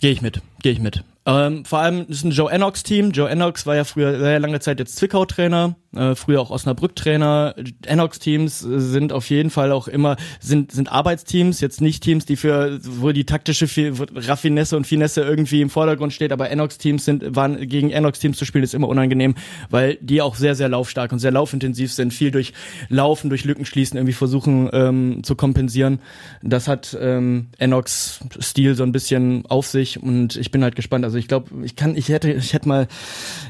gehe 0.02 0.12
ich 0.12 0.22
mit, 0.22 0.42
gehe 0.62 0.72
ich 0.72 0.80
mit. 0.80 1.04
Ähm, 1.28 1.66
vor 1.66 1.80
allem 1.80 2.06
ist 2.08 2.24
ein 2.24 2.32
Joe 2.32 2.50
Enox 2.50 2.84
Team. 2.84 3.12
Joe 3.12 3.30
Enox 3.30 3.66
war 3.66 3.76
ja 3.76 3.84
früher 3.84 4.18
sehr 4.18 4.40
lange 4.40 4.62
Zeit 4.62 4.80
jetzt 4.80 4.96
Zwickau 4.96 5.26
Trainer, 5.26 5.76
äh, 5.94 6.16
früher 6.16 6.40
auch 6.40 6.52
Osnabrück 6.52 6.96
Trainer. 6.96 7.54
Enox 7.86 8.20
Teams 8.20 8.60
sind 8.60 9.12
auf 9.12 9.30
jeden 9.30 9.50
Fall 9.50 9.74
auch 9.74 9.90
immer 9.90 10.16
sind 10.40 10.72
sind 10.72 10.90
Arbeitsteams, 10.90 11.60
jetzt 11.60 11.82
nicht 11.82 12.02
Teams, 12.02 12.26
die 12.26 12.38
für 12.38 12.80
wo 12.82 13.12
die 13.12 13.26
taktische 13.26 13.68
Raffinesse 14.16 14.78
und 14.78 14.88
Finesse 14.88 15.20
irgendwie 15.22 15.60
im 15.60 15.70
Vordergrund 15.70 16.14
steht, 16.14 16.32
aber 16.32 16.50
Enox 16.50 16.78
Teams 16.78 17.04
sind 17.04 17.36
waren 17.36 17.68
gegen 17.68 17.92
Enox 17.92 18.20
Teams 18.20 18.38
zu 18.38 18.46
spielen 18.46 18.64
ist 18.64 18.74
immer 18.74 18.88
unangenehm, 18.88 19.36
weil 19.70 19.98
die 20.00 20.22
auch 20.22 20.36
sehr 20.36 20.56
sehr 20.56 20.70
laufstark 20.70 21.12
und 21.12 21.20
sehr 21.20 21.32
laufintensiv 21.32 21.92
sind, 21.92 22.14
viel 22.14 22.32
durch 22.32 22.54
Laufen, 22.88 23.28
durch 23.28 23.44
Lücken 23.44 23.66
schließen 23.66 23.98
irgendwie 23.98 24.14
versuchen 24.14 24.70
ähm, 24.72 25.24
zu 25.24 25.36
kompensieren. 25.36 26.00
Das 26.42 26.70
hat 26.70 26.98
ähm, 26.98 27.48
Enox 27.58 28.22
Stil 28.40 28.76
so 28.76 28.84
ein 28.84 28.94
bisschen 28.94 29.46
auf 29.48 29.68
sich 29.68 30.02
und 30.02 30.38
ich 30.38 30.52
bin 30.52 30.64
halt 30.64 30.78
gespannt, 30.78 31.04
also 31.04 31.17
also 31.18 31.24
ich 31.24 31.28
glaube, 31.28 31.66
ich 31.66 31.76
kann, 31.76 31.96
ich 31.96 32.10
hätte, 32.10 32.32
ich 32.32 32.54
hätte 32.54 32.68
mal, 32.68 32.88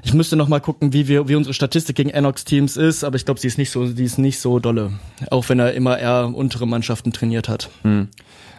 ich 0.04 0.14
müsste 0.14 0.36
noch 0.36 0.48
mal 0.48 0.62
gucken, 0.62 0.94
wie 0.94 1.08
wir, 1.08 1.28
wie 1.28 1.36
unsere 1.36 1.54
Statistik 1.54 1.98
gegen 1.98 2.10
Enox 2.10 2.46
Teams 2.46 2.78
ist, 2.78 3.04
aber 3.04 3.18
ich 3.18 3.26
glaube, 3.26 3.40
sie 3.40 3.48
ist 3.48 3.58
nicht 3.58 3.72
so, 3.72 3.86
die 3.86 4.06
ist 4.06 4.18
nicht 4.18 4.40
so 4.40 4.60
dolle. 4.60 4.94
Auch 5.30 5.50
wenn 5.50 5.60
er 5.60 5.74
immer 5.74 6.00
eher 6.00 6.32
untere 6.34 6.66
Mannschaften 6.66 7.12
trainiert 7.12 7.50
hat. 7.50 7.70
Hm. 7.84 8.08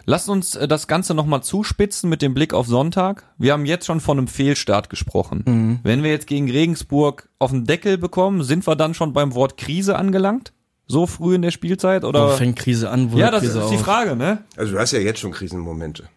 Lasst 0.05 0.29
uns 0.29 0.55
äh, 0.55 0.67
das 0.67 0.87
Ganze 0.87 1.13
nochmal 1.13 1.41
zuspitzen 1.41 2.09
mit 2.09 2.21
dem 2.21 2.33
Blick 2.33 2.53
auf 2.53 2.67
Sonntag. 2.67 3.25
Wir 3.37 3.53
haben 3.53 3.65
jetzt 3.65 3.85
schon 3.85 3.99
von 3.99 4.17
einem 4.17 4.27
Fehlstart 4.27 4.89
gesprochen. 4.89 5.43
Mhm. 5.45 5.79
Wenn 5.83 6.03
wir 6.03 6.11
jetzt 6.11 6.27
gegen 6.27 6.49
Regensburg 6.49 7.29
auf 7.39 7.51
den 7.51 7.65
Deckel 7.65 7.97
bekommen, 7.97 8.43
sind 8.43 8.67
wir 8.67 8.75
dann 8.75 8.93
schon 8.93 9.13
beim 9.13 9.33
Wort 9.33 9.57
Krise 9.57 9.95
angelangt? 9.95 10.53
So 10.87 11.05
früh 11.05 11.35
in 11.35 11.43
der 11.43 11.51
Spielzeit? 11.51 12.03
Oder? 12.03 12.29
Wo 12.29 12.35
fängt 12.35 12.57
Krise 12.57 12.89
an? 12.89 13.11
Wo 13.11 13.17
ja, 13.17 13.29
das 13.29 13.41
Krise 13.41 13.59
ist 13.59 13.69
die 13.69 13.77
Frage, 13.77 14.15
ne? 14.15 14.43
Also 14.55 14.73
du 14.73 14.79
hast 14.79 14.91
ja 14.91 14.99
jetzt 14.99 15.19
schon 15.19 15.31
Krisenmomente. 15.31 16.09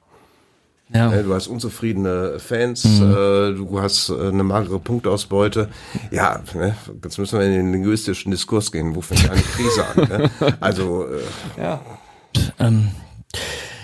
Ja. 0.95 1.09
Ne, 1.09 1.23
du 1.23 1.35
hast 1.35 1.47
unzufriedene 1.47 2.39
Fans, 2.39 2.85
mhm. 2.85 3.11
äh, 3.11 3.15
du 3.55 3.81
hast 3.81 4.11
äh, 4.11 4.29
eine 4.29 4.43
magere 4.43 4.79
Punktausbeute. 4.79 5.69
Ja, 6.11 6.41
ne, 6.55 6.77
jetzt 7.03 7.19
müssen 7.19 7.39
wir 7.39 7.47
in 7.47 7.53
den 7.53 7.73
linguistischen 7.73 8.31
Diskurs 8.31 8.71
gehen. 8.73 8.95
Wo 8.95 9.01
fängt 9.01 9.31
eine 9.31 9.41
Krise 9.41 9.87
an? 9.87 10.09
Ne? 10.09 10.31
Also, 10.61 11.07
äh, 11.07 11.61
ja. 11.61 11.81
Ähm. 12.59 12.91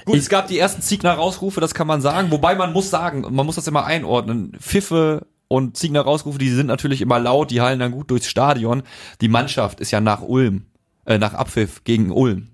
Gut, 0.04 0.16
es 0.16 0.28
gab 0.28 0.46
die 0.46 0.58
ersten 0.58 0.82
Ziegner-Rausrufe, 0.82 1.60
das 1.60 1.74
kann 1.74 1.86
man 1.86 2.00
sagen. 2.00 2.30
Wobei 2.30 2.54
man 2.54 2.72
muss 2.72 2.90
sagen, 2.90 3.26
man 3.30 3.44
muss 3.44 3.56
das 3.56 3.66
immer 3.66 3.84
einordnen. 3.84 4.52
Pfiffe 4.58 5.26
und 5.48 5.76
Ziegner-Rausrufe, 5.76 6.38
die 6.38 6.50
sind 6.50 6.66
natürlich 6.66 7.00
immer 7.00 7.18
laut, 7.18 7.50
die 7.50 7.60
hallen 7.60 7.78
dann 7.78 7.92
gut 7.92 8.10
durchs 8.10 8.26
Stadion. 8.26 8.82
Die 9.20 9.28
Mannschaft 9.28 9.80
ist 9.80 9.90
ja 9.90 10.00
nach 10.00 10.22
Ulm, 10.22 10.66
äh, 11.04 11.18
nach 11.18 11.34
Abpfiff 11.34 11.84
gegen 11.84 12.10
Ulm 12.10 12.48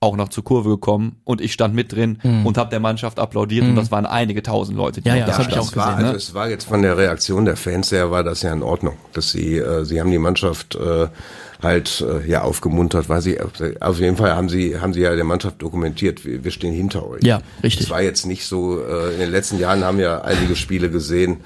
auch 0.00 0.16
noch 0.16 0.28
zur 0.28 0.44
Kurve 0.44 0.68
gekommen 0.70 1.16
und 1.24 1.40
ich 1.40 1.52
stand 1.52 1.74
mit 1.74 1.92
drin 1.92 2.18
mhm. 2.22 2.46
und 2.46 2.58
habe 2.58 2.68
der 2.70 2.80
Mannschaft 2.80 3.18
applaudiert 3.18 3.64
mhm. 3.64 3.70
und 3.70 3.76
das 3.76 3.90
waren 3.90 4.04
einige 4.04 4.42
tausend 4.42 4.76
Leute. 4.76 5.00
Die 5.00 5.08
ja, 5.08 5.16
ja, 5.16 5.26
das 5.26 5.38
habe 5.38 5.50
ich 5.50 5.58
auch 5.58 5.74
war, 5.74 5.92
gesehen. 5.92 6.06
Also 6.06 6.16
es 6.16 6.34
war 6.34 6.48
jetzt 6.48 6.64
von 6.64 6.82
der 6.82 6.96
Reaktion 6.98 7.44
der 7.46 7.56
Fans 7.56 7.90
her 7.92 8.10
war 8.10 8.22
das 8.22 8.42
ja 8.42 8.52
in 8.52 8.62
Ordnung, 8.62 8.96
dass 9.14 9.30
sie 9.30 9.56
äh, 9.56 9.84
sie 9.84 10.00
haben 10.00 10.10
die 10.10 10.18
Mannschaft 10.18 10.74
äh, 10.74 11.08
halt 11.62 12.04
äh, 12.06 12.28
ja 12.28 12.42
aufgemuntert, 12.42 13.08
weil 13.08 13.22
sie 13.22 13.38
auf 13.40 13.98
jeden 13.98 14.16
Fall 14.16 14.36
haben 14.36 14.48
sie 14.48 14.78
haben 14.78 14.92
sie 14.92 15.00
ja 15.00 15.14
der 15.14 15.24
Mannschaft 15.24 15.62
dokumentiert, 15.62 16.24
wir, 16.24 16.44
wir 16.44 16.50
stehen 16.50 16.74
hinter 16.74 17.08
euch. 17.08 17.22
Ja, 17.22 17.40
richtig. 17.62 17.86
Es 17.86 17.90
war 17.90 18.02
jetzt 18.02 18.26
nicht 18.26 18.44
so. 18.44 18.80
Äh, 18.80 19.14
in 19.14 19.20
den 19.20 19.30
letzten 19.30 19.58
Jahren 19.58 19.82
haben 19.82 19.98
wir 19.98 20.24
einige 20.24 20.56
Spiele 20.56 20.90
gesehen, 20.90 21.38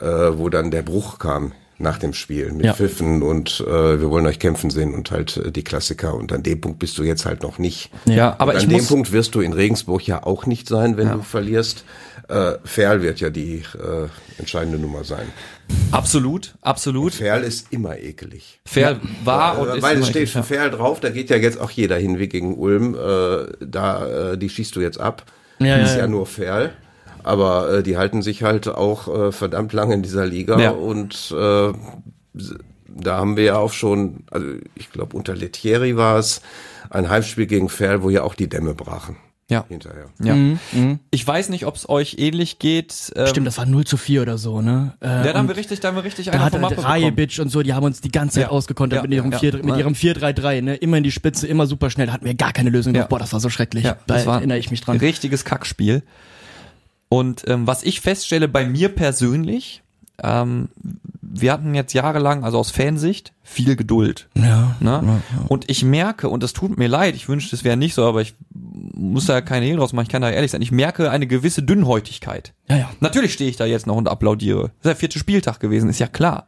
äh, 0.00 0.06
wo 0.06 0.48
dann 0.48 0.70
der 0.70 0.82
Bruch 0.82 1.18
kam 1.18 1.52
nach 1.78 1.98
dem 1.98 2.12
Spiel 2.12 2.52
mit 2.52 2.66
ja. 2.66 2.74
Pfiffen 2.74 3.22
und 3.22 3.60
äh, 3.60 4.00
wir 4.00 4.10
wollen 4.10 4.26
euch 4.26 4.38
kämpfen 4.38 4.70
sehen 4.70 4.94
und 4.94 5.10
halt 5.10 5.36
äh, 5.36 5.52
die 5.52 5.62
Klassiker. 5.62 6.14
Und 6.14 6.32
an 6.32 6.42
dem 6.42 6.60
Punkt 6.60 6.80
bist 6.80 6.98
du 6.98 7.04
jetzt 7.04 7.24
halt 7.24 7.42
noch 7.42 7.58
nicht. 7.58 7.90
Ja, 8.04 8.34
aber 8.38 8.54
und 8.54 8.62
an 8.62 8.68
dem 8.68 8.84
Punkt 8.84 9.12
wirst 9.12 9.34
du 9.34 9.40
in 9.40 9.52
Regensburg 9.52 10.06
ja 10.06 10.24
auch 10.24 10.46
nicht 10.46 10.68
sein, 10.68 10.96
wenn 10.96 11.06
ja. 11.06 11.14
du 11.14 11.22
verlierst. 11.22 11.84
Äh, 12.28 12.54
Ferl 12.64 13.02
wird 13.02 13.20
ja 13.20 13.30
die 13.30 13.62
äh, 13.74 14.08
entscheidende 14.38 14.78
Nummer 14.78 15.04
sein. 15.04 15.26
Absolut, 15.92 16.54
absolut. 16.60 17.14
Ferl 17.14 17.42
ist 17.42 17.72
immer 17.72 17.96
ekelig. 17.96 18.60
Ferl 18.66 19.00
war 19.24 19.54
ja, 19.54 19.60
und 19.60 19.68
äh, 19.68 19.76
ist 19.76 19.82
Weil 19.82 19.98
es 19.98 20.08
steht 20.08 20.28
für 20.28 20.42
Ferl 20.42 20.70
drauf, 20.70 21.00
da 21.00 21.10
geht 21.10 21.30
ja 21.30 21.36
jetzt 21.36 21.60
auch 21.60 21.70
jeder 21.70 21.96
hin 21.96 22.18
wie 22.18 22.28
gegen 22.28 22.56
Ulm. 22.58 22.94
Äh, 22.94 23.54
da, 23.64 24.32
äh, 24.32 24.38
die 24.38 24.48
schießt 24.48 24.74
du 24.76 24.80
jetzt 24.80 25.00
ab. 25.00 25.24
Ja, 25.60 25.76
ist 25.76 25.92
ja, 25.92 26.00
ja 26.00 26.06
nur 26.06 26.26
Ferl 26.26 26.72
aber 27.28 27.70
äh, 27.70 27.82
die 27.82 27.96
halten 27.98 28.22
sich 28.22 28.42
halt 28.42 28.68
auch 28.68 29.08
äh, 29.08 29.32
verdammt 29.32 29.72
lange 29.72 29.94
in 29.94 30.02
dieser 30.02 30.26
Liga 30.26 30.58
ja. 30.58 30.70
und 30.70 31.34
äh, 31.36 31.72
da 32.88 33.18
haben 33.18 33.36
wir 33.36 33.44
ja 33.44 33.58
auch 33.58 33.72
schon, 33.72 34.24
also 34.30 34.46
ich 34.74 34.90
glaube 34.90 35.16
unter 35.16 35.36
Lettieri 35.36 35.96
war 35.96 36.18
es, 36.18 36.40
ein 36.90 37.08
Heimspiel 37.08 37.46
gegen 37.46 37.68
Ferl, 37.68 38.02
wo 38.02 38.10
ja 38.10 38.22
auch 38.22 38.34
die 38.34 38.48
Dämme 38.48 38.74
brachen. 38.74 39.16
Ja. 39.50 39.64
Hinterher. 39.66 40.06
Ja. 40.22 40.34
Mhm. 40.34 40.58
Mhm. 40.72 40.98
Ich 41.10 41.26
weiß 41.26 41.48
nicht, 41.48 41.64
ob 41.64 41.76
es 41.76 41.88
euch 41.88 42.16
ähnlich 42.18 42.58
geht. 42.58 43.12
Ähm, 43.16 43.26
Stimmt, 43.28 43.46
das 43.46 43.56
war 43.56 43.64
0 43.64 43.86
zu 43.86 43.96
4 43.96 44.20
oder 44.20 44.36
so, 44.36 44.60
ne? 44.60 44.94
Äh, 45.00 45.06
ja, 45.06 45.32
da 45.32 45.38
haben 45.38 45.48
wir 45.48 45.56
richtig, 45.56 45.80
da 45.80 45.88
haben 45.88 45.96
wir 45.96 46.04
richtig 46.04 46.26
da 46.26 46.38
hat 46.38 46.54
Rajebic 46.54 47.38
und 47.38 47.48
so, 47.48 47.62
die 47.62 47.72
haben 47.72 47.84
uns 47.84 48.02
die 48.02 48.10
ganze 48.10 48.34
Zeit 48.36 48.44
ja. 48.44 48.48
ausgekontert 48.50 48.98
ja. 48.98 49.02
mit 49.02 49.12
ihrem 49.12 49.32
ja. 49.32 49.38
4, 49.38 49.64
mit 49.64 49.76
ihrem 49.78 49.94
4-3-3, 49.94 50.60
ne? 50.60 50.76
Immer 50.76 50.98
in 50.98 51.02
die 51.02 51.12
Spitze, 51.12 51.46
immer 51.46 51.66
super 51.66 51.88
schnell. 51.88 52.08
Da 52.08 52.12
hatten 52.12 52.26
wir 52.26 52.34
gar 52.34 52.52
keine 52.52 52.68
Lösung. 52.68 52.94
Ja. 52.94 53.06
Boah, 53.06 53.18
das 53.18 53.32
war 53.32 53.40
so 53.40 53.48
schrecklich. 53.48 53.84
Ja, 53.84 53.96
da 54.06 54.16
erinnere 54.16 54.58
ich 54.58 54.70
mich 54.70 54.82
dran. 54.82 54.98
Richtiges 54.98 55.46
Kackspiel. 55.46 56.02
Und 57.08 57.44
ähm, 57.46 57.66
was 57.66 57.82
ich 57.82 58.00
feststelle 58.00 58.48
bei 58.48 58.66
mir 58.66 58.90
persönlich, 58.90 59.82
ähm, 60.22 60.68
wir 61.20 61.52
hatten 61.52 61.74
jetzt 61.74 61.92
jahrelang, 61.92 62.44
also 62.44 62.58
aus 62.58 62.70
Fansicht, 62.70 63.32
viel 63.42 63.76
Geduld. 63.76 64.28
Ja, 64.34 64.76
ne? 64.80 65.02
ja, 65.02 65.02
ja. 65.02 65.22
Und 65.48 65.70
ich 65.70 65.84
merke, 65.84 66.28
und 66.28 66.42
das 66.42 66.52
tut 66.52 66.78
mir 66.78 66.88
leid, 66.88 67.14
ich 67.14 67.28
wünschte, 67.28 67.54
es 67.54 67.64
wäre 67.64 67.76
nicht 67.76 67.94
so, 67.94 68.04
aber 68.04 68.22
ich 68.22 68.34
muss 68.50 69.26
da 69.26 69.40
keine 69.40 69.66
Hehl 69.66 69.76
draus 69.76 69.92
machen, 69.92 70.04
ich 70.04 70.10
kann 70.10 70.22
da 70.22 70.30
ehrlich 70.30 70.50
sein, 70.50 70.62
ich 70.62 70.72
merke 70.72 71.10
eine 71.10 71.26
gewisse 71.26 71.62
Dünnhäutigkeit. 71.62 72.52
Ja, 72.68 72.76
ja. 72.76 72.90
Natürlich 73.00 73.34
stehe 73.34 73.50
ich 73.50 73.56
da 73.56 73.66
jetzt 73.66 73.86
noch 73.86 73.96
und 73.96 74.08
applaudiere. 74.08 74.62
Das 74.62 74.70
ist 74.70 74.84
der 74.84 74.96
vierte 74.96 75.18
Spieltag 75.18 75.60
gewesen, 75.60 75.88
ist 75.88 76.00
ja 76.00 76.08
klar. 76.08 76.46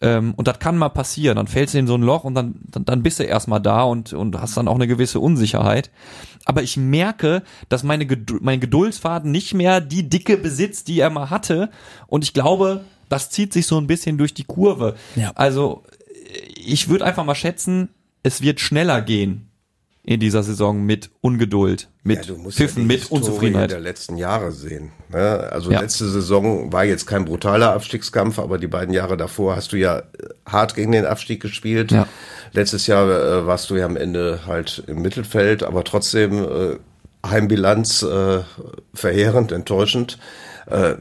Ähm, 0.00 0.34
und 0.36 0.48
das 0.48 0.58
kann 0.58 0.76
mal 0.76 0.88
passieren. 0.88 1.36
Dann 1.36 1.46
fällst 1.46 1.74
du 1.74 1.78
in 1.78 1.86
so 1.86 1.94
ein 1.94 2.02
Loch 2.02 2.24
und 2.24 2.34
dann, 2.34 2.54
dann, 2.70 2.84
dann 2.84 3.02
bist 3.02 3.18
du 3.18 3.24
erstmal 3.24 3.60
da 3.60 3.82
und, 3.82 4.12
und 4.12 4.40
hast 4.40 4.56
dann 4.56 4.68
auch 4.68 4.74
eine 4.74 4.86
gewisse 4.86 5.20
Unsicherheit. 5.20 5.90
Aber 6.44 6.62
ich 6.62 6.76
merke, 6.76 7.42
dass 7.68 7.82
meine 7.82 8.06
Gedu 8.06 8.38
mein 8.40 8.60
Geduldsfaden 8.60 9.30
nicht 9.30 9.54
mehr 9.54 9.80
die 9.80 10.08
Dicke 10.08 10.36
besitzt, 10.36 10.88
die 10.88 11.00
er 11.00 11.10
mal 11.10 11.30
hatte. 11.30 11.70
Und 12.06 12.24
ich 12.24 12.32
glaube, 12.32 12.84
das 13.08 13.30
zieht 13.30 13.52
sich 13.52 13.66
so 13.66 13.78
ein 13.78 13.86
bisschen 13.86 14.18
durch 14.18 14.34
die 14.34 14.44
Kurve. 14.44 14.94
Ja. 15.16 15.32
Also 15.34 15.84
ich 16.56 16.88
würde 16.88 17.04
einfach 17.04 17.24
mal 17.24 17.34
schätzen, 17.34 17.88
es 18.22 18.40
wird 18.42 18.60
schneller 18.60 19.00
gehen 19.02 19.50
in 20.02 20.20
dieser 20.20 20.42
Saison 20.42 20.84
mit 20.84 21.10
Ungeduld, 21.22 21.88
mit 22.02 22.26
Ja, 22.26 22.34
du 22.34 22.38
musst 22.40 22.58
Pfiffen, 22.58 22.82
ja 22.82 22.82
die 22.82 22.86
mit 22.88 23.00
Historie 23.00 23.18
Unzufriedenheit. 23.20 23.70
der 23.70 23.80
letzten 23.80 24.16
Jahre 24.18 24.52
sehen. 24.52 24.92
Ne? 25.14 25.48
Also 25.52 25.70
Ja. 25.70 25.80
letzte 25.80 26.08
Saison 26.08 26.72
war 26.72 26.84
jetzt 26.84 27.06
kein 27.06 27.24
brutaler 27.24 27.72
Abstiegskampf, 27.72 28.38
aber 28.38 28.58
die 28.58 28.66
beiden 28.66 28.92
Jahre 28.92 29.16
davor 29.16 29.56
hast 29.56 29.72
du 29.72 29.76
ja 29.76 30.02
hart 30.44 30.74
gegen 30.74 30.92
den 30.92 31.06
Abstieg 31.06 31.40
gespielt. 31.40 31.92
Ja. 31.92 32.08
Letztes 32.52 32.86
Jahr 32.86 33.08
äh, 33.08 33.46
warst 33.46 33.70
du 33.70 33.76
ja 33.76 33.86
am 33.86 33.96
Ende 33.96 34.40
halt 34.46 34.82
im 34.86 35.00
Mittelfeld, 35.02 35.62
aber 35.62 35.84
trotzdem 35.84 36.32
äh, 36.44 36.76
Heimbilanz 37.26 38.02
äh, 38.02 38.40
verheerend, 38.92 39.52
enttäuschend. 39.52 40.18
Äh, 40.66 40.94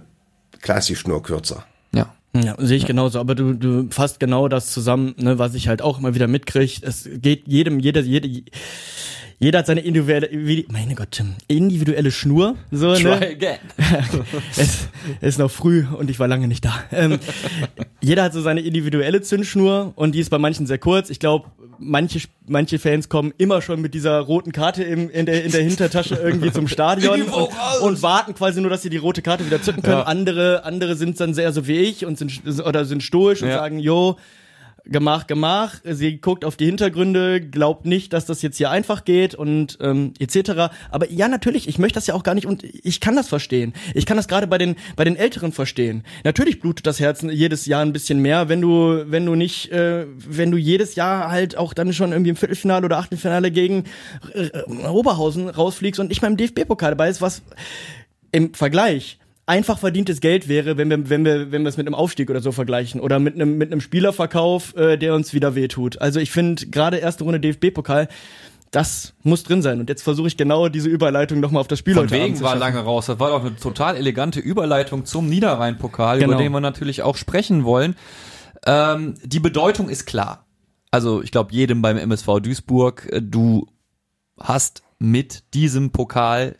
klar 0.62 0.78
ist 0.78 0.90
die 0.90 0.96
Schnur 0.96 1.22
kürzer. 1.24 1.66
Ja. 1.94 2.14
Ja, 2.36 2.56
sehe 2.58 2.78
ich 2.78 2.86
genauso, 2.86 3.20
aber 3.20 3.36
du, 3.36 3.54
du 3.54 3.88
fasst 3.92 4.20
genau 4.20 4.48
das 4.48 4.72
zusammen, 4.72 5.14
ne, 5.18 5.38
was 5.38 5.54
ich 5.54 5.68
halt 5.68 5.82
auch 5.82 6.00
immer 6.00 6.16
wieder 6.16 6.28
mitkriege. 6.28 6.82
Es 6.82 7.08
geht 7.12 7.48
jedem, 7.48 7.80
jeder, 7.80 8.02
jeder, 8.02 8.28
jeder 9.40 9.60
hat 9.60 9.68
seine 9.68 9.82
individuelle, 9.82 10.30
meine 10.70 10.96
Gott, 10.96 11.12
Tim, 11.12 11.36
individuelle 11.48 12.12
Schnur, 12.12 12.56
so, 12.72 12.94
Try 12.96 13.04
ne? 13.04 13.28
again. 13.30 13.58
es, 14.52 14.60
es 15.22 15.28
ist 15.36 15.40
noch 15.40 15.52
früh 15.52 15.86
und 15.98 16.10
ich 16.10 16.20
war 16.20 16.28
lange 16.28 16.48
nicht 16.48 16.64
da. 16.66 16.74
Ähm, 16.92 17.20
jeder 18.02 18.24
hat 18.24 18.34
so 18.34 18.42
seine 18.42 18.62
individuelle 18.62 19.22
Zündschnur 19.22 19.94
und 19.96 20.14
die 20.16 20.20
ist 20.20 20.30
bei 20.30 20.38
manchen 20.38 20.66
sehr 20.68 20.78
kurz. 20.78 21.10
Ich 21.10 21.20
glaube, 21.20 21.50
manche, 21.80 22.20
manche 22.48 22.80
Fans 22.80 23.10
kommen 23.10 23.34
immer 23.38 23.62
schon 23.62 23.82
mit 23.82 23.94
dieser 23.94 24.20
roten 24.20 24.52
Karte 24.52 24.84
im, 24.84 25.10
in, 25.10 25.26
der, 25.26 25.44
in 25.44 25.52
der 25.52 25.64
Hintertasche 25.64 26.16
irgendwie 26.16 26.52
zum 26.52 26.68
Stadion 26.68 27.22
und, 27.24 27.50
und 27.82 28.02
warten 28.02 28.34
quasi 28.36 28.62
nur, 28.62 28.70
dass 28.70 28.82
sie 28.82 28.90
die 28.90 28.98
rote 28.98 29.22
Karte 29.22 29.46
wieder 29.46 29.62
zücken 29.62 29.82
können. 29.82 29.98
Ja. 29.98 30.04
Andere, 30.04 30.64
andere 30.64 30.96
sind 30.96 31.20
dann 31.20 31.34
sehr 31.34 31.52
so 31.52 31.68
wie 31.68 31.78
ich 31.78 32.06
und 32.06 32.18
sind 32.18 32.42
oder 32.66 32.86
sind 32.86 33.04
stoisch 33.04 33.42
und 33.42 33.50
Ja. 33.50 33.56
sagen, 33.58 33.80
jo, 33.80 34.18
Gemach, 34.86 35.28
Gemach. 35.28 35.76
Sie 35.84 36.18
guckt 36.18 36.44
auf 36.44 36.58
die 36.58 36.66
Hintergründe, 36.66 37.40
glaubt 37.40 37.86
nicht, 37.86 38.12
dass 38.12 38.26
das 38.26 38.42
jetzt 38.42 38.58
hier 38.58 38.70
einfach 38.70 39.06
geht 39.06 39.34
und 39.34 39.78
ähm, 39.82 40.14
etc. 40.20 40.74
Aber 40.92 41.10
ja, 41.10 41.28
natürlich, 41.30 41.68
ich 41.68 41.80
möchte 41.80 41.96
das 41.96 42.08
ja 42.08 42.14
auch 42.14 42.24
gar 42.24 42.36
nicht 42.36 42.48
und 42.48 42.64
ich 42.64 43.00
kann 43.00 43.16
das 43.16 43.30
verstehen. 43.30 43.74
Ich 43.94 44.06
kann 44.06 44.18
das 44.18 44.28
gerade 44.28 44.46
bei 44.48 44.58
den 44.58 44.76
bei 44.96 45.06
den 45.06 45.16
Älteren 45.16 45.54
verstehen. 45.54 46.04
Natürlich 46.24 46.60
blutet 46.60 46.86
das 46.86 47.00
Herz 47.00 47.22
jedes 47.22 47.66
Jahr 47.66 47.82
ein 47.82 47.94
bisschen 47.94 48.20
mehr, 48.20 48.50
wenn 48.50 48.60
du 48.60 49.06
wenn 49.08 49.26
du 49.26 49.36
nicht, 49.36 49.72
äh, 49.72 50.06
wenn 50.18 50.52
du 50.52 50.58
jedes 50.58 50.96
Jahr 50.96 51.32
halt 51.32 51.58
auch 51.58 51.74
dann 51.74 51.94
schon 51.94 52.12
irgendwie 52.12 52.32
im 52.32 52.36
Viertelfinale 52.36 52.86
oder 52.86 52.98
Achtelfinale 52.98 53.52
gegen 53.52 53.86
äh, 54.34 54.64
Oberhausen 54.90 55.48
rausfliegst 55.50 56.00
und 56.02 56.10
nicht 56.10 56.22
mal 56.22 56.30
im 56.30 56.38
DFB-Pokal 56.38 56.92
dabei 56.92 57.10
ist, 57.10 57.22
was 57.22 57.42
im 58.32 58.54
Vergleich 58.54 59.18
einfach 59.46 59.78
verdientes 59.80 60.22
Geld 60.22 60.48
wäre, 60.48 60.78
wenn 60.78 60.90
wir, 60.90 61.10
wenn 61.10 61.26
wir, 61.26 61.52
wenn 61.52 61.64
wir 61.64 61.70
es 61.70 61.78
mit 61.78 61.88
einem 61.88 61.96
Aufstieg 61.96 62.30
oder 62.30 62.42
so 62.42 62.52
vergleichen 62.52 63.02
oder 63.02 63.20
mit 63.20 63.36
einem, 63.36 63.58
mit 63.58 63.72
einem 63.72 63.82
Spielerverkauf, 63.82 64.76
äh, 64.76 64.98
der 64.98 65.16
uns 65.16 65.34
wieder 65.34 65.56
wehtut. 65.56 66.00
Also 66.02 66.20
ich 66.20 66.32
finde, 66.32 66.68
gerade 66.68 66.98
erste 66.98 67.24
Runde 67.24 67.40
DFB-Pokal, 67.40 68.08
das 68.72 69.14
muss 69.22 69.44
drin 69.44 69.62
sein. 69.62 69.80
Und 69.80 69.90
jetzt 69.90 70.02
versuche 70.02 70.28
ich 70.28 70.38
genau 70.38 70.68
diese 70.70 70.90
Überleitung 70.90 71.40
nochmal 71.40 71.62
auf 71.62 71.68
das 71.68 71.78
Spiel 71.80 71.94
Von 71.94 72.06
heute 72.06 72.16
wegen 72.16 72.42
war 72.42 72.56
lange 72.56 72.80
raus. 72.80 73.06
Das 73.06 73.20
war 73.20 73.30
doch 73.30 73.42
eine 73.42 73.56
total 73.56 73.98
elegante 73.98 74.40
Überleitung 74.40 75.06
zum 75.06 75.30
Niederrhein-Pokal, 75.30 76.20
Genau. 76.20 76.34
über 76.34 76.42
den 76.42 76.52
wir 76.52 76.60
natürlich 76.62 77.04
auch 77.04 77.16
sprechen 77.18 77.66
wollen. 77.66 77.96
Ähm, 78.66 79.16
die 79.24 79.40
Bedeutung 79.40 79.90
ist 79.90 80.06
klar. 80.06 80.46
Also 80.90 81.22
ich 81.22 81.32
glaube 81.32 81.54
jedem 81.54 81.82
beim 81.82 81.98
MSV 81.98 82.40
Duisburg, 82.42 83.08
äh, 83.12 83.22
du 83.22 83.68
hast 84.40 84.82
mit 85.00 85.44
diesem 85.54 85.92
Pokal 85.92 86.56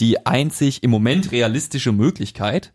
die 0.00 0.26
einzig 0.26 0.82
im 0.82 0.90
Moment 0.90 1.32
realistische 1.32 1.92
Möglichkeit, 1.92 2.72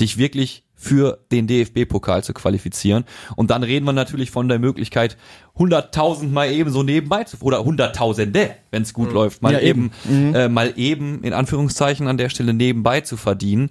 dich 0.00 0.18
wirklich 0.18 0.64
für 0.74 1.18
den 1.30 1.46
DFB-Pokal 1.46 2.24
zu 2.24 2.32
qualifizieren. 2.32 3.04
Und 3.36 3.50
dann 3.50 3.62
reden 3.62 3.84
wir 3.84 3.92
natürlich 3.92 4.30
von 4.30 4.48
der 4.48 4.58
Möglichkeit, 4.58 5.18
100.000 5.58 6.28
mal 6.28 6.50
eben 6.50 6.70
so 6.70 6.82
nebenbei 6.82 7.24
zu, 7.24 7.36
oder 7.42 7.62
Hunderttausende, 7.62 8.56
wenn 8.70 8.82
es 8.82 8.94
gut 8.94 9.12
läuft, 9.12 9.42
mal 9.42 9.52
Ja, 9.52 9.60
eben. 9.60 9.90
eben, 10.08 10.34
äh, 10.34 10.48
mal 10.48 10.72
eben 10.76 11.22
in 11.22 11.34
Anführungszeichen 11.34 12.08
an 12.08 12.16
der 12.16 12.30
Stelle 12.30 12.54
nebenbei 12.54 13.02
zu 13.02 13.18
verdienen. 13.18 13.70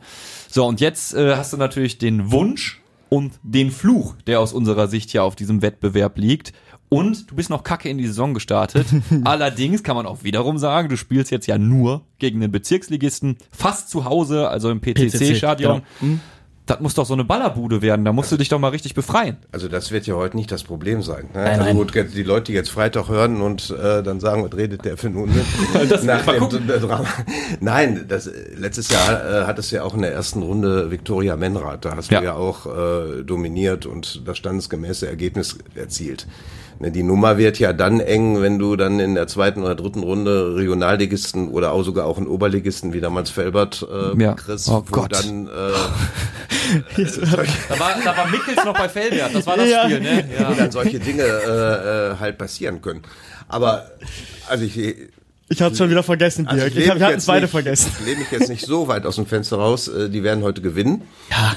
So, 0.51 0.67
und 0.67 0.81
jetzt 0.81 1.15
äh, 1.15 1.35
hast 1.35 1.51
du 1.51 1.57
natürlich 1.57 1.97
den 1.97 2.31
Wunsch 2.31 2.79
und 3.09 3.33
den 3.41 3.71
Fluch, 3.71 4.15
der 4.27 4.39
aus 4.39 4.53
unserer 4.53 4.87
Sicht 4.87 5.11
ja 5.11 5.23
auf 5.23 5.35
diesem 5.35 5.63
Wettbewerb 5.63 6.19
liegt. 6.19 6.53
Und 6.89 7.29
du 7.29 7.35
bist 7.35 7.51
noch 7.51 7.63
kacke 7.63 7.87
in 7.87 7.99
die 7.99 8.07
Saison 8.07 8.33
gestartet. 8.33 8.87
Allerdings 9.23 9.83
kann 9.83 9.95
man 9.95 10.07
auch 10.07 10.23
wiederum 10.23 10.57
sagen, 10.57 10.89
du 10.89 10.97
spielst 10.97 11.29
jetzt 11.29 11.45
ja 11.45 11.59
nur 11.59 12.01
gegen 12.17 12.39
den 12.39 12.51
Bezirksligisten, 12.51 13.37
fast 13.51 13.89
zu 13.89 14.05
Hause, 14.05 14.49
also 14.49 14.71
im 14.71 14.81
PCC-Stadion. 14.81 15.83
genau. 15.99 16.19
Das 16.69 16.79
muss 16.81 16.93
doch 16.93 17.05
so 17.05 17.13
eine 17.15 17.23
Ballerbude 17.23 17.81
werden. 17.81 18.05
Da 18.05 18.13
musst 18.13 18.31
du 18.31 18.37
dich 18.37 18.47
doch 18.49 18.59
mal 18.59 18.67
richtig 18.69 18.93
befreien. 18.93 19.37
Also 19.51 19.67
das 19.67 19.91
wird 19.91 20.05
ja 20.05 20.13
heute 20.15 20.37
nicht 20.37 20.51
das 20.51 20.63
Problem 20.63 21.01
sein. 21.01 21.23
Ne? 21.33 21.43
Nein, 21.43 21.59
also 21.61 21.73
gut, 21.73 21.93
die 21.95 22.23
Leute, 22.23 22.45
die 22.45 22.53
jetzt 22.53 22.69
Freitag 22.69 23.09
hören 23.09 23.41
und 23.41 23.71
äh, 23.71 24.03
dann 24.03 24.19
sagen, 24.19 24.43
was 24.43 24.55
redet 24.55 24.85
der 24.85 24.95
für 24.97 25.07
ein 25.07 25.15
Unsinn? 25.15 25.41
Das 25.89 26.03
Nach 26.03 26.23
dem. 26.25 26.47
Drama. 26.67 27.05
Nein, 27.59 28.05
das, 28.07 28.27
äh, 28.27 28.31
letztes 28.55 28.89
Jahr 28.89 29.09
äh, 29.43 29.45
hat 29.45 29.57
es 29.57 29.71
ja 29.71 29.83
auch 29.83 29.95
in 29.95 30.01
der 30.03 30.13
ersten 30.13 30.43
Runde 30.43 30.91
Viktoria 30.91 31.35
Menrath. 31.35 31.85
Da 31.85 31.95
hast 31.95 32.11
Ja. 32.11 32.19
du 32.19 32.25
ja 32.25 32.33
auch 32.35 32.65
äh, 32.67 33.23
dominiert 33.23 33.85
und 33.87 34.27
das 34.27 34.37
standesgemäße 34.37 35.07
Ergebnis 35.07 35.57
erzielt. 35.75 36.27
Ne, 36.79 36.91
Die 36.91 37.03
Nummer 37.03 37.37
wird 37.37 37.59
ja 37.59 37.73
dann 37.73 37.99
eng, 37.99 38.41
wenn 38.41 38.59
du 38.59 38.75
dann 38.75 38.99
in 38.99 39.15
der 39.15 39.27
zweiten 39.27 39.63
oder 39.63 39.75
dritten 39.75 40.03
Runde 40.03 40.55
Regionalligisten 40.55 41.49
oder 41.49 41.71
auch 41.71 41.83
sogar 41.83 42.05
auch 42.05 42.17
einen 42.17 42.27
Oberligisten 42.27 42.93
wie 42.93 43.01
damals 43.01 43.29
Felbert 43.31 43.85
äh, 43.91 44.21
Ja. 44.21 44.33
kriegst, 44.33 44.69
Oh 44.69 44.83
wo 44.87 44.91
Gott. 45.01 45.11
dann 45.13 45.47
äh, 45.47 45.49
Da 47.69 47.79
war, 47.79 47.95
da 48.03 48.17
war 48.17 48.27
Mickels 48.27 48.63
noch 48.65 48.73
bei 48.77 48.89
Felbert. 48.89 49.33
Das 49.33 49.45
war 49.45 49.57
das 49.57 49.69
Ja. 49.69 49.83
Spiel, 49.85 49.99
ne? 50.01 50.23
wo 50.47 50.53
dann 50.53 50.71
solche 50.71 50.99
Dinge 50.99 51.23
äh, 51.23 52.11
äh, 52.13 52.15
halt 52.19 52.37
passieren 52.37 52.81
können. 52.81 53.01
Aber 53.47 53.89
also 54.47 54.63
ich, 54.65 54.77
Ich 55.51 55.61
hab's 55.61 55.77
schon 55.79 55.89
wieder 55.89 56.03
vergessen, 56.03 56.47
also 56.47 56.61
Dirk. 56.61 56.73
lehne 56.75 56.83
Ich 56.85 56.89
hab, 56.89 56.95
wir 56.95 56.99
mich 56.99 57.03
hatten 57.03 57.13
jetzt 57.13 57.21
es 57.23 57.27
beide 57.27 57.41
nicht- 57.45 57.51
vergessen. 57.51 57.91
Ich 57.99 58.05
lehne 58.05 58.19
mich 58.19 58.31
jetzt 58.31 58.49
nicht 58.49 58.65
so 58.65 58.87
weit 58.87 59.05
aus 59.07 59.15
dem 59.15 59.25
Fenster 59.25 59.57
raus. 59.57 59.87
äh, 59.87 60.09
Die 60.09 60.23
werden 60.23 60.43
heute 60.43 60.61
gewinnen. 60.61 61.01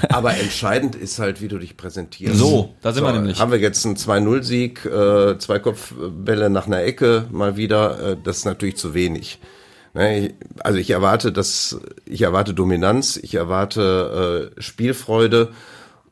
Aber 0.09 0.35
entscheidend 0.35 0.95
ist 0.95 1.19
halt, 1.19 1.41
wie 1.41 1.47
du 1.47 1.59
dich 1.59 1.77
präsentierst. 1.77 2.35
So, 2.37 2.73
da 2.81 2.91
sind 2.93 3.03
wir 3.03 3.11
nämlich. 3.13 3.39
Haben 3.39 3.51
wir 3.51 3.59
jetzt 3.59 3.85
einen 3.85 3.95
2-0-Sieg, 3.95 4.85
äh, 4.85 5.37
zwei 5.37 5.59
Kopfbälle 5.59 6.49
nach 6.49 6.65
einer 6.65 6.81
Ecke 6.81 7.25
mal 7.31 7.55
wieder. 7.57 8.15
Das 8.23 8.37
ist 8.37 8.45
natürlich 8.45 8.77
zu 8.77 8.93
wenig. 8.95 9.39
Ne, 9.93 10.33
Also 10.61 10.79
ich 10.79 10.89
erwarte 10.89 11.31
das, 11.31 11.79
ich 12.05 12.21
erwarte 12.23 12.53
Dominanz, 12.53 13.17
ich 13.17 13.35
erwarte 13.35 14.51
äh, 14.57 14.61
Spielfreude 14.61 15.51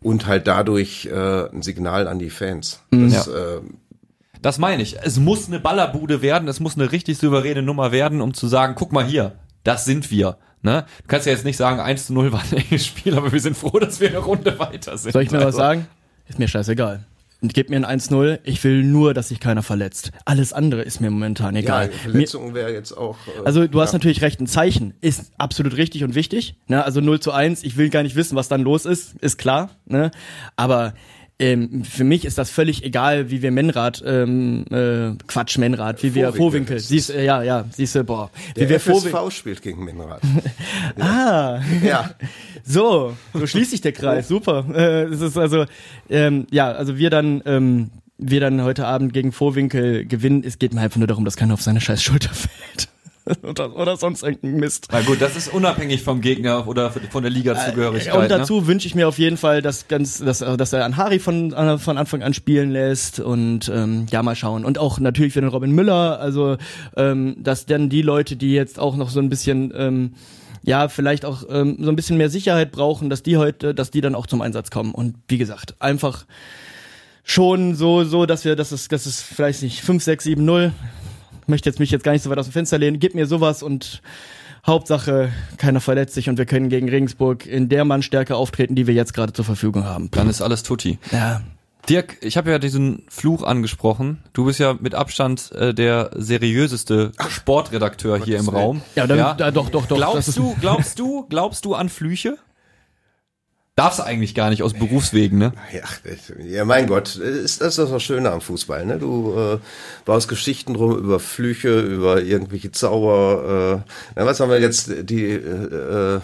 und 0.04 0.28
halt 0.28 0.48
dadurch 0.48 1.08
äh, 1.08 1.50
ein 1.50 1.62
Signal 1.62 2.08
an 2.08 2.20
die 2.20 2.30
Fans. 2.30 2.82
Das, 2.92 3.28
äh, 3.28 3.60
Das 4.42 4.58
meine 4.60 4.84
ich. 4.84 4.98
Es 5.02 5.18
muss 5.20 5.48
eine 5.48 5.60
Ballerbude 5.60 6.22
werden, 6.22 6.48
es 6.48 6.60
muss 6.60 6.76
eine 6.76 6.92
richtig 6.92 7.18
souveräne 7.18 7.62
Nummer 7.64 7.92
werden, 7.92 8.22
um 8.22 8.34
zu 8.34 8.48
sagen, 8.48 8.74
guck 8.76 8.92
mal 8.92 9.06
hier, 9.06 9.34
das 9.64 9.86
sind 9.86 10.12
wir. 10.12 10.38
Ne? 10.64 10.86
Du 11.02 11.08
kannst 11.08 11.26
ja 11.26 11.34
jetzt 11.34 11.46
nicht 11.46 11.58
sagen, 11.58 11.80
1 11.80 12.06
zu 12.08 12.14
0 12.14 12.32
war 12.32 12.42
ein 12.52 12.58
enges 12.58 12.86
Spiel, 12.86 13.16
aber 13.18 13.32
wir 13.32 13.40
sind 13.40 13.58
froh, 13.58 13.80
dass 13.80 14.00
wir 14.00 14.10
eine 14.10 14.20
Runde 14.20 14.60
weiter 14.60 14.96
sind. 14.98 15.12
Soll 15.14 15.24
ich 15.24 15.32
mir 15.32 15.40
was 15.40 15.46
Also, 15.48 15.58
sagen? 15.58 15.88
Ist 16.28 16.38
mir 16.38 16.48
scheißegal. 16.48 17.04
Gib 17.44 17.72
mir 17.72 17.78
ein 17.88 18.00
1-0. 18.00 18.40
Ich 18.44 18.64
will 18.64 18.84
nur, 18.84 19.16
dass 19.16 19.30
sich 19.30 19.40
keiner 19.40 19.64
verletzt. 19.64 20.12
Alles 20.26 20.54
andere 20.54 20.84
ist 20.84 21.02
mir 21.02 21.10
momentan 21.10 21.56
ja, 21.56 21.62
egal. 21.62 21.88
mir, 21.88 21.94
Verletzungen 21.94 22.54
wäre 22.54 22.72
jetzt 22.72 22.96
auch. 22.96 23.18
Äh, 23.28 23.46
Also 23.46 23.66
du 23.68 23.82
hast 23.82 23.94
ja. 23.94 23.98
natürlich 23.98 24.22
recht, 24.22 24.40
ein 24.40 24.48
Zeichen 24.48 24.94
ist 25.02 25.32
absolut 25.40 25.76
richtig 25.76 26.04
und 26.04 26.14
wichtig. 26.14 26.56
Ne? 26.68 26.84
Also 26.86 27.02
0 27.02 27.20
zu 27.20 27.32
1, 27.32 27.64
ich 27.64 27.78
will 27.78 27.90
gar 27.90 28.04
nicht 28.04 28.16
wissen, 28.16 28.36
was 28.36 28.48
dann 28.48 28.62
los 28.62 28.86
ist, 28.86 29.16
ist 29.22 29.38
klar. 29.38 29.72
Ne? 29.86 30.12
Aber 30.56 30.94
ähm, 31.42 31.84
für 31.84 32.04
mich 32.04 32.24
ist 32.24 32.38
das 32.38 32.52
völlig 32.52 32.84
egal, 32.84 33.32
wie 33.32 33.42
wir 33.42 33.50
Menrad, 33.50 34.04
ähm, 34.06 34.64
äh, 34.70 35.18
Quatsch, 35.26 35.58
Menrad, 35.58 36.04
wie 36.04 36.14
wir 36.14 36.32
Vorwinkel 36.34 36.80
siehst 36.80 37.10
äh, 37.10 37.26
ja, 37.26 37.42
ja, 37.42 37.66
siehst 37.72 37.96
du, 37.96 38.04
boah, 38.04 38.30
wie 38.54 38.60
Der 38.60 38.70
wir 38.70 38.80
FSV 38.80 39.10
Vorwinkel, 39.10 39.32
spielt 39.32 39.62
gegen 39.64 39.84
Menrad. 39.84 40.22
ah, 41.00 41.60
ja. 41.84 42.12
so, 42.64 43.18
so 43.34 43.48
schließt 43.48 43.72
sich 43.72 43.82
der 43.82 43.92
Kreis, 43.92 44.28
super. 44.28 44.66
Äh, 44.72 45.06
es 45.06 45.22
ist 45.22 45.36
also, 45.36 45.66
ähm, 46.12 46.46
ja, 46.52 46.72
also 46.72 47.00
wir 47.00 47.10
dann, 47.10 47.42
ähm, 47.46 47.90
wir 48.20 48.40
dann 48.40 48.62
heute 48.62 48.86
Abend 48.86 49.12
gegen 49.12 49.32
Vorwinkel 49.32 50.06
gewinnen. 50.06 50.44
Es 50.46 50.60
geht 50.60 50.76
mir 50.76 50.82
einfach 50.82 50.98
nur 50.98 51.08
darum, 51.08 51.26
dass 51.26 51.38
keiner 51.38 51.56
auf 51.56 51.64
seine 51.64 51.82
scheiß 51.82 52.04
Schulter 52.04 52.30
fällt. 52.30 52.91
oder, 53.44 53.76
oder 53.76 53.98
sonst 53.98 54.24
irgendein 54.24 54.60
Mist. 54.60 54.88
Na 54.92 55.02
gut, 55.02 55.22
das 55.22 55.36
ist 55.36 55.54
unabhängig 55.54 56.02
vom 56.04 56.22
Gegner 56.22 56.68
oder 56.68 56.92
von 56.92 57.22
der 57.22 57.32
Liga-Zugehörigkeit. 57.32 58.16
Und 58.16 58.22
ne? 58.22 58.28
dazu 58.28 58.68
wünsche 58.68 58.88
ich 58.88 58.96
mir 58.96 59.08
auf 59.08 59.20
jeden 59.20 59.38
Fall, 59.38 59.62
dass 59.62 59.88
ganz, 59.88 60.18
dass, 60.20 60.40
dass 60.40 60.74
er 60.74 60.86
an 60.86 60.98
Harry 60.98 61.20
von, 61.20 61.54
äh, 61.54 61.78
von 61.78 61.98
Anfang 61.98 62.24
an 62.24 62.34
spielen 62.34 62.72
lässt 62.72 63.20
und 63.20 63.72
ähm, 63.74 64.08
ja 64.10 64.24
mal 64.24 64.36
schauen. 64.36 64.66
Und 64.66 64.80
auch 64.80 65.00
natürlich 65.00 65.34
für 65.34 65.42
den 65.42 65.50
Robin 65.50 65.72
Müller, 65.72 66.20
also 66.20 66.58
ähm, 66.96 67.36
dass 67.40 67.66
dann 67.66 67.90
die 67.90 68.02
Leute, 68.02 68.36
die 68.36 68.54
jetzt 68.54 68.80
auch 68.80 68.96
noch 68.96 69.10
so 69.10 69.20
ein 69.20 69.30
bisschen 69.30 69.72
ähm, 69.76 70.14
ja, 70.64 70.90
vielleicht 70.90 71.26
auch 71.26 71.44
ähm, 71.50 71.78
so 71.80 71.90
ein 71.90 71.96
bisschen 71.96 72.18
mehr 72.18 72.30
Sicherheit 72.30 72.72
brauchen, 72.72 73.10
dass 73.10 73.24
die 73.24 73.38
heute, 73.38 73.74
dass 73.74 73.92
die 73.92 74.02
dann 74.02 74.16
auch 74.16 74.28
zum 74.28 74.42
Einsatz 74.42 74.70
kommen. 74.70 74.94
Und 74.94 75.16
wie 75.28 75.38
gesagt, 75.38 75.76
einfach 75.80 76.26
schon 77.24 77.76
so, 77.76 78.04
so, 78.04 78.26
dass 78.26 78.46
wir, 78.46 78.56
dass 78.56 78.72
es, 78.72 78.88
dass 78.88 79.06
es 79.06 79.22
vielleicht 79.22 79.64
nicht 79.64 79.82
5, 79.82 80.04
6, 80.04 80.24
7, 80.24 80.46
0. 80.46 80.72
Ich 81.52 81.54
möchte 81.54 81.68
jetzt 81.68 81.80
mich 81.80 81.92
jetzt 81.92 82.06
gar 82.06 82.14
nicht 82.14 82.22
so 82.22 82.30
weit 82.30 82.38
aus 82.38 82.46
dem 82.46 82.54
Fenster 82.54 82.78
lehnen. 82.78 82.98
Gib 82.98 83.14
mir 83.14 83.26
sowas 83.26 83.62
und 83.62 84.02
Hauptsache, 84.66 85.34
keiner 85.58 85.82
verletzt 85.82 86.14
sich 86.14 86.30
und 86.30 86.38
wir 86.38 86.46
können 86.46 86.70
gegen 86.70 86.88
Regensburg 86.88 87.46
in 87.46 87.68
der 87.68 87.84
Mannstärke 87.84 88.38
auftreten, 88.38 88.74
die 88.74 88.88
wir 88.88 88.94
jetzt 88.94 89.14
gerade 89.14 89.34
zur 89.34 89.44
Verfügung 89.44 89.84
haben. 89.84 90.10
Dann 90.12 90.30
ist 90.30 90.42
alles 90.42 90.64
tutti. 90.64 90.98
Ja. 91.12 91.42
Dirk, 91.90 92.20
ich 92.22 92.38
habe 92.38 92.52
ja 92.52 92.58
diesen 92.58 93.04
Fluch 93.10 93.44
angesprochen. 93.44 94.24
Du 94.32 94.46
bist 94.46 94.62
ja 94.62 94.78
mit 94.80 94.96
Abstand 94.96 95.52
äh, 95.52 95.74
der 95.74 96.12
seriöseste 96.16 97.12
Sportredakteur 97.28 98.24
hier 98.24 98.40
im. 98.40 98.48
Raum. 98.48 98.82
Ja, 98.96 99.06
dann, 99.06 99.18
ja. 99.18 99.34
doch, 99.52 99.70
doch, 99.70 99.88
doch. 99.88 99.88
das 99.88 99.98
Glaubst 99.98 100.38
du, 100.38 100.56
glaubst 100.62 101.00
du, 101.00 101.26
glaubst 101.28 101.66
du 101.66 101.76
an 101.76 101.90
Flüche? 101.90 102.38
Darfst 103.82 103.98
du 103.98 104.04
eigentlich 104.04 104.36
gar 104.36 104.52
nicht 104.52 104.62
aus 104.62 104.74
Berufswegen, 104.74 105.40
ne? 105.40 105.54
Ja, 105.74 105.82
ja, 106.46 106.66
mein 106.66 106.86
Gott, 106.86 107.16
ist 107.16 107.62
das 107.62 107.80
ist 107.80 107.92
das 107.92 108.04
Schöne 108.04 108.32
am 108.32 108.40
Fußball, 108.40 108.86
ne? 108.86 109.00
Du 109.00 109.34
äh, 109.36 109.58
baust 110.06 110.28
Geschichten 110.28 110.76
drum 110.76 110.96
über 111.00 111.20
Flüche, 111.20 111.80
über 111.80 112.22
irgendwelche 112.22 112.72
Zauber. 112.72 113.84
Äh, 113.88 113.92
na, 114.16 114.26
was 114.28 114.40
haben 114.40 114.52
wir 114.52 114.60
jetzt? 114.60 114.92
Die 115.10 115.26
äh, 115.26 115.38
äh, 115.38 116.20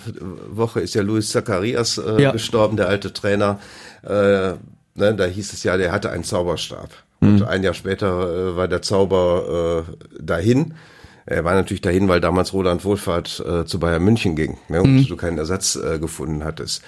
Woche 0.52 0.82
ist 0.82 0.94
ja 0.94 1.02
Luis 1.02 1.32
Zacharias 1.32 1.98
äh, 1.98 2.22
Ja. 2.22 2.32
gestorben, 2.32 2.78
der 2.78 2.90
alte 2.90 3.12
Trainer. 3.12 3.60
Äh, 4.04 4.10
ne, 4.10 5.16
da 5.18 5.26
hieß 5.26 5.52
es 5.52 5.64
ja, 5.64 5.78
der 5.78 5.92
hatte 5.92 6.12
einen 6.12 6.24
Zauberstab. 6.24 6.92
Und 7.22 7.42
ein 7.42 7.64
Jahr 7.64 7.74
später 7.74 8.52
äh, 8.52 8.56
war 8.56 8.68
der 8.68 8.84
Zauber 8.84 9.86
äh, 9.90 10.22
dahin. 10.22 10.76
Er 11.26 11.44
war 11.44 11.56
natürlich 11.56 11.82
dahin, 11.82 12.08
weil 12.08 12.22
damals 12.22 12.54
Roland 12.54 12.86
Wohlfahrt 12.86 13.44
äh, 13.46 13.66
zu 13.66 13.80
Bayern 13.80 14.02
München 14.04 14.36
ging 14.38 14.58
ne, 14.70 14.82
und 14.82 15.10
du 15.10 15.18
keinen 15.18 15.38
Ersatz 15.38 15.76
äh, 15.76 16.00
gefunden 16.00 16.46
hattest. 16.46 16.84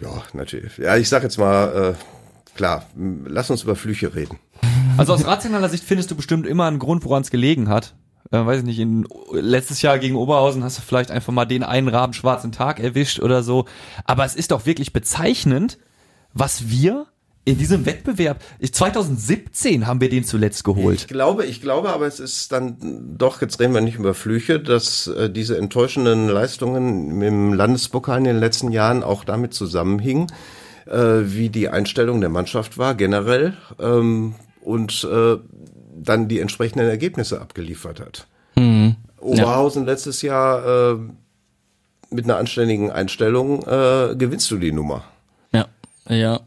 Ja, 0.00 0.22
natürlich. 0.32 0.78
Ja, 0.78 0.96
ich 0.96 1.08
sag 1.08 1.22
jetzt 1.22 1.38
mal, 1.38 1.94
äh, 1.94 2.54
klar, 2.56 2.86
lass 2.96 3.50
uns 3.50 3.62
über 3.62 3.76
Flüche 3.76 4.14
reden. 4.14 4.38
Also 4.96 5.14
aus 5.14 5.26
rationaler 5.26 5.68
Sicht 5.68 5.84
findest 5.84 6.10
du 6.10 6.14
bestimmt 6.14 6.46
immer 6.46 6.66
einen 6.66 6.78
Grund, 6.78 7.04
woran 7.04 7.22
es 7.22 7.30
gelegen 7.30 7.68
hat. 7.68 7.94
Äh, 8.30 8.44
weiß 8.44 8.58
ich 8.60 8.64
nicht, 8.64 8.78
in, 8.78 9.06
letztes 9.32 9.82
Jahr 9.82 9.98
gegen 9.98 10.16
Oberhausen 10.16 10.62
hast 10.62 10.78
du 10.78 10.82
vielleicht 10.82 11.10
einfach 11.10 11.32
mal 11.32 11.46
den 11.46 11.62
einen 11.62 11.88
rabenschwarzen 11.88 12.52
Tag 12.52 12.80
erwischt 12.80 13.20
oder 13.20 13.42
so. 13.42 13.66
Aber 14.04 14.24
es 14.24 14.34
ist 14.34 14.50
doch 14.50 14.66
wirklich 14.66 14.92
bezeichnend, 14.92 15.78
was 16.32 16.68
wir 16.68 17.06
in 17.50 17.58
diesem 17.58 17.86
Wettbewerb, 17.86 18.40
ich- 18.58 18.72
2017 18.72 19.86
haben 19.86 20.00
wir 20.00 20.08
den 20.08 20.24
zuletzt 20.24 20.64
geholt. 20.64 21.00
Ich 21.02 21.06
glaube, 21.08 21.44
ich 21.46 21.60
glaube, 21.60 21.90
aber 21.90 22.06
es 22.06 22.20
ist 22.20 22.52
dann 22.52 22.76
doch, 23.18 23.40
jetzt 23.42 23.60
reden 23.60 23.74
wir 23.74 23.80
nicht 23.80 23.96
über 23.98 24.14
Flüche, 24.14 24.60
dass 24.60 25.06
äh, 25.06 25.28
diese 25.30 25.56
enttäuschenden 25.58 26.28
Leistungen 26.28 27.20
im 27.22 27.52
Landespokal 27.52 28.18
in 28.18 28.24
den 28.24 28.38
letzten 28.38 28.70
Jahren 28.72 29.02
auch 29.02 29.24
damit 29.24 29.54
zusammenhingen, 29.54 30.26
äh, 30.86 30.96
wie 31.24 31.48
die 31.50 31.68
Einstellung 31.68 32.20
der 32.20 32.30
Mannschaft 32.30 32.78
war, 32.78 32.94
generell, 32.94 33.54
ähm, 33.78 34.34
und 34.62 35.04
äh, 35.10 35.36
dann 36.02 36.28
die 36.28 36.38
entsprechenden 36.40 36.88
Ergebnisse 36.88 37.40
abgeliefert 37.40 38.00
hat. 38.00 38.26
Oberhausen 39.20 39.84
letztes 39.86 40.22
Jahr 40.22 40.92
äh, 40.92 40.96
mit 42.10 42.24
einer 42.24 42.36
anständigen 42.38 42.90
Einstellung 42.90 43.62
äh, 43.62 44.14
gewinnst 44.16 44.50
du 44.50 44.56
die 44.58 44.72
Nummer. 44.72 45.04
Ja, 45.52 45.66
ja. 46.08 46.40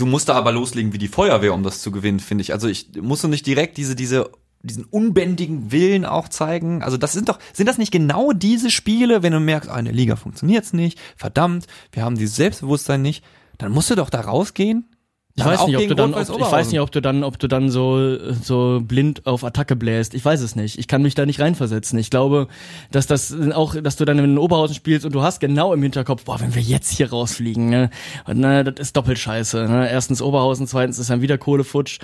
Du 0.00 0.06
musst 0.06 0.30
da 0.30 0.34
aber 0.34 0.50
loslegen 0.50 0.94
wie 0.94 0.98
die 0.98 1.08
Feuerwehr, 1.08 1.52
um 1.52 1.62
das 1.62 1.82
zu 1.82 1.90
gewinnen, 1.90 2.20
finde 2.20 2.40
ich. 2.40 2.54
Also 2.54 2.68
ich 2.68 2.88
musst 3.02 3.22
du 3.22 3.28
nicht 3.28 3.44
direkt 3.44 3.76
diese, 3.76 3.94
diese, 3.94 4.30
diesen 4.62 4.86
unbändigen 4.86 5.72
Willen 5.72 6.06
auch 6.06 6.30
zeigen. 6.30 6.82
Also 6.82 6.96
das 6.96 7.12
sind 7.12 7.28
doch, 7.28 7.38
sind 7.52 7.68
das 7.68 7.76
nicht 7.76 7.92
genau 7.92 8.32
diese 8.32 8.70
Spiele, 8.70 9.22
wenn 9.22 9.34
du 9.34 9.40
merkst, 9.40 9.68
ah, 9.68 9.78
in 9.78 9.84
der 9.84 9.92
Liga 9.92 10.16
funktioniert's 10.16 10.72
nicht, 10.72 10.98
verdammt, 11.16 11.66
wir 11.92 12.02
haben 12.02 12.16
dieses 12.16 12.36
Selbstbewusstsein 12.36 13.02
nicht, 13.02 13.22
dann 13.58 13.72
musst 13.72 13.90
du 13.90 13.94
doch 13.94 14.08
da 14.08 14.22
rausgehen. 14.22 14.88
Ich 15.36 15.44
weiß 15.44 15.66
nicht, 15.66 15.76
ob 15.76 15.88
du 15.88 15.94
dann, 15.94 16.14
ob, 16.14 16.40
ich 16.40 16.52
weiß 16.52 16.70
nicht, 16.70 16.80
ob 16.80 16.90
du 16.90 17.00
dann, 17.00 17.24
ob 17.24 17.38
du 17.38 17.46
dann 17.46 17.70
so, 17.70 18.32
so 18.34 18.80
blind 18.82 19.26
auf 19.26 19.44
Attacke 19.44 19.76
bläst. 19.76 20.14
Ich 20.14 20.24
weiß 20.24 20.40
es 20.40 20.56
nicht. 20.56 20.78
Ich 20.78 20.88
kann 20.88 21.02
mich 21.02 21.14
da 21.14 21.24
nicht 21.24 21.40
reinversetzen. 21.40 21.98
Ich 21.98 22.10
glaube, 22.10 22.48
dass 22.90 23.06
das 23.06 23.34
auch, 23.52 23.76
dass 23.80 23.96
du 23.96 24.04
dann 24.04 24.18
in 24.18 24.38
Oberhausen 24.38 24.74
spielst 24.74 25.06
und 25.06 25.14
du 25.14 25.22
hast 25.22 25.40
genau 25.40 25.72
im 25.72 25.82
Hinterkopf, 25.82 26.24
boah, 26.24 26.40
wenn 26.40 26.54
wir 26.54 26.62
jetzt 26.62 26.90
hier 26.92 27.10
rausfliegen, 27.10 27.70
ne, 27.70 27.90
und, 28.26 28.38
ne 28.38 28.64
das 28.64 28.88
ist 28.88 28.96
doppelt 28.96 29.18
scheiße. 29.18 29.66
Ne? 29.68 29.88
Erstens 29.90 30.20
Oberhausen, 30.20 30.66
zweitens 30.66 30.98
ist 30.98 31.10
dann 31.10 31.22
wieder 31.22 31.38
Kohlefutsch. 31.38 32.00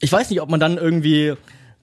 Ich 0.00 0.12
weiß 0.12 0.28
nicht, 0.30 0.40
ob 0.40 0.50
man 0.50 0.60
dann 0.60 0.76
irgendwie 0.76 1.34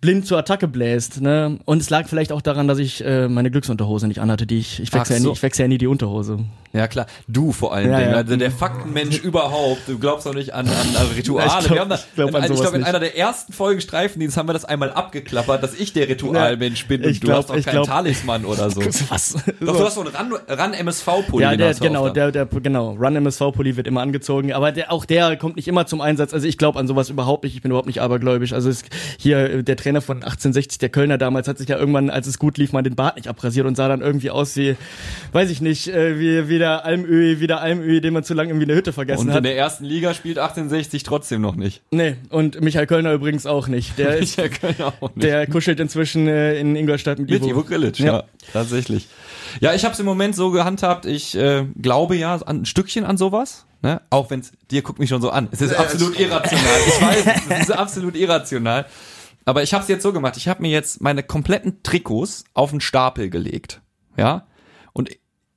blind 0.04 0.28
zur 0.28 0.38
Attacke 0.38 0.68
bläst, 0.68 1.22
ne? 1.22 1.58
Und 1.64 1.82
es 1.82 1.90
lag 1.90 2.08
vielleicht 2.10 2.34
auch 2.34 2.42
daran, 2.42 2.68
dass 2.68 2.78
ich 2.78 3.04
äh, 3.06 3.30
meine 3.30 3.50
Glücksunterhose 3.50 4.08
nicht 4.08 4.20
anhatte, 4.20 4.46
die 4.46 4.60
ich 4.60 4.82
ich 4.82 4.92
wechsle 4.94 5.16
ja, 5.16 5.22
so. 5.22 5.30
nie, 5.30 5.34
ich 5.34 5.42
wechsle 5.42 5.64
ja 5.64 5.68
nie 5.70 5.78
die 5.78 5.88
Unterhose. 5.88 6.40
Ja 6.74 6.88
klar, 6.88 7.06
du 7.28 7.52
vor 7.54 7.74
allen 7.74 7.90
Ja, 7.90 8.00
Dingen, 8.00 8.12
ja. 8.12 8.18
also 8.18 8.36
der 8.36 8.52
Faktenmensch 8.52 9.20
überhaupt. 9.24 9.82
Du 9.88 9.98
glaubst 10.00 10.26
doch 10.26 10.34
nicht 10.34 10.54
an, 10.54 10.68
an, 10.68 10.74
an 11.00 11.08
Rituale. 11.16 11.48
Ich 11.62 11.68
glaub- 11.68 11.88
da, 11.88 11.96
ich 11.96 12.16
glaub 12.16 12.36
an 12.36 12.42
ich 12.42 12.48
sowas 12.50 12.62
glaube 12.62 12.78
in 12.78 12.84
einer 12.84 13.00
der 13.00 13.18
ersten 13.18 13.54
Folgen 13.54 13.80
Streifendienst 13.80 14.36
haben 14.36 14.50
wir 14.50 14.54
das 14.54 14.66
einmal 14.66 14.92
abgeklappert, 14.92 15.64
dass 15.64 15.74
ich 15.74 15.94
der 15.94 16.10
Ritualmensch 16.10 16.86
bin 16.88 17.04
und 17.04 17.10
ich 17.10 17.20
du 17.22 17.28
glaub- 17.28 17.48
hast 17.50 17.56
ich 17.58 17.66
keinen 17.66 17.76
glaub- 17.76 17.88
Talisman 17.88 18.44
oder 18.46 18.70
so. 18.72 18.82
Was? 19.10 19.36
Doch, 19.62 19.78
du 19.78 19.86
hast 19.86 19.96
so 19.96 20.02
einen 20.02 20.14
Ran, 20.14 20.34
Ran 20.50 20.74
MSV-Pulli. 20.74 21.44
Ja, 21.44 21.56
der, 21.56 21.72
auch 21.76 21.80
genau, 21.80 22.10
der, 22.10 22.32
der, 22.32 22.46
genau, 22.48 22.92
Run 22.96 23.16
MSV 23.16 23.52
Pulli 23.54 23.78
wird 23.78 23.88
immer 23.88 24.02
angezogen, 24.02 24.52
aber 24.52 24.72
der, 24.72 24.92
auch 24.92 25.06
der 25.06 25.38
kommt 25.38 25.56
nicht 25.56 25.68
immer 25.68 25.86
zum 25.86 26.02
Einsatz. 26.02 26.34
Also 26.34 26.46
ich 26.48 26.58
glaube 26.58 26.78
an 26.80 26.88
sowas 26.88 27.10
überhaupt 27.10 27.44
nicht. 27.46 27.56
Ich 27.56 27.62
bin 27.62 27.72
überhaupt 27.72 27.88
nicht 27.88 28.02
abergläubisch. 28.02 28.52
Also 28.52 28.70
es, 28.70 28.84
hier 29.18 29.64
der 29.64 29.78
Trainer 29.94 30.02
von 30.02 30.18
1860, 30.18 30.80
der 30.80 30.90
Kölner 30.90 31.18
damals, 31.18 31.48
hat 31.48 31.58
sich 31.60 31.70
ja 31.70 31.78
irgendwann, 31.78 32.10
als 32.10 32.26
es 32.28 32.40
gut 32.40 32.58
lief, 32.58 32.74
mal 32.74 32.82
den 32.82 32.96
Bart 32.96 33.16
nicht 33.16 33.28
abrasiert 33.28 33.68
und 33.68 33.76
sah 33.76 33.88
dann 33.88 34.02
irgendwie 34.02 34.32
aus 34.32 34.56
wie, 34.56 34.76
weiß 35.34 35.50
ich 35.52 35.62
nicht, 35.62 35.88
äh, 35.88 36.20
wie, 36.20 36.50
wie 36.50 36.58
der 36.58 36.84
Almöhi, 36.84 37.40
wie 37.40 37.48
der 37.48 37.62
Almöhi, 37.62 38.02
den 38.02 38.14
man 38.14 38.24
zu 38.24 38.34
lange 38.34 38.50
irgendwie 38.50 38.64
in 38.64 38.70
der 38.70 38.78
Hütte 38.78 38.92
vergessen 38.94 39.22
Und 39.22 39.28
in 39.30 39.34
hat. 39.36 39.46
der 39.46 39.56
ersten 39.56 39.86
Liga 39.86 40.14
spielt 40.16 40.40
1860 40.40 41.04
trotzdem 41.04 41.42
noch 41.42 41.56
nicht. 41.56 41.82
Nee, 41.92 42.16
und 42.30 42.60
Michael 42.62 42.88
Kölner 42.88 43.14
übrigens 43.14 43.46
auch 43.46 43.68
nicht. 43.68 43.98
Der 44.00 44.18
ist, 44.18 44.40
Ich 44.40 44.52
kann 44.62 44.76
auch 44.82 45.16
nicht. 45.16 45.24
der 45.24 45.46
kuschelt 45.48 45.80
inzwischen 45.80 46.28
äh, 46.28 46.60
in 46.60 46.76
Ingolstadt 46.76 47.20
mit, 47.20 47.30
Mit 47.30 47.42
Ivo. 47.44 47.52
Ivo 47.52 47.64
Grilic, 47.64 48.00
ja. 48.00 48.06
Ja. 48.14 48.24
tatsächlich. 48.52 49.08
Ja, 49.60 49.74
ich 49.76 49.84
habe 49.86 49.94
es 49.94 50.00
im 50.00 50.06
Moment 50.08 50.36
so 50.36 50.50
gehandhabt, 50.50 51.06
ich 51.06 51.36
äh, 51.38 51.66
glaube 51.80 52.16
ja 52.16 52.34
an, 52.36 52.62
ein 52.62 52.66
Stückchen 52.66 53.06
an 53.06 53.18
sowas, 53.18 53.66
ne? 53.84 54.02
auch 54.10 54.32
wenn 54.32 54.42
dir 54.72 54.82
guckt 54.82 54.98
mich 54.98 55.10
schon 55.10 55.22
so 55.22 55.30
an. 55.30 55.48
Es 55.52 55.62
ist 55.62 55.76
absolut 55.76 56.20
irrational. 56.20 56.80
Ich 56.88 57.02
weiß, 57.02 57.36
es 57.50 57.60
ist 57.70 57.72
absolut 57.72 58.16
irrational. 58.16 58.86
Aber 59.46 59.64
ich 59.64 59.74
habe 59.74 59.82
es 59.84 59.90
jetzt 59.90 60.04
so 60.04 60.14
gemacht, 60.14 60.38
ich 60.38 60.48
habe 60.48 60.62
mir 60.62 60.72
jetzt 60.72 61.02
meine 61.02 61.24
kompletten 61.24 61.84
Trikots 61.84 62.46
auf 62.54 62.72
den 62.72 62.82
Stapel 62.82 63.30
gelegt. 63.30 63.82
Ja? 64.18 64.48
Und 64.94 65.10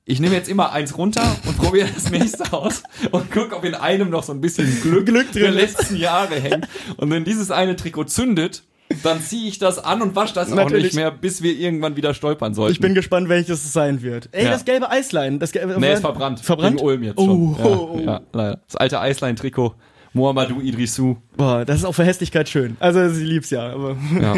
ich 0.05 0.19
nehme 0.19 0.35
jetzt 0.35 0.49
immer 0.49 0.71
eins 0.71 0.97
runter 0.97 1.35
und 1.45 1.57
probiere 1.57 1.89
das 1.93 2.09
nächste 2.09 2.51
aus 2.53 2.83
und 3.11 3.31
guck, 3.31 3.53
ob 3.53 3.63
in 3.65 3.75
einem 3.75 4.09
noch 4.09 4.23
so 4.23 4.31
ein 4.33 4.41
bisschen 4.41 4.81
Glück, 4.81 5.05
Glück 5.05 5.31
drin 5.31 5.41
der 5.43 5.51
letzten 5.51 5.95
Jahre 5.97 6.35
hängt. 6.35 6.67
Und 6.97 7.09
wenn 7.11 7.23
dieses 7.25 7.51
eine 7.51 7.75
Trikot 7.75 8.05
zündet, 8.05 8.63
dann 9.03 9.21
ziehe 9.21 9.49
ich 9.49 9.59
das 9.59 9.79
an 9.79 10.01
und 10.01 10.15
wasche 10.15 10.33
das 10.33 10.49
auch 10.51 10.55
Natürlich. 10.55 10.85
nicht 10.85 10.95
mehr, 10.95 11.11
bis 11.11 11.41
wir 11.41 11.53
irgendwann 11.57 11.97
wieder 11.97 12.13
stolpern 12.13 12.53
sollten. 12.53 12.71
Ich 12.71 12.79
bin 12.79 12.93
gespannt, 12.93 13.27
welches 13.27 13.65
es 13.65 13.73
sein 13.73 14.01
wird. 14.01 14.29
Ey, 14.31 14.45
Ja. 14.45 14.51
das 14.51 14.63
gelbe 14.63 14.89
Eislein. 14.89 15.39
Das 15.39 15.51
gelbe, 15.51 15.77
Nee, 15.77 15.91
ist 15.93 15.99
verbrannt. 15.99 16.39
Verbrannt? 16.39 16.77
Gegen 16.77 16.87
Ulm 16.87 17.03
jetzt 17.03 17.17
Oh, 17.17 17.25
schon. 17.25 17.55
oh, 17.65 17.89
oh. 17.95 17.99
Ja, 17.99 18.05
ja, 18.05 18.21
leider. 18.31 18.61
Das 18.65 18.77
alte 18.77 19.01
Eislein-Trikot. 19.01 19.75
Mohamedou 20.13 20.61
Idrissou. 20.61 21.17
Boah, 21.35 21.65
das 21.65 21.77
ist 21.79 21.85
auch 21.85 21.93
für 21.93 22.03
Hässlichkeit 22.05 22.49
schön. 22.49 22.77
Also 22.79 23.07
sie 23.09 23.23
liebt's 23.25 23.49
ja, 23.49 23.69
aber 23.71 23.95
Ja. 24.21 24.35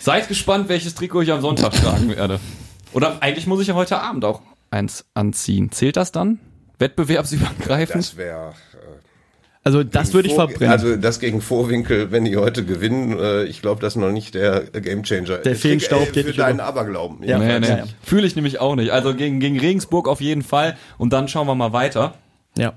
Seid 0.00 0.28
gespannt, 0.28 0.68
welches 0.68 0.94
Trikot 0.94 1.22
ich 1.22 1.32
am 1.32 1.40
Sonntag 1.40 1.72
tragen 1.72 2.08
werde. 2.08 2.38
Oder 2.92 3.18
eigentlich 3.22 3.46
muss 3.46 3.60
ich 3.60 3.68
ja 3.68 3.74
heute 3.74 4.00
Abend 4.00 4.24
auch 4.24 4.42
eins 4.70 5.04
anziehen. 5.14 5.70
Zählt 5.72 5.96
das 5.96 6.12
dann? 6.12 6.38
Wettbewerbsübergreifend? 6.78 7.96
Das 8.04 8.16
wäre 8.16 8.52
also 9.62 9.84
das 9.84 10.14
würde 10.14 10.28
ich 10.28 10.34
verbrennen. 10.34 10.72
Also 10.72 10.96
das 10.96 11.20
gegen 11.20 11.42
Vorwinkel, 11.42 12.10
wenn 12.10 12.24
die 12.24 12.34
heute 12.38 12.64
gewinnen, 12.64 13.18
äh, 13.18 13.44
ich 13.44 13.60
glaube, 13.60 13.82
das 13.82 13.92
ist 13.94 14.00
noch 14.00 14.10
nicht 14.10 14.34
der 14.34 14.60
Gamechanger. 14.62 15.38
Der 15.38 15.54
Feenstaub 15.54 16.00
Äh, 16.00 16.04
geht 16.06 16.22
für 16.22 16.28
nicht 16.28 16.38
deinen 16.38 16.56
über. 16.56 16.64
Aberglauben. 16.64 17.22
Ja. 17.22 17.38
nee, 17.38 17.60
nee. 17.60 17.68
ja. 17.68 17.84
Fühle 18.02 18.26
ich 18.26 18.36
nämlich 18.36 18.58
auch 18.58 18.74
nicht. 18.74 18.90
Also 18.90 19.14
gegen, 19.14 19.38
gegen 19.38 19.60
Regensburg 19.60 20.08
auf 20.08 20.22
jeden 20.22 20.42
Fall. 20.42 20.78
Und 20.96 21.12
dann 21.12 21.28
schauen 21.28 21.46
wir 21.46 21.54
mal 21.54 21.72
weiter. 21.74 22.14
ja. 22.56 22.72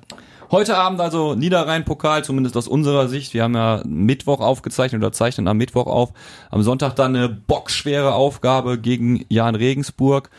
Heute 0.53 0.77
Abend 0.77 1.01
also 1.01 1.33
Niederrhein-Pokal, 1.33 2.23
zumindest 2.23 2.55
aus 2.55 2.67
unserer 2.67 3.07
Sicht. 3.07 3.33
Wir 3.33 3.41
haben 3.41 3.55
ja 3.55 3.81
Mittwoch 3.87 4.39
aufgezeichnet 4.39 5.01
oder 5.01 5.11
zeichnen 5.11 5.47
am 5.47 5.57
Mittwoch 5.57 5.87
auf. 5.87 6.13
Am 6.51 6.61
Sonntag 6.61 6.95
dann 6.95 7.15
eine 7.15 7.27
bockschwere 7.27 8.13
Aufgabe 8.13 8.77
gegen 8.77 9.25
Jan 9.29 9.55
Regensburg. 9.55 10.29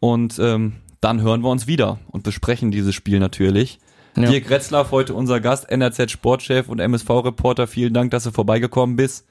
Und 0.00 0.40
ähm, 0.40 0.72
dann 1.00 1.22
hören 1.22 1.42
wir 1.42 1.50
uns 1.50 1.68
wieder 1.68 2.00
und 2.08 2.24
besprechen 2.24 2.72
dieses 2.72 2.96
Spiel 2.96 3.20
natürlich. 3.20 3.78
Ja. 4.16 4.28
Dirk 4.28 4.50
Retzlaff, 4.50 4.90
heute 4.90 5.14
unser 5.14 5.38
Gast, 5.38 5.70
NRZ-Sportchef 5.70 6.68
und 6.68 6.80
MSV-Reporter. 6.80 7.68
Vielen 7.68 7.94
Dank, 7.94 8.10
dass 8.10 8.24
du 8.24 8.32
vorbeigekommen 8.32 8.96
bist. 8.96 9.24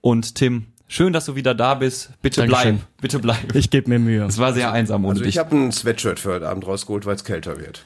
Und 0.00 0.34
Tim, 0.34 0.66
schön, 0.88 1.12
dass 1.12 1.26
du 1.26 1.36
wieder 1.36 1.54
da 1.54 1.76
bist. 1.76 2.10
Bitte 2.20 2.40
Dankeschön. 2.40 2.78
bleib, 2.78 3.00
bitte 3.00 3.18
bleib. 3.20 3.54
Ich 3.54 3.70
gebe 3.70 3.90
mir 3.90 4.00
Mühe. 4.00 4.24
Es 4.24 4.38
war 4.38 4.52
sehr 4.52 4.72
einsam 4.72 5.04
ohne 5.04 5.12
Also 5.12 5.22
dich. 5.22 5.36
ich 5.36 5.38
habe 5.38 5.54
ein 5.54 5.70
Sweatshirt 5.70 6.18
für 6.18 6.32
heute 6.32 6.48
Abend 6.48 6.66
rausgeholt, 6.66 7.06
weil 7.06 7.14
es 7.14 7.22
kälter 7.22 7.60
wird. 7.60 7.84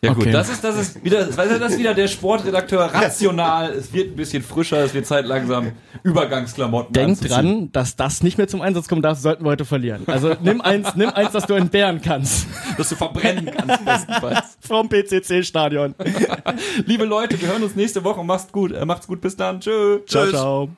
Ja 0.00 0.12
gut, 0.12 0.22
Okay. 0.22 0.32
das 0.32 0.48
ist, 0.48 0.62
das 0.62 0.76
ist 0.78 1.04
wieder, 1.04 1.24
das 1.26 1.72
ist 1.72 1.78
wieder 1.78 1.92
der 1.92 2.06
Sportredakteur 2.06 2.82
rational. 2.84 3.72
Es 3.72 3.92
wird 3.92 4.10
ein 4.12 4.16
bisschen 4.16 4.44
frischer, 4.44 4.78
es 4.84 4.94
wird 4.94 5.06
Zeit 5.06 5.24
langsam 5.26 5.72
Übergangsklamotten 6.04 6.92
Denk 6.92 7.08
anzuziehen. 7.10 7.30
dran, 7.32 7.72
dass 7.72 7.96
das 7.96 8.22
nicht 8.22 8.38
mehr 8.38 8.46
zum 8.46 8.60
Einsatz 8.62 8.86
kommen 8.86 9.02
darf, 9.02 9.18
sollten 9.18 9.44
wir 9.44 9.50
heute 9.50 9.64
verlieren. 9.64 10.04
Also 10.06 10.36
nimm 10.40 10.60
eins, 10.60 10.94
nimm 10.94 11.08
eins, 11.10 11.32
das 11.32 11.46
du 11.46 11.54
entbehren 11.54 12.00
kannst. 12.00 12.46
dass 12.76 12.90
du 12.90 12.94
verbrennen 12.94 13.46
kannst 13.52 13.84
bestenfalls. 13.84 14.56
Vom 14.60 14.88
PCC-Stadion. 14.88 15.96
Liebe 16.86 17.04
Leute, 17.04 17.40
wir 17.40 17.48
hören 17.48 17.64
uns 17.64 17.74
nächste 17.74 18.04
Woche. 18.04 18.22
Macht's 18.22 18.52
gut, 18.52 18.70
äh, 18.70 18.84
macht's 18.84 19.08
gut, 19.08 19.20
bis 19.20 19.34
dann. 19.36 19.58
Tschö. 19.60 19.98
Ciao, 20.06 20.28
ciao. 20.28 20.68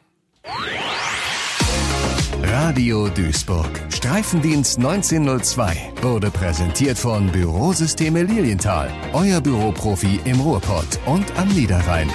Radio 2.53 3.09
Duisburg. 3.09 3.70
Streifendienst 3.90 4.78
1902 4.78 5.92
wurde 6.03 6.32
präsentiert 6.32 6.98
von 6.98 7.30
Bürosysteme 7.30 8.24
Lilienthal. 8.24 8.90
Euer 9.12 9.40
Büroprofi 9.40 10.18
im 10.24 10.40
Ruhrpott 10.40 10.98
und 11.07 11.24
am 11.38 11.46
Niederrhein. 11.51 12.11